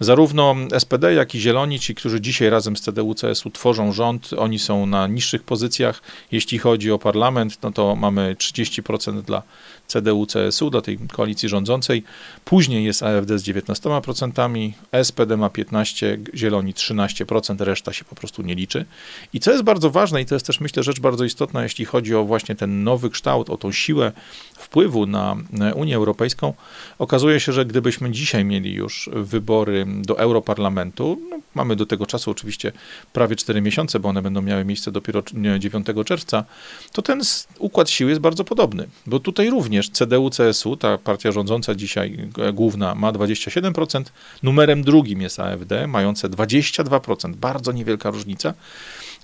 Zarówno 0.00 0.56
SPD, 0.78 1.14
jak 1.14 1.34
i 1.34 1.40
Zieloni, 1.40 1.80
ci, 1.80 1.94
którzy 1.94 2.20
dzisiaj 2.20 2.50
razem 2.50 2.76
z 2.76 2.80
CDU, 2.80 3.14
CSU 3.14 3.50
tworzą 3.50 3.92
rząd, 3.92 4.30
oni 4.36 4.58
są 4.58 4.86
na 4.86 5.06
niższych 5.06 5.42
pozycjach. 5.42 6.02
Jeśli 6.32 6.58
chodzi 6.58 6.92
o 6.92 6.98
parlament, 6.98 7.62
no 7.62 7.72
to 7.72 7.96
mamy 7.96 8.36
30% 8.38 9.22
dla 9.22 9.42
CDU-CSU, 9.88 10.70
do 10.70 10.82
tej 10.82 10.98
koalicji 11.12 11.48
rządzącej. 11.48 12.02
Później 12.44 12.84
jest 12.84 13.02
AfD 13.02 13.38
z 13.38 13.42
19%, 13.42 14.72
SPD 15.02 15.36
ma 15.36 15.48
15%, 15.48 16.18
Zieloni 16.34 16.74
13%, 16.74 17.60
reszta 17.60 17.92
się 17.92 18.04
po 18.04 18.14
prostu 18.14 18.42
nie 18.42 18.54
liczy. 18.54 18.84
I 19.32 19.40
co 19.40 19.50
jest 19.50 19.62
bardzo 19.62 19.90
ważne, 19.90 20.22
i 20.22 20.26
to 20.26 20.34
jest 20.34 20.46
też 20.46 20.60
myślę 20.60 20.82
rzecz 20.82 21.00
bardzo 21.00 21.24
istotna, 21.24 21.62
jeśli 21.62 21.84
chodzi 21.84 22.14
o 22.14 22.24
właśnie 22.24 22.54
ten 22.54 22.84
nowy 22.84 23.10
kształt, 23.10 23.50
o 23.50 23.56
tą 23.56 23.72
siłę 23.72 24.12
wpływu 24.58 25.06
na 25.06 25.36
Unię 25.74 25.96
Europejską, 25.96 26.54
okazuje 26.98 27.40
się, 27.40 27.52
że 27.52 27.66
gdybyśmy 27.66 28.10
dzisiaj 28.10 28.44
mieli 28.44 28.72
już 28.72 29.10
wybory 29.12 29.86
do 29.88 30.18
Europarlamentu, 30.18 31.20
no, 31.30 31.38
mamy 31.54 31.76
do 31.76 31.86
tego 31.86 32.06
czasu 32.06 32.30
oczywiście 32.30 32.72
prawie 33.12 33.36
4 33.36 33.60
miesiące, 33.60 34.00
bo 34.00 34.08
one 34.08 34.22
będą 34.22 34.42
miały 34.42 34.64
miejsce 34.64 34.92
dopiero 34.92 35.22
9 35.58 35.86
czerwca, 36.04 36.44
to 36.92 37.02
ten 37.02 37.20
układ 37.58 37.90
sił 37.90 38.08
jest 38.08 38.20
bardzo 38.20 38.44
podobny, 38.44 38.88
bo 39.06 39.20
tutaj 39.20 39.50
również 39.50 39.77
również 39.78 39.90
CDU-CSU, 39.90 40.76
ta 40.76 40.98
partia 40.98 41.32
rządząca 41.32 41.74
dzisiaj 41.74 42.28
główna, 42.52 42.94
ma 42.94 43.12
27%. 43.12 44.04
Numerem 44.42 44.82
drugim 44.82 45.22
jest 45.22 45.40
AfD, 45.40 45.86
mające 45.86 46.28
22%. 46.28 47.34
Bardzo 47.34 47.72
niewielka 47.72 48.10
różnica. 48.10 48.54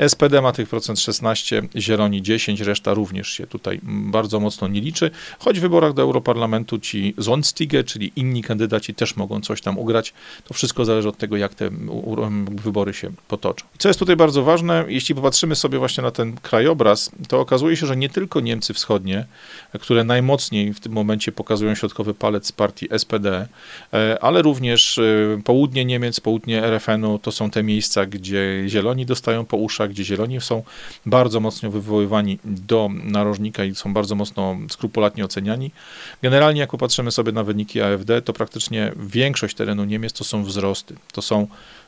SPD 0.08 0.42
ma 0.42 0.52
tych 0.52 0.68
procent 0.68 1.00
16, 1.00 1.62
Zieloni 1.76 2.22
10, 2.22 2.60
reszta 2.60 2.94
również 2.94 3.28
się 3.28 3.46
tutaj 3.46 3.80
bardzo 3.82 4.40
mocno 4.40 4.68
nie 4.68 4.80
liczy, 4.80 5.10
choć 5.38 5.58
w 5.58 5.62
wyborach 5.62 5.92
do 5.92 6.02
Europarlamentu 6.02 6.78
ci 6.78 7.14
Zonstige, 7.18 7.84
czyli 7.84 8.12
inni 8.16 8.42
kandydaci 8.42 8.94
też 8.94 9.16
mogą 9.16 9.40
coś 9.40 9.60
tam 9.60 9.78
ugrać. 9.78 10.14
To 10.44 10.54
wszystko 10.54 10.84
zależy 10.84 11.08
od 11.08 11.16
tego, 11.16 11.36
jak 11.36 11.54
te 11.54 11.70
wybory 12.50 12.94
się 12.94 13.10
potoczą. 13.28 13.66
Co 13.78 13.88
jest 13.88 13.98
tutaj 13.98 14.16
bardzo 14.16 14.42
ważne, 14.42 14.84
jeśli 14.88 15.14
popatrzymy 15.14 15.56
sobie 15.56 15.78
właśnie 15.78 16.02
na 16.02 16.10
ten 16.10 16.36
krajobraz, 16.36 17.10
to 17.28 17.40
okazuje 17.40 17.76
się, 17.76 17.86
że 17.86 17.96
nie 17.96 18.08
tylko 18.08 18.40
Niemcy 18.40 18.74
wschodnie, 18.74 19.26
które 19.80 20.04
najmocniej 20.04 20.74
w 20.74 20.80
tym 20.80 20.92
momencie 20.92 21.32
pokazują 21.32 21.74
środkowy 21.74 22.14
palec 22.14 22.52
partii 22.52 22.88
SPD, 22.98 23.48
e, 23.92 24.18
ale 24.22 24.42
również 24.42 24.98
e, 24.98 25.40
południe 25.44 25.84
Niemiec, 25.84 26.20
południe 26.20 26.62
RFN-u 26.64 27.18
to 27.18 27.32
są 27.32 27.50
te 27.50 27.62
miejsca, 27.62 28.06
gdzie 28.06 28.64
zieloni 28.66 29.06
dostają 29.06 29.44
po 29.44 29.56
uszach, 29.56 29.83
gdzie 29.88 30.04
zieloni 30.04 30.40
są 30.40 30.62
bardzo 31.06 31.40
mocno 31.40 31.70
wywoływani 31.70 32.38
do 32.44 32.90
narożnika 33.04 33.64
i 33.64 33.74
są 33.74 33.94
bardzo 33.94 34.14
mocno 34.14 34.56
skrupulatnie 34.68 35.24
oceniani. 35.24 35.70
Generalnie, 36.22 36.60
jak 36.60 36.70
popatrzymy 36.70 37.10
sobie 37.10 37.32
na 37.32 37.44
wyniki 37.44 37.80
AfD, 37.80 38.22
to 38.22 38.32
praktycznie 38.32 38.92
większość 38.96 39.56
terenu 39.56 39.84
Niemiec 39.84 40.12
to 40.12 40.24
są 40.24 40.44
wzrosty. 40.44 40.94
To 41.12 41.22
są 41.22 41.46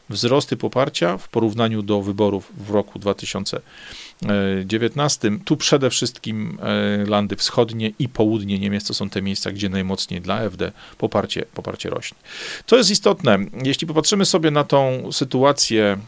wzrosty 0.09 0.57
poparcia 0.57 1.18
w 1.18 1.28
porównaniu 1.28 1.82
do 1.82 2.03
wyborów 2.03 2.53
w 2.57 2.70
roku 2.70 2.99
2019. 2.99 5.30
Tu 5.44 5.57
przede 5.57 5.90
wszystkim 5.90 6.59
e, 6.62 7.05
landy 7.07 7.36
wschodnie 7.36 7.92
i 7.99 8.09
południe 8.09 8.59
Niemiec 8.59 8.86
to 8.86 8.94
są 8.94 9.11
te 9.11 9.22
miejsca, 9.22 9.53
gdzie 9.53 9.68
najmocniej 9.68 10.20
dla 10.20 10.34
AfD 10.34 10.72
poparcie, 10.99 11.44
poparcie 11.55 11.90
rośnie. 11.90 12.18
Co 12.66 12.76
jest 12.76 12.90
istotne, 12.90 13.38
jeśli 13.64 13.86
popatrzymy 13.86 14.24
sobie 14.24 14.51
na 14.51 14.64
tą 14.64 15.09
sytuację 15.12 15.99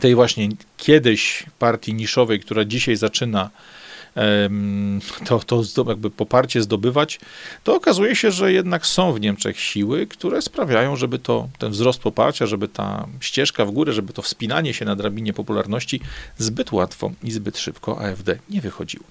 tej 0.00 0.14
właśnie 0.14 0.48
kiedyś 0.76 1.46
partii 1.58 1.94
niszowej, 1.94 2.40
która 2.40 2.64
dzisiaj 2.64 2.96
zaczyna 2.96 3.50
to, 5.24 5.40
to 5.74 5.84
jakby 5.88 6.10
poparcie 6.10 6.62
zdobywać, 6.62 7.20
to 7.64 7.74
okazuje 7.74 8.16
się, 8.16 8.30
że 8.30 8.52
jednak 8.52 8.86
są 8.86 9.12
w 9.12 9.20
Niemczech 9.20 9.60
siły, 9.60 10.06
które 10.06 10.42
sprawiają, 10.42 10.96
żeby 10.96 11.18
to, 11.18 11.48
ten 11.58 11.72
wzrost 11.72 12.00
poparcia, 12.00 12.46
żeby 12.46 12.68
ta 12.68 13.06
ścieżka 13.20 13.64
w 13.64 13.70
górę, 13.70 13.92
żeby 13.92 14.12
to 14.12 14.22
wspinanie 14.22 14.74
się 14.74 14.84
na 14.84 14.96
drabinie 14.96 15.32
popularności 15.32 16.00
zbyt 16.38 16.72
łatwo 16.72 17.10
i 17.24 17.30
zbyt 17.30 17.58
szybko 17.58 18.00
AfD 18.00 18.38
nie 18.50 18.60
wychodziło. 18.60 19.04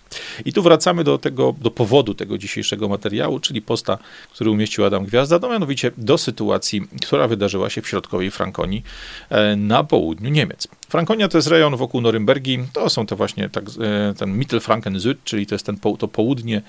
I 0.46 0.54
tu 0.54 0.62
wracamy 0.64 1.04
do 1.04 1.18
tego, 1.18 1.56
do 1.62 1.72
powodu 1.72 2.14
tego 2.14 2.38
dzisiejszego 2.38 2.90
materiału, 2.90 3.40
czyli 3.40 3.62
posta, 3.62 3.98
który 4.34 4.50
umieścił 4.50 4.86
Adam 4.86 5.06
Gwiazda, 5.06 5.40
no 5.42 5.50
mianowicie 5.50 5.92
do 5.98 6.18
sytuacji, 6.18 6.82
która 7.02 7.28
wydarzyła 7.28 7.70
się 7.70 7.82
w 7.82 7.88
środkowej 7.88 8.32
Frankonii 8.32 8.84
e, 9.30 9.56
na 9.56 9.84
południu 9.84 10.30
Niemiec. 10.30 10.68
Frankonia 10.90 11.28
to 11.28 11.38
jest 11.38 11.48
rejon 11.48 11.76
wokół 11.76 12.02
Norymbergi, 12.02 12.60
to 12.74 12.90
są 12.90 13.06
to 13.06 13.16
właśnie 13.16 13.50
tak, 13.50 13.64
e, 13.64 14.14
ten 14.14 14.40
Mittelfranken-Süd, 14.40 15.16
czyli 15.24 15.46
to 15.46 15.56
jest 15.56 15.66
ten, 15.66 15.78
to 16.00 16.08
południe 16.08 16.62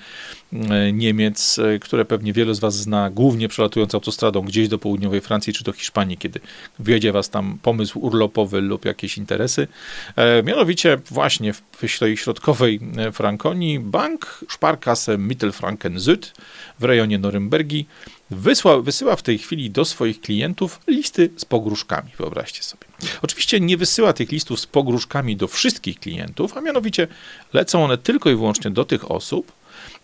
e, 0.53 0.93
Niemiec, 0.93 1.59
które 1.81 2.05
pewnie 2.05 2.33
wielu 2.33 2.53
z 2.53 2.59
was 2.59 2.75
zna, 2.75 3.09
głównie 3.09 3.47
przelatując 3.47 3.95
autostradą 3.95 4.41
gdzieś 4.41 4.67
do 4.67 4.77
południowej 4.77 5.21
Francji 5.21 5.53
czy 5.53 5.63
do 5.63 5.71
Hiszpanii, 5.71 6.17
kiedy 6.17 6.39
wiedzie 6.79 7.11
was 7.11 7.29
tam 7.29 7.59
pomysł 7.61 7.99
urlopowy 7.99 8.61
lub 8.61 8.85
jakieś 8.85 9.17
interesy. 9.17 9.67
Mianowicie 10.43 10.97
właśnie 11.11 11.53
w 11.53 11.99
tej 11.99 12.17
środkowej 12.17 12.79
Frankonii 13.13 13.79
bank 13.79 14.45
Sparkasse 14.49 15.17
Mittelfranken-Süd 15.17 16.33
w 16.79 16.83
rejonie 16.83 17.17
Norymbergi 17.17 17.85
wysła, 18.31 18.81
wysyła 18.81 19.15
w 19.15 19.21
tej 19.21 19.37
chwili 19.37 19.71
do 19.71 19.85
swoich 19.85 20.21
klientów 20.21 20.79
listy 20.87 21.29
z 21.37 21.45
pogróżkami, 21.45 22.11
wyobraźcie 22.17 22.63
sobie. 22.63 22.87
Oczywiście 23.21 23.59
nie 23.59 23.77
wysyła 23.77 24.13
tych 24.13 24.31
listów 24.31 24.59
z 24.59 24.65
pogróżkami 24.65 25.35
do 25.35 25.47
wszystkich 25.47 25.99
klientów, 25.99 26.57
a 26.57 26.61
mianowicie 26.61 27.07
lecą 27.53 27.83
one 27.83 27.97
tylko 27.97 28.29
i 28.29 28.35
wyłącznie 28.35 28.71
do 28.71 28.85
tych 28.85 29.11
osób, 29.11 29.51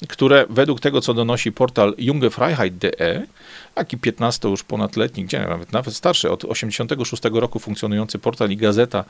które 0.07 0.45
według 0.49 0.79
tego, 0.79 1.01
co 1.01 1.13
donosi 1.13 1.51
portal 1.51 1.95
jungefreiheit.de, 1.97 3.27
taki 3.75 3.97
15 3.97 4.49
już 4.49 4.63
ponadletni, 4.63 5.25
gdzie 5.25 5.39
nawet, 5.39 5.71
nawet 5.71 5.95
starszy, 5.95 6.31
od 6.31 6.45
86 6.45 7.23
roku 7.31 7.59
funkcjonujący 7.59 8.19
portal 8.19 8.51
i 8.51 8.57
gazeta 8.57 9.05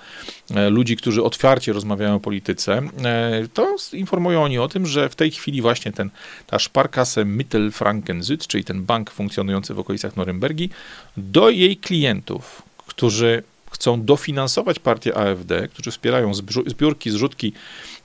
e, 0.56 0.70
ludzi, 0.70 0.98
którzy 0.98 1.24
otwarcie 1.24 1.74
rozmawiają 1.74 2.16
o 2.16 2.20
polityce, 2.20 2.82
e, 3.04 3.48
to 3.54 3.76
informują 3.94 4.44
oni 4.44 4.60
o 4.60 4.68
tym, 4.68 4.86
że 4.86 5.10
w 5.10 5.16
tej 5.16 5.32
chwili 5.32 5.62
właśnie 5.62 5.92
ten, 5.92 6.10
ta 6.48 6.60
Sparkasse 6.60 7.26
Mittelfranken 7.26 8.24
Süd, 8.24 8.48
czyli 8.48 8.64
ten 8.64 8.84
bank 8.84 9.12
funkcjonujący 9.12 9.74
w 9.74 9.80
okolicach 9.80 10.16
Norymbergi, 10.16 10.70
do 11.18 11.50
jej 11.50 11.78
klientów, 11.78 12.62
którzy 12.88 13.44
chcą 13.76 14.04
dofinansować 14.04 14.80
partię 14.80 15.18
AfD, 15.18 15.68
którzy 15.68 15.92
wspierają 15.92 16.34
zbiórki, 16.68 17.12
zrzutki 17.12 17.54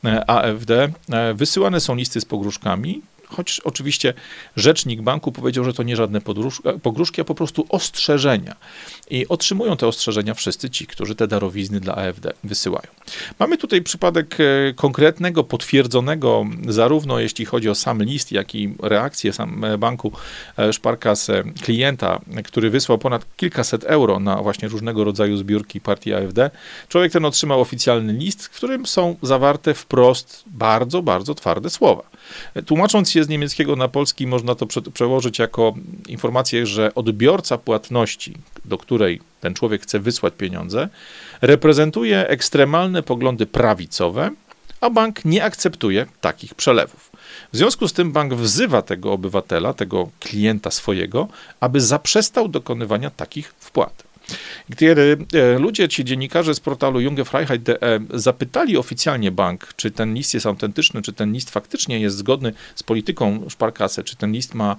e, 0.05 0.31
AfD, 0.31 0.93
wysyłane 1.35 1.81
są 1.81 1.95
listy 1.95 2.21
z 2.21 2.25
pogróżkami, 2.25 3.03
choć 3.31 3.61
oczywiście 3.61 4.15
rzecznik 4.57 5.03
banku 5.03 5.33
powiedział, 5.33 5.65
że 5.65 5.73
to 5.73 5.83
nie 5.83 5.97
żadne 5.97 6.21
pogróżki, 6.83 7.21
a 7.21 7.25
po 7.25 7.35
prostu 7.35 7.67
ostrzeżenia. 7.69 8.57
I 9.11 9.29
otrzymują 9.29 9.77
te 9.77 9.87
ostrzeżenia 9.87 10.35
wszyscy 10.35 10.71
ci, 10.71 10.87
którzy 10.87 11.15
te 11.15 11.29
darowizny 11.29 11.81
dla 11.81 11.95
AfD 11.95 12.33
wysyłają. 12.45 12.87
Mamy 13.39 13.59
tutaj 13.59 13.83
przypadek 13.83 14.37
e, 14.41 14.75
konkretnego, 14.75 15.45
potwierdzonego, 15.45 16.47
zarówno 16.69 17.19
jeśli 17.19 17.45
chodzi 17.45 17.69
o 17.69 17.75
sam 17.75 18.03
list, 18.03 18.33
jak 18.33 18.55
i 18.55 18.75
reakcję 18.83 19.33
sam 19.33 19.65
e, 19.65 19.79
banku 19.79 20.13
e, 20.57 20.73
Sparkasse 20.73 21.43
klienta, 21.63 22.21
który 22.45 22.71
wysłał 22.71 22.99
ponad 22.99 23.37
kilkaset 23.37 23.85
euro 23.85 24.21
na 24.21 24.37
właśnie 24.37 24.69
różnego 24.69 25.05
rodzaju 25.05 25.37
zbiórki 25.37 25.81
partii 25.81 26.15
AfD. 26.15 26.51
Człowiek 26.89 27.13
ten 27.13 27.25
otrzymał 27.25 27.61
oficjalny 27.61 28.13
list, 28.13 28.47
w 28.47 28.51
którym 28.51 28.87
są 28.87 29.17
zawarte 29.23 29.75
wprost 29.75 30.43
bardzo, 30.47 31.03
bardzo 31.03 31.35
twarde 31.35 31.71
słowa. 31.71 32.10
Tłumacząc 32.67 33.11
się 33.11 33.25
z 33.25 33.29
niemieckiego 33.29 33.77
na 33.77 33.89
polski, 33.89 34.27
można 34.27 34.55
to 34.55 34.67
przełożyć 34.93 35.39
jako 35.39 35.75
informację, 36.09 36.67
że 36.67 36.95
odbiorca 36.95 37.59
płatności, 37.59 38.35
do 38.65 38.79
której 38.79 39.21
ten 39.41 39.55
człowiek 39.55 39.83
chce 39.83 40.01
wysłać 40.01 40.35
pieniądze, 40.39 40.89
reprezentuje 41.41 42.29
ekstremalne 42.29 43.03
poglądy 43.03 43.47
prawicowe, 43.47 44.31
a 44.81 44.91
bank 44.91 45.25
nie 45.25 45.45
akceptuje 45.45 46.07
takich 46.21 46.55
przelewów. 46.55 47.11
W 47.53 47.57
związku 47.57 47.89
z 47.89 47.93
tym 47.93 48.13
bank 48.13 48.35
wzywa 48.35 48.83
tego 48.83 49.13
obywatela, 49.13 49.75
tego 49.75 50.09
klienta 50.21 50.71
swojego, 50.71 51.29
aby 51.61 51.81
zaprzestał 51.81 52.49
dokonywania 52.49 53.11
takich 53.11 53.55
wpłat. 53.59 54.10
Kiedy 54.77 55.19
e, 55.35 55.59
ludzie, 55.59 55.89
ci 55.89 56.05
dziennikarze 56.05 56.55
z 56.55 56.61
portalu 56.61 57.01
jungefreiheit.de 57.01 58.01
zapytali 58.15 58.77
oficjalnie 58.77 59.31
bank, 59.31 59.75
czy 59.77 59.91
ten 59.91 60.15
list 60.15 60.35
jest 60.35 60.47
autentyczny, 60.47 61.03
czy 61.03 61.13
ten 61.13 61.33
list 61.33 61.51
faktycznie 61.51 62.01
jest 62.01 62.17
zgodny 62.17 62.53
z 62.75 62.83
polityką 62.83 63.51
Sparkasse, 63.51 64.05
czy 64.05 64.17
ten 64.17 64.33
list 64.33 64.55
ma, 64.55 64.77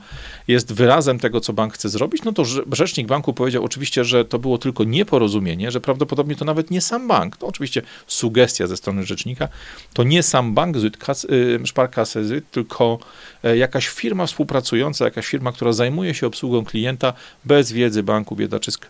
jest 0.48 0.74
wyrazem 0.74 1.20
tego, 1.20 1.42
co 1.42 1.54
bank 1.54 1.74
chce 1.74 1.90
zrobić, 1.90 2.24
no 2.24 2.32
to 2.32 2.46
rzecznik 2.72 3.08
banku 3.08 3.34
powiedział 3.34 3.64
oczywiście, 3.64 4.04
że 4.04 4.26
to 4.26 4.40
było 4.40 4.58
tylko 4.58 4.84
nieporozumienie, 4.84 5.72
że 5.72 5.82
prawdopodobnie 5.82 6.36
to 6.36 6.46
nawet 6.46 6.72
nie 6.72 6.82
sam 6.82 7.08
bank, 7.08 7.38
to 7.38 7.48
oczywiście 7.48 7.82
sugestia 8.08 8.68
ze 8.68 8.78
strony 8.78 9.06
rzecznika, 9.06 9.48
to 9.94 10.04
nie 10.04 10.24
sam 10.24 10.54
bank 10.54 10.78
y, 10.78 11.68
Sparkasse 11.68 12.20
tylko 12.52 13.00
e, 13.44 13.58
jakaś 13.58 13.88
firma 13.88 14.26
współpracująca, 14.26 15.06
jakaś 15.06 15.28
firma, 15.28 15.52
która 15.52 15.72
zajmuje 15.74 16.14
się 16.14 16.28
obsługą 16.28 16.66
klienta 16.66 17.14
bez 17.46 17.72
wiedzy 17.72 18.04
banku 18.04 18.36
biedaczysk 18.36 18.90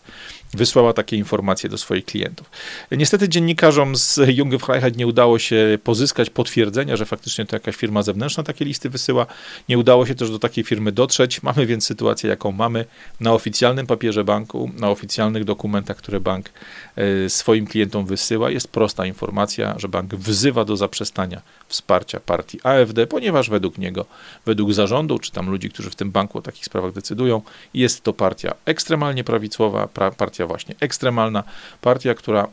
wysłała 0.53 0.93
takie 0.93 1.17
informacje 1.17 1.69
do 1.69 1.77
swoich 1.77 2.05
klientów. 2.05 2.49
Niestety 2.91 3.29
dziennikarzom 3.29 3.95
z 3.95 4.19
Junge 4.27 4.59
Freiheit 4.59 4.97
nie 4.97 5.07
udało 5.07 5.39
się 5.39 5.79
pozyskać 5.83 6.29
potwierdzenia, 6.29 6.95
że 6.95 7.05
faktycznie 7.05 7.45
to 7.45 7.55
jakaś 7.55 7.75
firma 7.75 8.03
zewnętrzna 8.03 8.43
takie 8.43 8.65
listy 8.65 8.89
wysyła. 8.89 9.25
Nie 9.69 9.77
udało 9.77 10.05
się 10.05 10.15
też 10.15 10.31
do 10.31 10.39
takiej 10.39 10.63
firmy 10.63 10.91
dotrzeć. 10.91 11.43
Mamy 11.43 11.65
więc 11.65 11.85
sytuację, 11.85 12.29
jaką 12.29 12.51
mamy 12.51 12.85
na 13.19 13.33
oficjalnym 13.33 13.87
papierze 13.87 14.23
banku, 14.23 14.71
na 14.79 14.89
oficjalnych 14.89 15.43
dokumentach, 15.43 15.97
które 15.97 16.19
bank 16.19 16.49
e, 16.95 17.29
swoim 17.29 17.67
klientom 17.67 18.05
wysyła. 18.05 18.51
Jest 18.51 18.67
prosta 18.67 19.05
informacja, 19.05 19.79
że 19.79 19.87
bank 19.87 20.15
wzywa 20.15 20.65
do 20.65 20.77
zaprzestania 20.77 21.41
wsparcia 21.67 22.19
partii 22.19 22.59
AfD, 22.63 23.07
ponieważ 23.07 23.49
według 23.49 23.77
niego, 23.77 24.05
według 24.45 24.73
zarządu, 24.73 25.19
czy 25.19 25.31
tam 25.31 25.49
ludzi, 25.49 25.69
którzy 25.69 25.89
w 25.89 25.95
tym 25.95 26.11
banku 26.11 26.37
o 26.37 26.41
takich 26.41 26.65
sprawach 26.65 26.91
decydują, 26.91 27.41
jest 27.73 28.03
to 28.03 28.13
partia 28.13 28.53
ekstremalnie 28.65 29.23
prawicowa, 29.23 29.87
pra, 29.87 30.11
partia 30.41 30.47
właśnie 30.47 30.75
ekstremalna, 30.79 31.43
partia, 31.81 32.13
która 32.13 32.47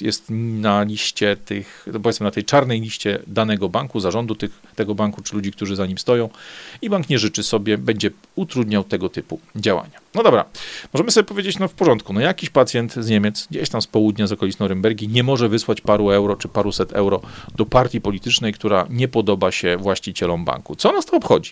jest 0.00 0.24
na 0.30 0.82
liście 0.82 1.36
tych, 1.36 1.86
powiedzmy 2.02 2.24
na 2.24 2.30
tej 2.30 2.44
czarnej 2.44 2.80
liście 2.80 3.18
danego 3.26 3.68
banku, 3.68 4.00
zarządu 4.00 4.34
tych, 4.34 4.50
tego 4.76 4.94
banku, 4.94 5.22
czy 5.22 5.34
ludzi, 5.34 5.52
którzy 5.52 5.76
za 5.76 5.86
nim 5.86 5.98
stoją 5.98 6.28
i 6.82 6.90
bank 6.90 7.08
nie 7.08 7.18
życzy 7.18 7.42
sobie, 7.42 7.78
będzie 7.78 8.10
utrudniał 8.34 8.84
tego 8.84 9.08
typu 9.08 9.40
działania. 9.56 10.02
No 10.14 10.22
dobra, 10.22 10.44
możemy 10.92 11.10
sobie 11.10 11.24
powiedzieć, 11.24 11.58
no 11.58 11.68
w 11.68 11.74
porządku, 11.74 12.12
no 12.12 12.20
jakiś 12.20 12.50
pacjent 12.50 12.94
z 12.94 13.08
Niemiec, 13.08 13.46
gdzieś 13.50 13.68
tam 13.68 13.82
z 13.82 13.86
południa, 13.86 14.26
z 14.26 14.32
okolic 14.32 14.58
Norymbergi, 14.58 15.08
nie 15.08 15.22
może 15.22 15.48
wysłać 15.48 15.80
paru 15.80 16.10
euro 16.10 16.36
czy 16.36 16.48
paruset 16.48 16.92
euro 16.92 17.20
do 17.56 17.66
partii 17.66 18.00
politycznej, 18.00 18.52
która 18.52 18.86
nie 18.90 19.08
podoba 19.08 19.52
się 19.52 19.76
właścicielom 19.76 20.44
banku. 20.44 20.76
Co 20.76 20.92
nas 20.92 21.06
to 21.06 21.16
obchodzi? 21.16 21.50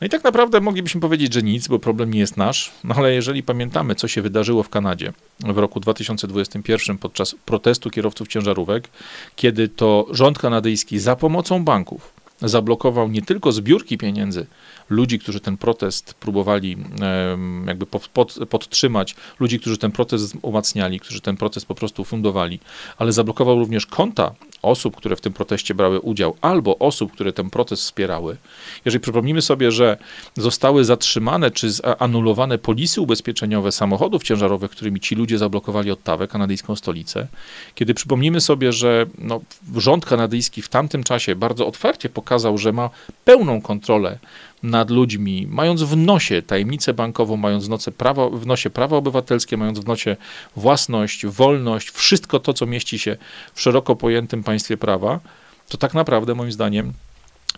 No 0.00 0.06
i 0.06 0.10
tak 0.10 0.24
naprawdę 0.24 0.60
moglibyśmy 0.60 1.00
powiedzieć, 1.00 1.34
że 1.34 1.42
nic, 1.42 1.68
bo 1.68 1.78
problem 1.78 2.14
nie 2.14 2.20
jest 2.20 2.36
nasz, 2.36 2.72
no 2.84 2.94
ale 2.94 3.14
jeżeli 3.14 3.42
pamiętamy, 3.42 3.94
co 3.94 4.08
się 4.08 4.22
wydarzyło 4.22 4.62
w 4.62 4.68
Kanadzie 4.68 5.12
w 5.40 5.58
roku 5.58 5.80
2021 5.80 6.98
podczas 6.98 7.34
protestu 7.44 7.90
kierowców 7.90 8.28
ciężarówek, 8.28 8.88
kiedy 9.36 9.68
to 9.68 10.06
rząd 10.10 10.38
kanadyjski 10.38 10.98
za 10.98 11.16
pomocą 11.16 11.64
banków 11.64 12.12
zablokował 12.40 13.08
nie 13.08 13.22
tylko 13.22 13.52
zbiórki 13.52 13.98
pieniędzy 13.98 14.46
ludzi, 14.90 15.18
którzy 15.18 15.40
ten 15.40 15.56
protest 15.56 16.14
próbowali 16.14 16.76
jakby 17.66 17.86
pod, 17.86 18.08
pod, 18.08 18.38
podtrzymać, 18.50 19.16
ludzi, 19.40 19.60
którzy 19.60 19.78
ten 19.78 19.92
protest 19.92 20.34
umacniali, 20.42 21.00
którzy 21.00 21.20
ten 21.20 21.36
protest 21.36 21.66
po 21.66 21.74
prostu 21.74 22.04
fundowali, 22.04 22.60
ale 22.98 23.12
zablokował 23.12 23.58
również 23.58 23.86
konta 23.86 24.34
osób, 24.62 24.96
które 24.96 25.16
w 25.16 25.20
tym 25.20 25.32
proteście 25.32 25.74
brały 25.74 26.00
udział, 26.00 26.36
albo 26.40 26.78
osób, 26.78 27.12
które 27.12 27.32
ten 27.32 27.50
protest 27.50 27.82
wspierały. 27.82 28.36
Jeżeli 28.84 29.00
przypomnimy 29.00 29.42
sobie, 29.42 29.72
że 29.72 29.96
zostały 30.36 30.84
zatrzymane 30.84 31.50
czy 31.50 31.70
anulowane 31.98 32.58
polisy 32.58 33.00
ubezpieczeniowe 33.00 33.72
samochodów 33.72 34.22
ciężarowych, 34.22 34.70
którymi 34.70 35.00
ci 35.00 35.14
ludzie 35.14 35.38
zablokowali 35.38 35.90
Ottawę, 35.90 36.28
kanadyjską 36.28 36.76
stolicę, 36.76 37.26
kiedy 37.74 37.94
przypomnimy 37.94 38.40
sobie, 38.40 38.72
że 38.72 39.06
no, 39.18 39.40
rząd 39.76 40.06
kanadyjski 40.06 40.62
w 40.62 40.68
tamtym 40.68 41.04
czasie 41.04 41.36
bardzo 41.36 41.66
otwarcie 41.66 42.08
pokazał, 42.08 42.58
że 42.58 42.72
ma 42.72 42.90
pełną 43.24 43.60
kontrolę 43.60 44.18
nad 44.62 44.90
ludźmi, 44.90 45.46
mając 45.50 45.82
w 45.82 45.96
nosie 45.96 46.42
tajemnicę 46.42 46.94
bankową, 46.94 47.36
mając 47.36 47.66
w, 47.66 47.68
nocy 47.68 47.92
prawo, 47.92 48.30
w 48.30 48.46
nosie 48.46 48.70
prawa 48.70 48.96
obywatelskie, 48.96 49.56
mając 49.56 49.78
w 49.78 49.86
nosie 49.86 50.16
własność, 50.56 51.26
wolność, 51.26 51.90
wszystko 51.90 52.40
to, 52.40 52.52
co 52.52 52.66
mieści 52.66 52.98
się 52.98 53.16
w 53.54 53.60
szeroko 53.60 53.96
pojętym 53.96 54.42
państwie 54.46 54.76
prawa, 54.76 55.20
to 55.68 55.78
tak 55.78 55.94
naprawdę 55.94 56.34
moim 56.34 56.52
zdaniem 56.52 56.92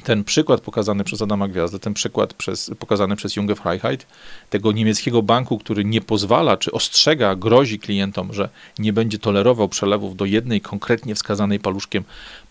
ten 0.05 0.24
przykład 0.24 0.61
pokazany 0.61 1.05
przez 1.05 1.22
Adama 1.22 1.49
Gwiazdę, 1.49 1.78
ten 1.78 1.95
przykład 1.95 2.34
przez, 2.34 2.70
pokazany 2.78 3.16
przez 3.16 3.36
Junge 3.36 3.55
Freiheit, 3.55 4.07
tego 4.51 4.72
niemieckiego 4.72 5.22
banku, 5.22 5.59
który 5.59 5.84
nie 5.84 6.01
pozwala, 6.01 6.57
czy 6.57 6.72
ostrzega, 6.72 7.36
grozi 7.36 7.78
klientom, 7.78 8.32
że 8.32 8.49
nie 8.78 8.93
będzie 8.93 9.18
tolerował 9.18 9.68
przelewów 9.68 10.16
do 10.16 10.24
jednej 10.24 10.61
konkretnie 10.61 11.14
wskazanej 11.14 11.61
paluszkiem 11.61 12.05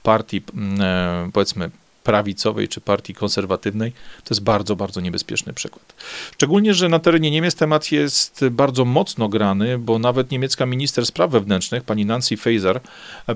partii, 0.04 0.42
mm, 0.54 0.82
e, 0.82 1.30
powiedzmy, 1.34 1.70
prawicowej 2.08 2.68
czy 2.68 2.82
partii 2.82 3.14
konserwatywnej, 3.14 3.91
to 4.24 4.34
jest 4.34 4.43
bardzo, 4.43 4.76
bardzo 4.76 5.01
niebezpieczny 5.01 5.53
przykład. 5.53 5.95
Szczególnie, 6.34 6.74
że 6.74 6.89
na 6.89 6.99
terenie 6.99 7.32
Niemiec 7.32 7.55
temat 7.55 7.91
jest 7.91 8.45
bardzo 8.51 8.86
mocno 8.86 9.30
grany, 9.30 9.78
bo 9.78 9.99
nawet 9.99 10.32
niemiecka 10.32 10.66
minister 10.66 11.05
spraw 11.05 11.32
wewnętrznych, 11.32 11.84
pani 11.84 12.05
Nancy 12.05 12.38
Faeser, 12.38 12.80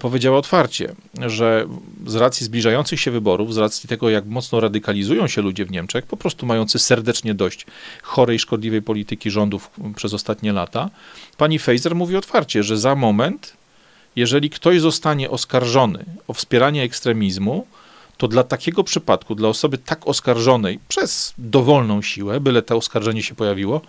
powiedziała 0.01 0.37
otwarcie, 0.37 0.95
że 1.25 1.67
z 2.05 2.15
racji 2.15 2.45
zbliżających 2.45 2.99
się 2.99 3.11
wyborów, 3.11 3.53
z 3.53 3.57
racji 3.57 3.89
tego, 3.89 4.09
jak 4.09 4.25
mocno 4.25 4.59
radykalizują 4.59 5.27
się 5.27 5.41
ludzie 5.41 5.65
w 5.65 5.71
Niemczech, 5.71 6.05
po 6.05 6.17
prostu 6.17 6.45
mający 6.45 6.79
serdecznie 6.79 7.33
dość 7.33 7.65
chorej, 8.01 8.39
szkodliwej 8.39 8.81
polityki 8.81 9.31
rządów 9.31 9.71
przez 9.95 10.13
ostatnie 10.13 10.53
lata, 10.53 10.89
pani 11.37 11.59
Faeser 11.59 11.95
mówi 11.95 12.15
otwarcie, 12.15 12.63
że 12.63 12.77
za 12.77 12.95
moment, 12.95 13.53
jeżeli 14.15 14.49
ktoś 14.49 14.79
zostanie 14.79 15.29
oskarżony 15.29 16.05
o 16.27 16.33
wspieranie 16.33 16.83
ekstremizmu, 16.83 17.67
to 18.21 18.27
dla 18.27 18.43
takiego 18.43 18.83
przypadku, 18.83 19.35
dla 19.35 19.49
osoby 19.49 19.77
tak 19.77 20.07
oskarżonej 20.07 20.79
przez 20.87 21.33
dowolną 21.37 22.01
siłę, 22.01 22.39
byle 22.39 22.61
to 22.61 22.75
oskarżenie 22.75 23.23
się 23.23 23.35
pojawiło, 23.35 23.81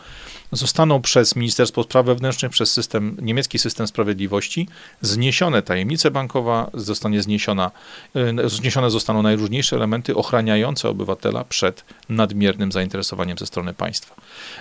zostaną 0.53 1.03
przez 1.03 1.37
Ministerstwo 1.37 1.83
Spraw 1.83 2.07
Wewnętrznych, 2.07 2.53
przez 2.53 2.73
system, 2.73 3.17
niemiecki 3.23 3.59
system 3.59 3.87
sprawiedliwości 3.87 4.69
zniesione 5.01 5.63
tajemnice 5.63 6.11
bankowa, 6.11 6.71
zostanie 6.75 7.23
zniesiona, 7.23 7.71
e, 8.15 8.49
zniesione 8.49 8.91
zostaną 8.91 9.23
najróżniejsze 9.23 9.77
elementy 9.77 10.17
ochraniające 10.17 10.89
obywatela 10.89 11.45
przed 11.45 11.85
nadmiernym 12.09 12.73
zainteresowaniem 12.73 13.39
ze 13.39 13.47
strony 13.47 13.75
państwa. 13.75 14.15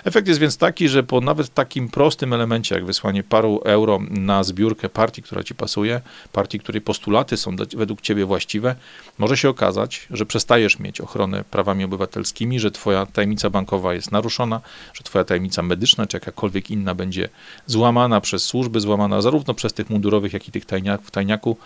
Efekt 0.04 0.28
jest 0.28 0.40
więc 0.40 0.56
taki, 0.56 0.88
że 0.88 1.02
po 1.02 1.20
nawet 1.20 1.54
takim 1.54 1.88
prostym 1.88 2.32
elemencie, 2.32 2.74
jak 2.74 2.84
wysłanie 2.84 3.22
paru 3.22 3.60
euro 3.64 3.98
na 4.10 4.44
zbiórkę 4.44 4.88
partii, 4.88 5.22
która 5.22 5.42
ci 5.42 5.54
pasuje, 5.54 6.00
partii, 6.32 6.58
której 6.58 6.80
postulaty 6.80 7.36
są 7.36 7.56
według 7.56 8.00
ciebie 8.00 8.26
właściwe, 8.26 8.76
może 9.18 9.36
się 9.36 9.48
okazać, 9.48 9.61
że 10.10 10.26
przestajesz 10.26 10.78
mieć 10.78 11.00
ochronę 11.00 11.44
prawami 11.50 11.84
obywatelskimi, 11.84 12.60
że 12.60 12.70
twoja 12.70 13.06
tajemnica 13.06 13.50
bankowa 13.50 13.94
jest 13.94 14.12
naruszona, 14.12 14.60
że 14.94 15.02
twoja 15.04 15.24
tajemnica 15.24 15.62
medyczna 15.62 16.06
czy 16.06 16.16
jakakolwiek 16.16 16.70
inna 16.70 16.94
będzie 16.94 17.28
złamana 17.66 18.20
przez 18.20 18.44
służby, 18.44 18.80
złamana 18.80 19.20
zarówno 19.20 19.54
przez 19.54 19.72
tych 19.72 19.90
mundurowych, 19.90 20.32
jak 20.32 20.48
i 20.48 20.52
tych 20.52 20.64
tajniak, 20.64 21.02
w 21.02 21.10
tajniaku. 21.10 21.56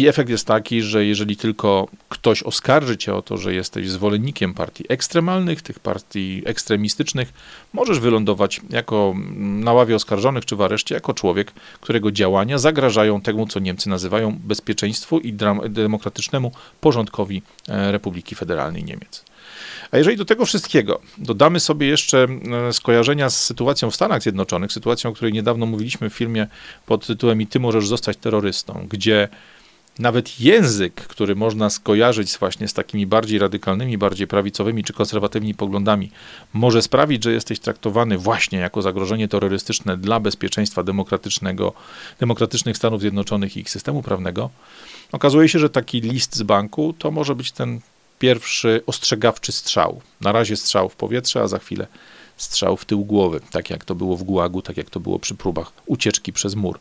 I 0.00 0.08
efekt 0.08 0.30
jest 0.30 0.46
taki, 0.46 0.82
że 0.82 1.04
jeżeli 1.04 1.36
tylko 1.36 1.88
ktoś 2.08 2.42
oskarży 2.42 2.96
cię 2.96 3.14
o 3.14 3.22
to, 3.22 3.36
że 3.36 3.54
jesteś 3.54 3.90
zwolennikiem 3.90 4.54
partii 4.54 4.84
ekstremalnych, 4.88 5.62
tych 5.62 5.78
partii 5.78 6.42
ekstremistycznych, 6.44 7.32
możesz 7.72 8.00
wylądować 8.00 8.60
jako 8.70 9.14
na 9.36 9.72
ławie 9.72 9.96
oskarżonych 9.96 10.44
czy 10.44 10.56
w 10.56 10.62
areszcie 10.62 10.94
jako 10.94 11.14
człowiek, 11.14 11.52
którego 11.80 12.12
działania 12.12 12.58
zagrażają 12.58 13.20
temu, 13.20 13.46
co 13.46 13.60
Niemcy 13.60 13.88
nazywają 13.88 14.38
bezpieczeństwu 14.44 15.18
i 15.18 15.32
demokratycznemu 15.68 16.52
porządkowi 16.80 17.42
e, 17.68 17.92
Republiki 17.92 18.34
Federalnej 18.34 18.84
Niemiec. 18.84 19.24
A 19.90 19.98
jeżeli 19.98 20.16
do 20.16 20.24
tego 20.24 20.46
wszystkiego 20.46 21.00
dodamy 21.18 21.60
sobie 21.60 21.86
jeszcze 21.86 22.26
e, 22.68 22.72
skojarzenia 22.72 23.30
z 23.30 23.44
sytuacją 23.44 23.90
w 23.90 23.94
Stanach 23.94 24.22
Zjednoczonych, 24.22 24.72
sytuacją, 24.72 25.10
o 25.10 25.12
której 25.12 25.32
niedawno 25.32 25.66
mówiliśmy 25.66 26.10
w 26.10 26.14
filmie 26.14 26.46
pod 26.86 27.06
tytułem 27.06 27.42
I 27.42 27.46
ty 27.46 27.60
możesz 27.60 27.88
zostać 27.88 28.16
terrorystą, 28.16 28.86
gdzie 28.90 29.28
nawet 30.00 30.40
język, 30.40 30.94
który 30.94 31.36
można 31.36 31.70
skojarzyć 31.70 32.38
właśnie 32.38 32.68
z 32.68 32.74
takimi 32.74 33.06
bardziej 33.06 33.38
radykalnymi, 33.38 33.98
bardziej 33.98 34.26
prawicowymi 34.26 34.84
czy 34.84 34.92
konserwatywnymi 34.92 35.54
poglądami, 35.54 36.10
może 36.52 36.82
sprawić, 36.82 37.24
że 37.24 37.32
jesteś 37.32 37.60
traktowany 37.60 38.18
właśnie 38.18 38.58
jako 38.58 38.82
zagrożenie 38.82 39.28
terrorystyczne 39.28 39.96
dla 39.96 40.20
bezpieczeństwa 40.20 40.82
demokratycznego, 40.82 41.72
demokratycznych 42.20 42.76
Stanów 42.76 43.00
Zjednoczonych 43.00 43.56
i 43.56 43.60
ich 43.60 43.70
systemu 43.70 44.02
prawnego, 44.02 44.50
okazuje 45.12 45.48
się, 45.48 45.58
że 45.58 45.70
taki 45.70 46.00
list 46.00 46.36
z 46.36 46.42
banku 46.42 46.94
to 46.98 47.10
może 47.10 47.34
być 47.34 47.52
ten 47.52 47.80
pierwszy 48.18 48.82
ostrzegawczy 48.86 49.52
strzał. 49.52 50.00
Na 50.20 50.32
razie 50.32 50.56
strzał 50.56 50.88
w 50.88 50.96
powietrze, 50.96 51.40
a 51.40 51.48
za 51.48 51.58
chwilę 51.58 51.86
strzał 52.42 52.76
w 52.76 52.84
tył 52.84 53.04
głowy, 53.04 53.40
tak 53.50 53.70
jak 53.70 53.84
to 53.84 53.94
było 53.94 54.16
w 54.16 54.22
Gułagu, 54.22 54.62
tak 54.62 54.76
jak 54.76 54.90
to 54.90 55.00
było 55.00 55.18
przy 55.18 55.34
próbach 55.34 55.72
ucieczki 55.86 56.32
przez 56.32 56.54
mur. 56.54 56.78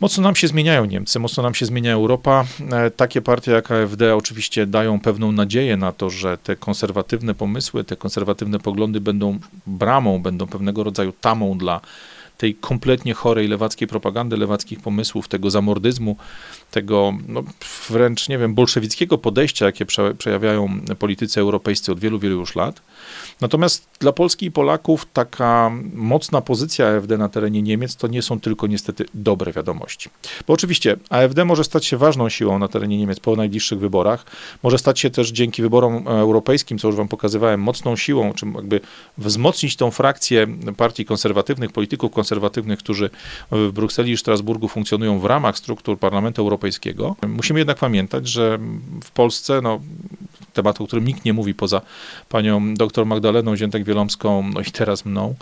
Mocno 0.00 0.22
nam 0.22 0.36
się 0.36 0.48
zmieniają 0.48 0.84
Niemcy, 0.84 1.18
mocno 1.18 1.42
nam 1.42 1.54
się 1.54 1.66
zmienia 1.66 1.92
Europa. 1.92 2.44
E, 2.72 2.90
takie 2.90 3.22
partie 3.22 3.50
jak 3.50 3.70
AfD 3.70 4.16
oczywiście 4.16 4.66
dają 4.66 5.00
pewną 5.00 5.32
nadzieję 5.32 5.76
na 5.76 5.92
to, 5.92 6.10
że 6.10 6.38
te 6.38 6.56
konserwatywne 6.56 7.34
pomysły, 7.34 7.84
te 7.84 7.96
konserwatywne 7.96 8.58
poglądy 8.58 9.00
będą 9.00 9.38
bramą, 9.66 10.22
będą 10.22 10.46
pewnego 10.46 10.84
rodzaju 10.84 11.12
tamą 11.12 11.58
dla 11.58 11.80
tej 12.38 12.54
kompletnie 12.54 13.14
chorej 13.14 13.48
lewackiej 13.48 13.88
propagandy, 13.88 14.36
lewackich 14.36 14.80
pomysłów, 14.80 15.28
tego 15.28 15.50
zamordyzmu, 15.50 16.16
tego 16.70 17.14
no, 17.28 17.42
wręcz, 17.88 18.28
nie 18.28 18.38
wiem, 18.38 18.54
bolszewickiego 18.54 19.18
podejścia, 19.18 19.66
jakie 19.66 19.86
prze, 19.86 20.14
przejawiają 20.14 20.80
politycy 20.98 21.40
europejscy 21.40 21.92
od 21.92 22.00
wielu, 22.00 22.18
wielu 22.18 22.36
już 22.40 22.56
lat. 22.56 22.82
Natomiast 23.40 23.88
dla 24.00 24.12
Polski 24.12 24.46
i 24.46 24.50
Polaków 24.50 25.06
taka 25.12 25.70
mocna 25.94 26.40
pozycja 26.40 26.86
AfD 26.86 27.18
na 27.18 27.28
terenie 27.28 27.62
Niemiec 27.62 27.96
to 27.96 28.06
nie 28.06 28.22
są 28.22 28.40
tylko 28.40 28.66
niestety 28.66 29.04
dobre 29.14 29.52
wiadomości. 29.52 30.10
Bo 30.46 30.54
oczywiście 30.54 30.96
AfD 31.10 31.44
może 31.44 31.64
stać 31.64 31.86
się 31.86 31.96
ważną 31.96 32.28
siłą 32.28 32.58
na 32.58 32.68
terenie 32.68 32.98
Niemiec 32.98 33.20
po 33.20 33.36
najbliższych 33.36 33.78
wyborach, 33.78 34.26
może 34.62 34.78
stać 34.78 35.00
się 35.00 35.10
też 35.10 35.30
dzięki 35.30 35.62
wyborom 35.62 36.08
europejskim, 36.08 36.78
co 36.78 36.88
już 36.88 36.96
wam 36.96 37.08
pokazywałem, 37.08 37.60
mocną 37.60 37.96
siłą, 37.96 38.32
czy 38.32 38.46
jakby 38.46 38.80
wzmocnić 39.18 39.76
tą 39.76 39.90
frakcję 39.90 40.46
partii 40.76 41.04
konserwatywnych, 41.04 41.72
polityków 41.72 42.12
konserwatywnych, 42.12 42.78
którzy 42.78 43.10
w 43.50 43.70
Brukseli 43.72 44.12
i 44.12 44.16
Strasburgu 44.16 44.68
funkcjonują 44.68 45.18
w 45.18 45.24
ramach 45.24 45.58
struktur 45.58 45.98
Parlamentu 45.98 46.42
Europejskiego. 46.42 46.57
Musimy 47.28 47.60
jednak 47.60 47.78
pamiętać, 47.78 48.28
że 48.28 48.58
w 49.04 49.10
Polsce 49.10 49.60
no, 49.62 49.80
temat, 50.58 50.80
o 50.80 50.86
którym 50.86 51.04
nikt 51.04 51.24
nie 51.24 51.32
mówi 51.32 51.54
poza 51.54 51.80
panią 52.28 52.74
dr 52.74 53.06
Magdaleną 53.06 53.56
Ziętek-Wielomską, 53.56 54.50
no 54.54 54.60
i 54.60 54.70
teraz 54.70 55.04
mną. 55.04 55.34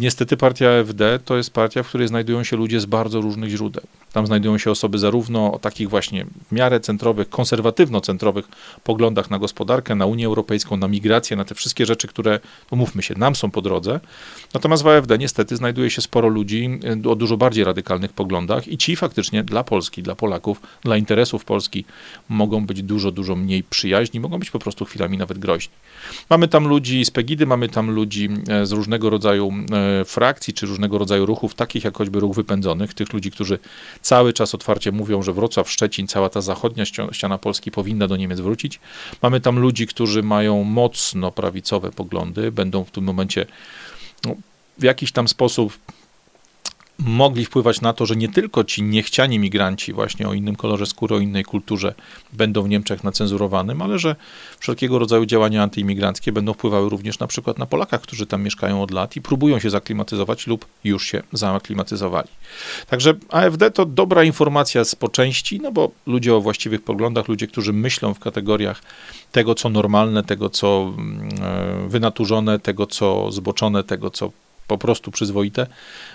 Niestety 0.00 0.36
partia 0.36 0.66
AfD 0.80 1.18
to 1.24 1.36
jest 1.36 1.50
partia, 1.50 1.82
w 1.82 1.88
której 1.88 2.08
znajdują 2.08 2.44
się 2.44 2.56
ludzie 2.56 2.80
z 2.80 2.86
bardzo 2.86 3.20
różnych 3.20 3.50
źródeł. 3.50 3.82
Tam 4.12 4.26
znajdują 4.26 4.58
się 4.58 4.70
osoby 4.70 4.98
zarówno 4.98 5.52
o 5.52 5.58
takich 5.58 5.88
właśnie 5.88 6.26
w 6.48 6.52
miarę 6.52 6.80
centrowych, 6.80 7.28
konserwatywno-centrowych 7.28 8.44
poglądach 8.84 9.30
na 9.30 9.38
gospodarkę, 9.38 9.94
na 9.94 10.06
Unię 10.06 10.26
Europejską, 10.26 10.76
na 10.76 10.88
migrację, 10.88 11.36
na 11.36 11.44
te 11.44 11.54
wszystkie 11.54 11.86
rzeczy, 11.86 12.08
które, 12.08 12.40
umówmy 12.70 13.02
się, 13.02 13.14
nam 13.18 13.34
są 13.36 13.50
po 13.50 13.62
drodze. 13.62 14.00
Natomiast 14.54 14.82
w 14.82 14.88
AfD 14.88 15.18
niestety 15.18 15.56
znajduje 15.56 15.90
się 15.90 16.02
sporo 16.02 16.28
ludzi 16.28 16.80
y, 17.04 17.10
o 17.10 17.16
dużo 17.16 17.36
bardziej 17.36 17.64
radykalnych 17.64 18.12
poglądach 18.12 18.68
i 18.68 18.78
ci 18.78 18.96
faktycznie 18.96 19.42
dla 19.42 19.64
Polski, 19.64 20.02
dla 20.02 20.14
Polaków, 20.14 20.60
dla 20.82 20.96
interesów 20.96 21.44
Polski 21.44 21.84
mogą 22.28 22.66
być 22.66 22.82
dużo, 22.82 23.12
dużo 23.12 23.36
mniej 23.36 23.62
przyjaźni, 23.62 24.20
mogą 24.20 24.38
być 24.38 24.43
po 24.50 24.58
prostu 24.58 24.84
chwilami 24.84 25.18
nawet 25.18 25.38
groźni. 25.38 25.74
Mamy 26.30 26.48
tam 26.48 26.68
ludzi 26.68 27.04
z 27.04 27.10
Pegidy, 27.10 27.46
mamy 27.46 27.68
tam 27.68 27.90
ludzi 27.90 28.28
e, 28.48 28.66
z 28.66 28.72
różnego 28.72 29.10
rodzaju 29.10 29.52
e, 30.00 30.04
frakcji, 30.04 30.54
czy 30.54 30.66
różnego 30.66 30.98
rodzaju 30.98 31.26
ruchów, 31.26 31.54
takich 31.54 31.84
jak 31.84 31.96
choćby 31.96 32.20
ruch 32.20 32.34
wypędzonych, 32.36 32.94
tych 32.94 33.12
ludzi, 33.12 33.30
którzy 33.30 33.58
cały 34.00 34.32
czas 34.32 34.54
otwarcie 34.54 34.92
mówią, 34.92 35.22
że 35.22 35.32
Wrocław, 35.32 35.70
Szczecin, 35.70 36.06
cała 36.06 36.28
ta 36.28 36.40
zachodnia 36.40 36.84
ściana 37.12 37.38
Polski 37.38 37.70
powinna 37.70 38.08
do 38.08 38.16
Niemiec 38.16 38.40
wrócić. 38.40 38.80
Mamy 39.22 39.40
tam 39.40 39.58
ludzi, 39.58 39.86
którzy 39.86 40.22
mają 40.22 40.64
mocno 40.64 41.32
prawicowe 41.32 41.90
poglądy, 41.90 42.52
będą 42.52 42.84
w 42.84 42.90
tym 42.90 43.04
momencie 43.04 43.46
no, 44.24 44.34
w 44.78 44.82
jakiś 44.82 45.12
tam 45.12 45.28
sposób 45.28 45.78
mogli 46.98 47.44
wpływać 47.44 47.80
na 47.80 47.92
to, 47.92 48.06
że 48.06 48.16
nie 48.16 48.28
tylko 48.28 48.64
ci 48.64 48.82
niechciani 48.82 49.38
migranci 49.38 49.92
właśnie 49.92 50.28
o 50.28 50.34
innym 50.34 50.56
kolorze 50.56 50.86
skóry, 50.86 51.14
o 51.14 51.18
innej 51.18 51.44
kulturze 51.44 51.94
będą 52.32 52.62
w 52.62 52.68
Niemczech 52.68 53.04
nacenzurowanym, 53.04 53.82
ale 53.82 53.98
że 53.98 54.16
wszelkiego 54.58 54.98
rodzaju 54.98 55.26
działania 55.26 55.62
antyimigranckie 55.62 56.32
będą 56.32 56.52
wpływały 56.52 56.90
również 56.90 57.18
na 57.18 57.26
przykład 57.26 57.58
na 57.58 57.66
Polakach, 57.66 58.00
którzy 58.00 58.26
tam 58.26 58.42
mieszkają 58.42 58.82
od 58.82 58.90
lat 58.90 59.16
i 59.16 59.22
próbują 59.22 59.58
się 59.58 59.70
zaklimatyzować 59.70 60.46
lub 60.46 60.66
już 60.84 61.06
się 61.06 61.22
zaklimatyzowali. 61.32 62.28
Także 62.86 63.14
AfD 63.28 63.70
to 63.70 63.86
dobra 63.86 64.24
informacja 64.24 64.84
z 64.84 64.94
po 64.94 65.08
części, 65.08 65.60
no 65.60 65.72
bo 65.72 65.90
ludzie 66.06 66.34
o 66.34 66.40
właściwych 66.40 66.82
poglądach, 66.82 67.28
ludzie, 67.28 67.46
którzy 67.46 67.72
myślą 67.72 68.14
w 68.14 68.18
kategoriach 68.18 68.82
tego, 69.32 69.54
co 69.54 69.68
normalne, 69.68 70.24
tego, 70.24 70.50
co 70.50 70.92
mm, 70.98 71.28
e, 71.42 71.88
wynaturzone, 71.88 72.58
tego, 72.58 72.86
co 72.86 73.32
zboczone, 73.32 73.84
tego, 73.84 74.10
co 74.10 74.30
po 74.66 74.78
prostu 74.78 75.10
przyzwoite, 75.10 75.66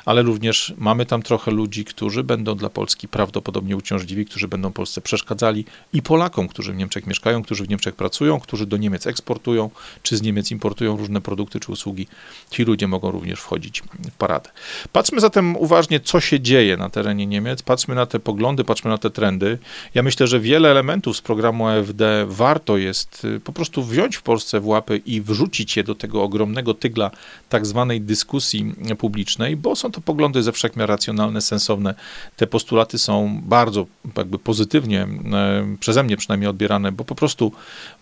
ale 0.05 0.21
również 0.21 0.73
mamy 0.77 1.05
tam 1.05 1.21
trochę 1.21 1.51
ludzi, 1.51 1.85
którzy 1.85 2.23
będą 2.23 2.55
dla 2.55 2.69
Polski 2.69 3.07
prawdopodobnie 3.07 3.77
uciążliwi, 3.77 4.25
którzy 4.25 4.47
będą 4.47 4.71
Polsce 4.71 5.01
przeszkadzali 5.01 5.65
i 5.93 6.01
Polakom, 6.01 6.47
którzy 6.47 6.73
w 6.73 6.75
Niemczech 6.75 7.07
mieszkają, 7.07 7.43
którzy 7.43 7.63
w 7.63 7.69
Niemczech 7.69 7.95
pracują, 7.95 8.39
którzy 8.39 8.65
do 8.65 8.77
Niemiec 8.77 9.07
eksportują, 9.07 9.69
czy 10.03 10.17
z 10.17 10.21
Niemiec 10.21 10.51
importują 10.51 10.97
różne 10.97 11.21
produkty 11.21 11.59
czy 11.59 11.71
usługi. 11.71 12.07
Ci 12.49 12.63
ludzie 12.63 12.87
mogą 12.87 13.11
również 13.11 13.39
wchodzić 13.39 13.83
w 14.11 14.11
paradę. 14.11 14.49
Patrzmy 14.91 15.19
zatem 15.21 15.55
uważnie, 15.55 15.99
co 15.99 16.19
się 16.19 16.39
dzieje 16.39 16.77
na 16.77 16.89
terenie 16.89 17.27
Niemiec, 17.27 17.61
patrzmy 17.61 17.95
na 17.95 18.05
te 18.05 18.19
poglądy, 18.19 18.63
patrzmy 18.63 18.89
na 18.89 18.97
te 18.97 19.09
trendy. 19.09 19.57
Ja 19.95 20.03
myślę, 20.03 20.27
że 20.27 20.39
wiele 20.39 20.71
elementów 20.71 21.17
z 21.17 21.21
programu 21.21 21.67
AfD 21.67 22.25
warto 22.27 22.77
jest 22.77 23.25
y, 23.25 23.39
po 23.39 23.53
prostu 23.53 23.83
wziąć 23.83 24.15
w 24.15 24.21
Polsce 24.21 24.59
w 24.59 24.67
łapy 24.67 25.01
i 25.05 25.21
wrzucić 25.21 25.77
je 25.77 25.83
do 25.83 25.95
tego 25.95 26.23
ogromnego 26.23 26.73
tygla 26.73 27.11
tak 27.49 27.65
zwanej 27.65 28.01
dyskusji, 28.01 28.38
dyskusji 28.39 28.75
publicznej, 28.97 29.55
bo 29.55 29.75
są 29.75 29.91
to 29.91 30.01
poglądy 30.01 30.43
ze 30.43 30.51
wszechmiar 30.51 30.89
racjonalne, 30.89 31.41
sensowne. 31.41 31.95
Te 32.35 32.47
postulaty 32.47 32.97
są 32.97 33.41
bardzo 33.43 33.85
jakby 34.17 34.39
pozytywnie, 34.39 35.01
e, 35.33 35.75
przeze 35.79 36.03
mnie 36.03 36.17
przynajmniej 36.17 36.49
odbierane, 36.49 36.91
bo 36.91 37.03
po 37.05 37.15
prostu 37.15 37.51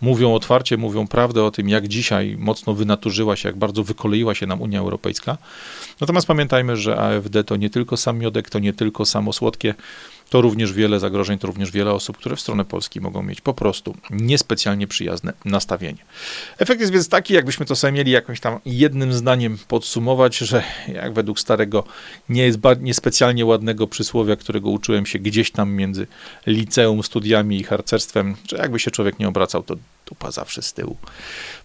mówią 0.00 0.34
otwarcie, 0.34 0.76
mówią 0.76 1.06
prawdę 1.06 1.44
o 1.44 1.50
tym, 1.50 1.68
jak 1.68 1.88
dzisiaj 1.88 2.36
mocno 2.38 2.74
wynaturzyła 2.74 3.36
się, 3.36 3.48
jak 3.48 3.58
bardzo 3.58 3.84
wykoleiła 3.84 4.34
się 4.34 4.46
nam 4.46 4.62
Unia 4.62 4.80
Europejska. 4.80 5.38
Natomiast 6.00 6.26
pamiętajmy, 6.26 6.76
że 6.76 6.96
AfD 7.00 7.44
to 7.44 7.56
nie 7.56 7.70
tylko 7.70 7.96
sam 7.96 8.18
miodek, 8.18 8.50
to 8.50 8.58
nie 8.58 8.72
tylko 8.72 9.04
samo 9.04 9.32
słodkie, 9.32 9.74
to 10.30 10.40
również 10.40 10.72
wiele 10.72 11.00
zagrożeń, 11.00 11.38
to 11.38 11.46
również 11.46 11.70
wiele 11.70 11.92
osób, 11.92 12.16
które 12.16 12.36
w 12.36 12.40
stronę 12.40 12.64
Polski 12.64 13.00
mogą 13.00 13.22
mieć 13.22 13.40
po 13.40 13.54
prostu 13.54 13.94
niespecjalnie 14.10 14.86
przyjazne 14.86 15.32
nastawienie. 15.44 16.04
Efekt 16.58 16.80
jest 16.80 16.92
więc 16.92 17.08
taki, 17.08 17.34
jakbyśmy 17.34 17.66
to 17.66 17.76
sobie 17.76 17.92
mieli 17.92 18.10
jakimś 18.10 18.40
tam 18.40 18.58
jednym 18.66 19.12
zdaniem 19.12 19.58
podsumować, 19.68 20.38
że 20.38 20.62
jak 20.88 21.12
według 21.12 21.40
starego, 21.40 21.84
nie 22.28 22.42
jest 22.42 22.58
niespecjalnie 22.80 23.46
ładnego 23.46 23.86
przysłowia, 23.86 24.36
którego 24.36 24.70
uczyłem 24.70 25.06
się 25.06 25.18
gdzieś 25.18 25.50
tam 25.50 25.72
między 25.72 26.06
liceum, 26.46 27.02
studiami 27.02 27.60
i 27.60 27.64
harcerstwem, 27.64 28.36
że 28.48 28.56
jakby 28.56 28.78
się 28.78 28.90
człowiek 28.90 29.18
nie 29.18 29.28
obracał, 29.28 29.62
to 29.62 29.76
dupa 30.08 30.30
zawsze 30.30 30.62
z 30.62 30.72
tyłu. 30.72 30.96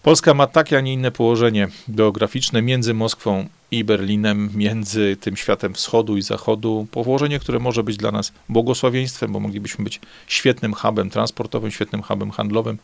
Polska 0.02 0.34
ma 0.34 0.46
takie, 0.46 0.78
a 0.78 0.80
nie 0.80 0.92
inne 0.92 1.10
położenie 1.10 1.68
geograficzne 1.88 2.62
między 2.62 2.94
Moskwą 2.94 3.48
i 3.70 3.84
Berlinem, 3.84 4.50
między 4.54 5.16
tym 5.20 5.36
światem 5.36 5.74
wschodu 5.74 6.16
i 6.16 6.22
zachodu. 6.22 6.86
Położenie, 6.90 7.38
które 7.38 7.58
może 7.58 7.82
być 7.82 7.96
dla 7.96 8.12
nas 8.12 8.32
błogosławieństwem, 8.48 9.32
bo 9.32 9.40
moglibyśmy 9.40 9.84
być 9.84 10.00
świetnym 10.26 10.74
hubem 10.74 11.10
transportowym, 11.10 11.70
świetnym 11.70 12.02
hubem 12.02 12.30
handlowym, 12.30 12.78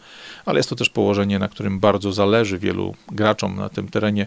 ale 0.47 0.59
jest 0.59 0.69
to 0.69 0.77
też 0.77 0.91
położenie, 0.91 1.39
na 1.39 1.49
którym 1.49 1.81
bardzo 1.81 2.13
zależy 2.13 2.59
wielu 2.59 2.95
graczom 3.13 3.57
na 3.57 3.69
tym 3.69 3.89
terenie 3.89 4.27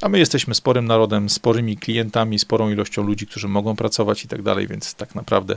a 0.00 0.08
my 0.08 0.18
jesteśmy 0.18 0.54
sporym 0.54 0.84
narodem, 0.84 1.28
sporymi 1.28 1.76
klientami, 1.76 2.38
sporą 2.38 2.70
ilością 2.70 3.02
ludzi, 3.02 3.26
którzy 3.26 3.48
mogą 3.48 3.76
pracować 3.76 4.24
i 4.24 4.28
tak 4.28 4.42
dalej, 4.42 4.66
więc 4.66 4.94
tak 4.94 5.14
naprawdę 5.14 5.56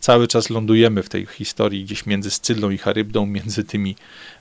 cały 0.00 0.28
czas 0.28 0.50
lądujemy 0.50 1.02
w 1.02 1.08
tej 1.08 1.26
historii 1.26 1.84
gdzieś 1.84 2.06
między 2.06 2.30
Scylą 2.30 2.70
i 2.70 2.78
Charybdą, 2.78 3.26
między 3.26 3.64
tymi 3.64 3.96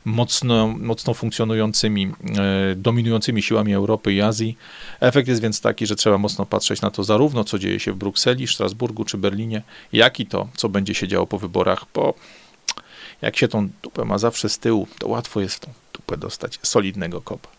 mocno, 0.06 0.68
mocno 0.68 1.14
funkcjonującymi, 1.14 2.12
e, 2.38 2.76
dominującymi 2.76 3.44
siłami 3.44 3.74
Europy 3.74 4.14
i 4.14 4.22
Azji. 4.22 4.58
Efekt 5.00 5.28
jest 5.28 5.42
więc 5.42 5.62
taki, 5.62 5.88
że 5.88 5.96
trzeba 5.96 6.18
mocno 6.18 6.46
patrzeć 6.46 6.82
na 6.82 6.92
to 6.92 7.04
zarówno, 7.04 7.44
co 7.44 7.60
dzieje 7.60 7.80
się 7.80 7.92
w 7.92 7.96
Brukseli, 7.96 8.48
Strasburgu 8.48 9.06
czy 9.06 9.18
Berlinie, 9.18 9.62
jak 9.94 10.20
i 10.20 10.26
to, 10.26 10.48
co 10.56 10.70
będzie 10.70 10.94
się 10.94 11.08
działo 11.08 11.28
po 11.28 11.40
wyborach, 11.40 11.86
bo 11.94 12.14
jak 13.22 13.38
się 13.38 13.48
tą 13.48 13.70
dupę 13.84 14.06
ma 14.06 14.18
zawsze 14.18 14.50
z 14.50 14.60
tyłu, 14.60 14.88
to 15.00 15.08
łatwo 15.08 15.42
jest 15.42 15.56
w 15.56 15.60
tą 15.60 15.74
dupę 15.94 16.18
dostać 16.18 16.60
solidnego 16.64 17.22
kopa. 17.22 17.55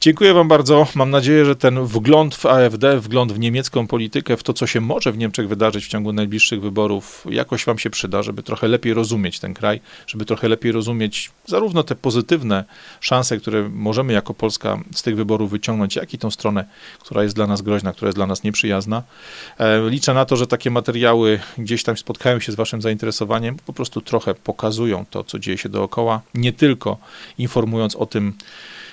Dziękuję 0.00 0.34
Wam 0.34 0.48
bardzo. 0.48 0.86
Mam 0.94 1.10
nadzieję, 1.10 1.44
że 1.44 1.56
ten 1.56 1.84
wgląd 1.84 2.34
w 2.34 2.46
AfD, 2.46 3.00
wgląd 3.00 3.32
w 3.32 3.38
niemiecką 3.38 3.86
politykę, 3.86 4.36
w 4.36 4.42
to, 4.42 4.52
co 4.52 4.66
się 4.66 4.80
może 4.80 5.12
w 5.12 5.18
Niemczech 5.18 5.48
wydarzyć 5.48 5.84
w 5.84 5.88
ciągu 5.88 6.12
najbliższych 6.12 6.60
wyborów, 6.60 7.26
jakoś 7.30 7.64
Wam 7.64 7.78
się 7.78 7.90
przyda, 7.90 8.22
żeby 8.22 8.42
trochę 8.42 8.68
lepiej 8.68 8.94
rozumieć 8.94 9.40
ten 9.40 9.54
kraj, 9.54 9.80
żeby 10.06 10.24
trochę 10.24 10.48
lepiej 10.48 10.72
rozumieć 10.72 11.30
zarówno 11.46 11.82
te 11.82 11.94
pozytywne 11.94 12.64
szanse, 13.00 13.36
które 13.36 13.68
możemy 13.68 14.12
jako 14.12 14.34
Polska 14.34 14.80
z 14.94 15.02
tych 15.02 15.16
wyborów 15.16 15.50
wyciągnąć, 15.50 15.96
jak 15.96 16.14
i 16.14 16.18
tą 16.18 16.30
stronę, 16.30 16.64
która 17.00 17.22
jest 17.22 17.34
dla 17.34 17.46
nas 17.46 17.62
groźna, 17.62 17.92
która 17.92 18.08
jest 18.08 18.18
dla 18.18 18.26
nas 18.26 18.42
nieprzyjazna. 18.42 19.02
E, 19.58 19.90
liczę 19.90 20.14
na 20.14 20.24
to, 20.24 20.36
że 20.36 20.46
takie 20.46 20.70
materiały 20.70 21.40
gdzieś 21.58 21.82
tam 21.82 21.96
spotkają 21.96 22.40
się 22.40 22.52
z 22.52 22.54
Waszym 22.54 22.82
zainteresowaniem, 22.82 23.56
po 23.66 23.72
prostu 23.72 24.00
trochę 24.00 24.34
pokazują 24.34 25.04
to, 25.10 25.24
co 25.24 25.38
dzieje 25.38 25.58
się 25.58 25.68
dookoła, 25.68 26.20
nie 26.34 26.52
tylko 26.52 26.98
informując 27.38 27.96
o 27.96 28.06
tym, 28.06 28.32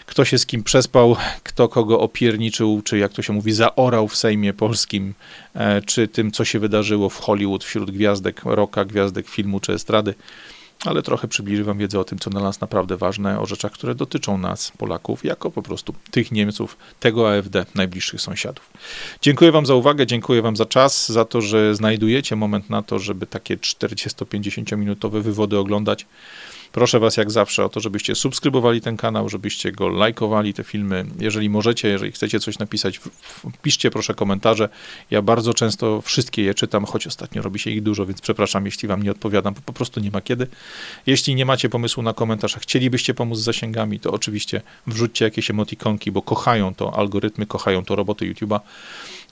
kto 0.07 0.25
się 0.25 0.37
z 0.37 0.45
kim 0.45 0.63
przespał, 0.63 1.15
kto 1.43 1.69
kogo 1.69 1.99
opierniczył, 1.99 2.81
czy 2.81 2.97
jak 2.97 3.13
to 3.13 3.21
się 3.21 3.33
mówi, 3.33 3.53
zaorał 3.53 4.07
w 4.07 4.15
Sejmie 4.15 4.53
Polskim, 4.53 5.13
e, 5.53 5.81
czy 5.81 6.07
tym, 6.07 6.31
co 6.31 6.45
się 6.45 6.59
wydarzyło 6.59 7.09
w 7.09 7.19
Hollywood 7.19 7.63
wśród 7.63 7.91
gwiazdek 7.91 8.41
rocka, 8.45 8.85
gwiazdek 8.85 9.27
filmu 9.27 9.59
czy 9.59 9.73
estrady 9.73 10.13
ale 10.85 11.01
trochę 11.01 11.27
przybliży 11.27 11.63
Wam 11.63 11.77
wiedzę 11.77 11.99
o 11.99 12.03
tym, 12.03 12.19
co 12.19 12.29
dla 12.29 12.41
nas 12.41 12.61
naprawdę 12.61 12.97
ważne, 12.97 13.39
o 13.39 13.45
rzeczach, 13.45 13.71
które 13.71 13.95
dotyczą 13.95 14.37
nas, 14.37 14.71
Polaków, 14.77 15.25
jako 15.25 15.51
po 15.51 15.61
prostu 15.61 15.93
tych 16.11 16.31
Niemców, 16.31 16.77
tego 16.99 17.37
AfD, 17.37 17.65
najbliższych 17.75 18.21
sąsiadów. 18.21 18.69
Dziękuję 19.21 19.51
Wam 19.51 19.65
za 19.65 19.75
uwagę, 19.75 20.07
dziękuję 20.07 20.41
Wam 20.41 20.55
za 20.55 20.65
czas, 20.65 21.11
za 21.11 21.25
to, 21.25 21.41
że 21.41 21.75
znajdujecie 21.75 22.35
moment 22.35 22.69
na 22.69 22.81
to, 22.81 22.99
żeby 22.99 23.27
takie 23.27 23.57
40-50 23.57 24.77
minutowe 24.77 25.21
wywody 25.21 25.57
oglądać. 25.57 26.05
Proszę 26.77 26.99
Was 26.99 27.17
jak 27.17 27.31
zawsze 27.31 27.65
o 27.65 27.69
to, 27.69 27.79
żebyście 27.79 28.15
subskrybowali 28.15 28.81
ten 28.81 28.97
kanał, 28.97 29.29
żebyście 29.29 29.71
go 29.71 29.87
lajkowali, 29.87 30.53
te 30.53 30.63
filmy. 30.63 31.05
Jeżeli 31.19 31.49
możecie, 31.49 31.87
jeżeli 31.87 32.11
chcecie 32.11 32.39
coś 32.39 32.59
napisać, 32.59 32.99
piszcie 33.61 33.91
proszę 33.91 34.13
komentarze. 34.13 34.69
Ja 35.11 35.21
bardzo 35.21 35.53
często 35.53 36.01
wszystkie 36.01 36.43
je 36.43 36.53
czytam, 36.53 36.85
choć 36.85 37.07
ostatnio 37.07 37.41
robi 37.41 37.59
się 37.59 37.71
ich 37.71 37.83
dużo, 37.83 38.05
więc 38.05 38.21
przepraszam, 38.21 38.65
jeśli 38.65 38.87
Wam 38.87 39.03
nie 39.03 39.11
odpowiadam, 39.11 39.53
bo 39.53 39.61
po 39.65 39.73
prostu 39.73 39.99
nie 39.99 40.11
ma 40.11 40.21
kiedy. 40.21 40.47
Jeśli 41.05 41.35
nie 41.35 41.45
macie 41.45 41.69
pomysłu 41.69 42.03
na 42.03 42.13
komentarz, 42.13 42.57
a 42.57 42.59
chcielibyście 42.59 43.13
pomóc 43.13 43.39
z 43.39 43.41
zasięgami, 43.41 43.99
to 43.99 44.11
oczywiście 44.11 44.61
wrzućcie 44.87 45.25
jakieś 45.25 45.49
emotikonki, 45.49 46.11
bo 46.11 46.21
kochają 46.21 46.73
to 46.73 46.97
algorytmy, 46.97 47.45
kochają 47.45 47.85
to 47.85 47.95
roboty 47.95 48.33
YouTube'a. 48.33 48.59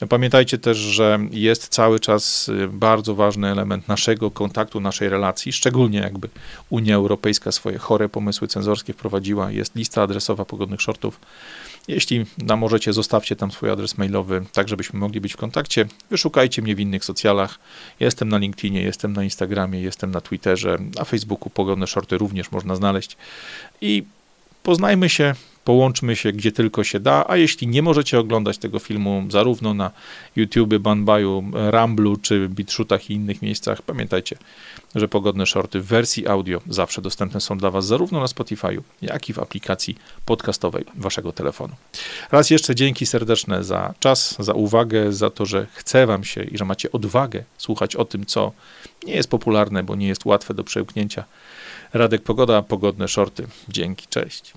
Pamiętajcie 0.09 0.57
też, 0.57 0.77
że 0.77 1.19
jest 1.31 1.67
cały 1.67 1.99
czas 1.99 2.49
y, 2.49 2.67
bardzo 2.67 3.15
ważny 3.15 3.51
element 3.51 3.87
naszego 3.87 4.31
kontaktu, 4.31 4.79
naszej 4.79 5.09
relacji, 5.09 5.53
szczególnie 5.53 5.99
jakby 5.99 6.29
Unia 6.69 6.95
Europejska 6.95 7.51
swoje 7.51 7.77
chore 7.77 8.09
pomysły 8.09 8.47
cenzorskie 8.47 8.93
wprowadziła. 8.93 9.51
Jest 9.51 9.75
lista 9.75 10.01
adresowa 10.01 10.45
pogodnych 10.45 10.81
shortów. 10.81 11.19
Jeśli 11.87 12.25
nam 12.37 12.59
możecie, 12.59 12.93
zostawcie 12.93 13.35
tam 13.35 13.51
swój 13.51 13.69
adres 13.69 13.97
mailowy, 13.97 14.45
tak 14.53 14.69
żebyśmy 14.69 14.99
mogli 14.99 15.21
być 15.21 15.33
w 15.33 15.37
kontakcie. 15.37 15.85
Wyszukajcie 16.09 16.61
mnie 16.61 16.75
w 16.75 16.79
innych 16.79 17.05
socjalach. 17.05 17.59
Jestem 17.99 18.29
na 18.29 18.37
LinkedInie, 18.37 18.81
jestem 18.81 19.13
na 19.13 19.23
Instagramie, 19.23 19.81
jestem 19.81 20.11
na 20.11 20.21
Twitterze, 20.21 20.77
na 20.97 21.03
Facebooku 21.03 21.49
pogodne 21.49 21.87
shorty 21.87 22.17
również 22.17 22.51
można 22.51 22.75
znaleźć. 22.75 23.17
I 23.81 24.03
poznajmy 24.66 25.09
się, 25.09 25.34
połączmy 25.63 26.16
się 26.16 26.32
gdzie 26.32 26.51
tylko 26.51 26.84
się 26.84 26.99
da, 26.99 27.26
a 27.28 27.38
jeśli 27.38 27.68
nie 27.68 27.82
możecie 27.82 28.20
oglądać 28.20 28.57
tego 28.57 28.80
filmu 28.80 29.26
zarówno 29.30 29.74
na 29.74 29.91
YouTube, 30.36 30.78
Banbaju, 30.78 31.43
Ramblu 31.53 32.18
czy 32.18 32.49
BitShootach 32.49 33.09
i 33.09 33.13
innych 33.13 33.41
miejscach, 33.41 33.82
pamiętajcie, 33.82 34.38
że 34.95 35.07
pogodne 35.07 35.45
shorty 35.45 35.80
w 35.80 35.86
wersji 35.86 36.28
audio 36.28 36.61
zawsze 36.70 37.01
dostępne 37.01 37.41
są 37.41 37.57
dla 37.57 37.72
Was 37.72 37.86
zarówno 37.86 38.20
na 38.20 38.26
Spotify'u, 38.26 38.82
jak 39.01 39.30
i 39.30 39.34
w 39.34 39.39
aplikacji 39.39 39.95
podcastowej 40.26 40.86
Waszego 40.95 41.32
telefonu. 41.32 41.76
Raz 42.32 42.49
jeszcze 42.49 42.76
dzięki 42.76 43.05
serdeczne 43.05 43.63
za 43.63 43.93
czas, 43.99 44.36
za 44.39 44.53
uwagę, 44.53 45.13
za 45.13 45.30
to, 45.30 45.45
że 45.45 45.68
chce 45.74 46.05
Wam 46.05 46.24
się 46.24 46.43
i 46.43 46.57
że 46.57 46.66
macie 46.66 46.91
odwagę 46.91 47.43
słuchać 47.57 47.95
o 47.95 48.05
tym, 48.05 48.26
co 48.26 48.51
nie 49.05 49.16
jest 49.16 49.30
popularne, 49.30 49.84
bo 49.84 49.95
nie 49.95 50.07
jest 50.07 50.26
łatwe 50.26 50.53
do 50.53 50.63
przełknięcia. 50.63 51.24
Radek 51.93 52.23
Pogoda, 52.23 52.61
pogodne 52.61 53.07
shorty. 53.07 53.47
Dzięki, 53.69 54.07
cześć. 54.07 54.53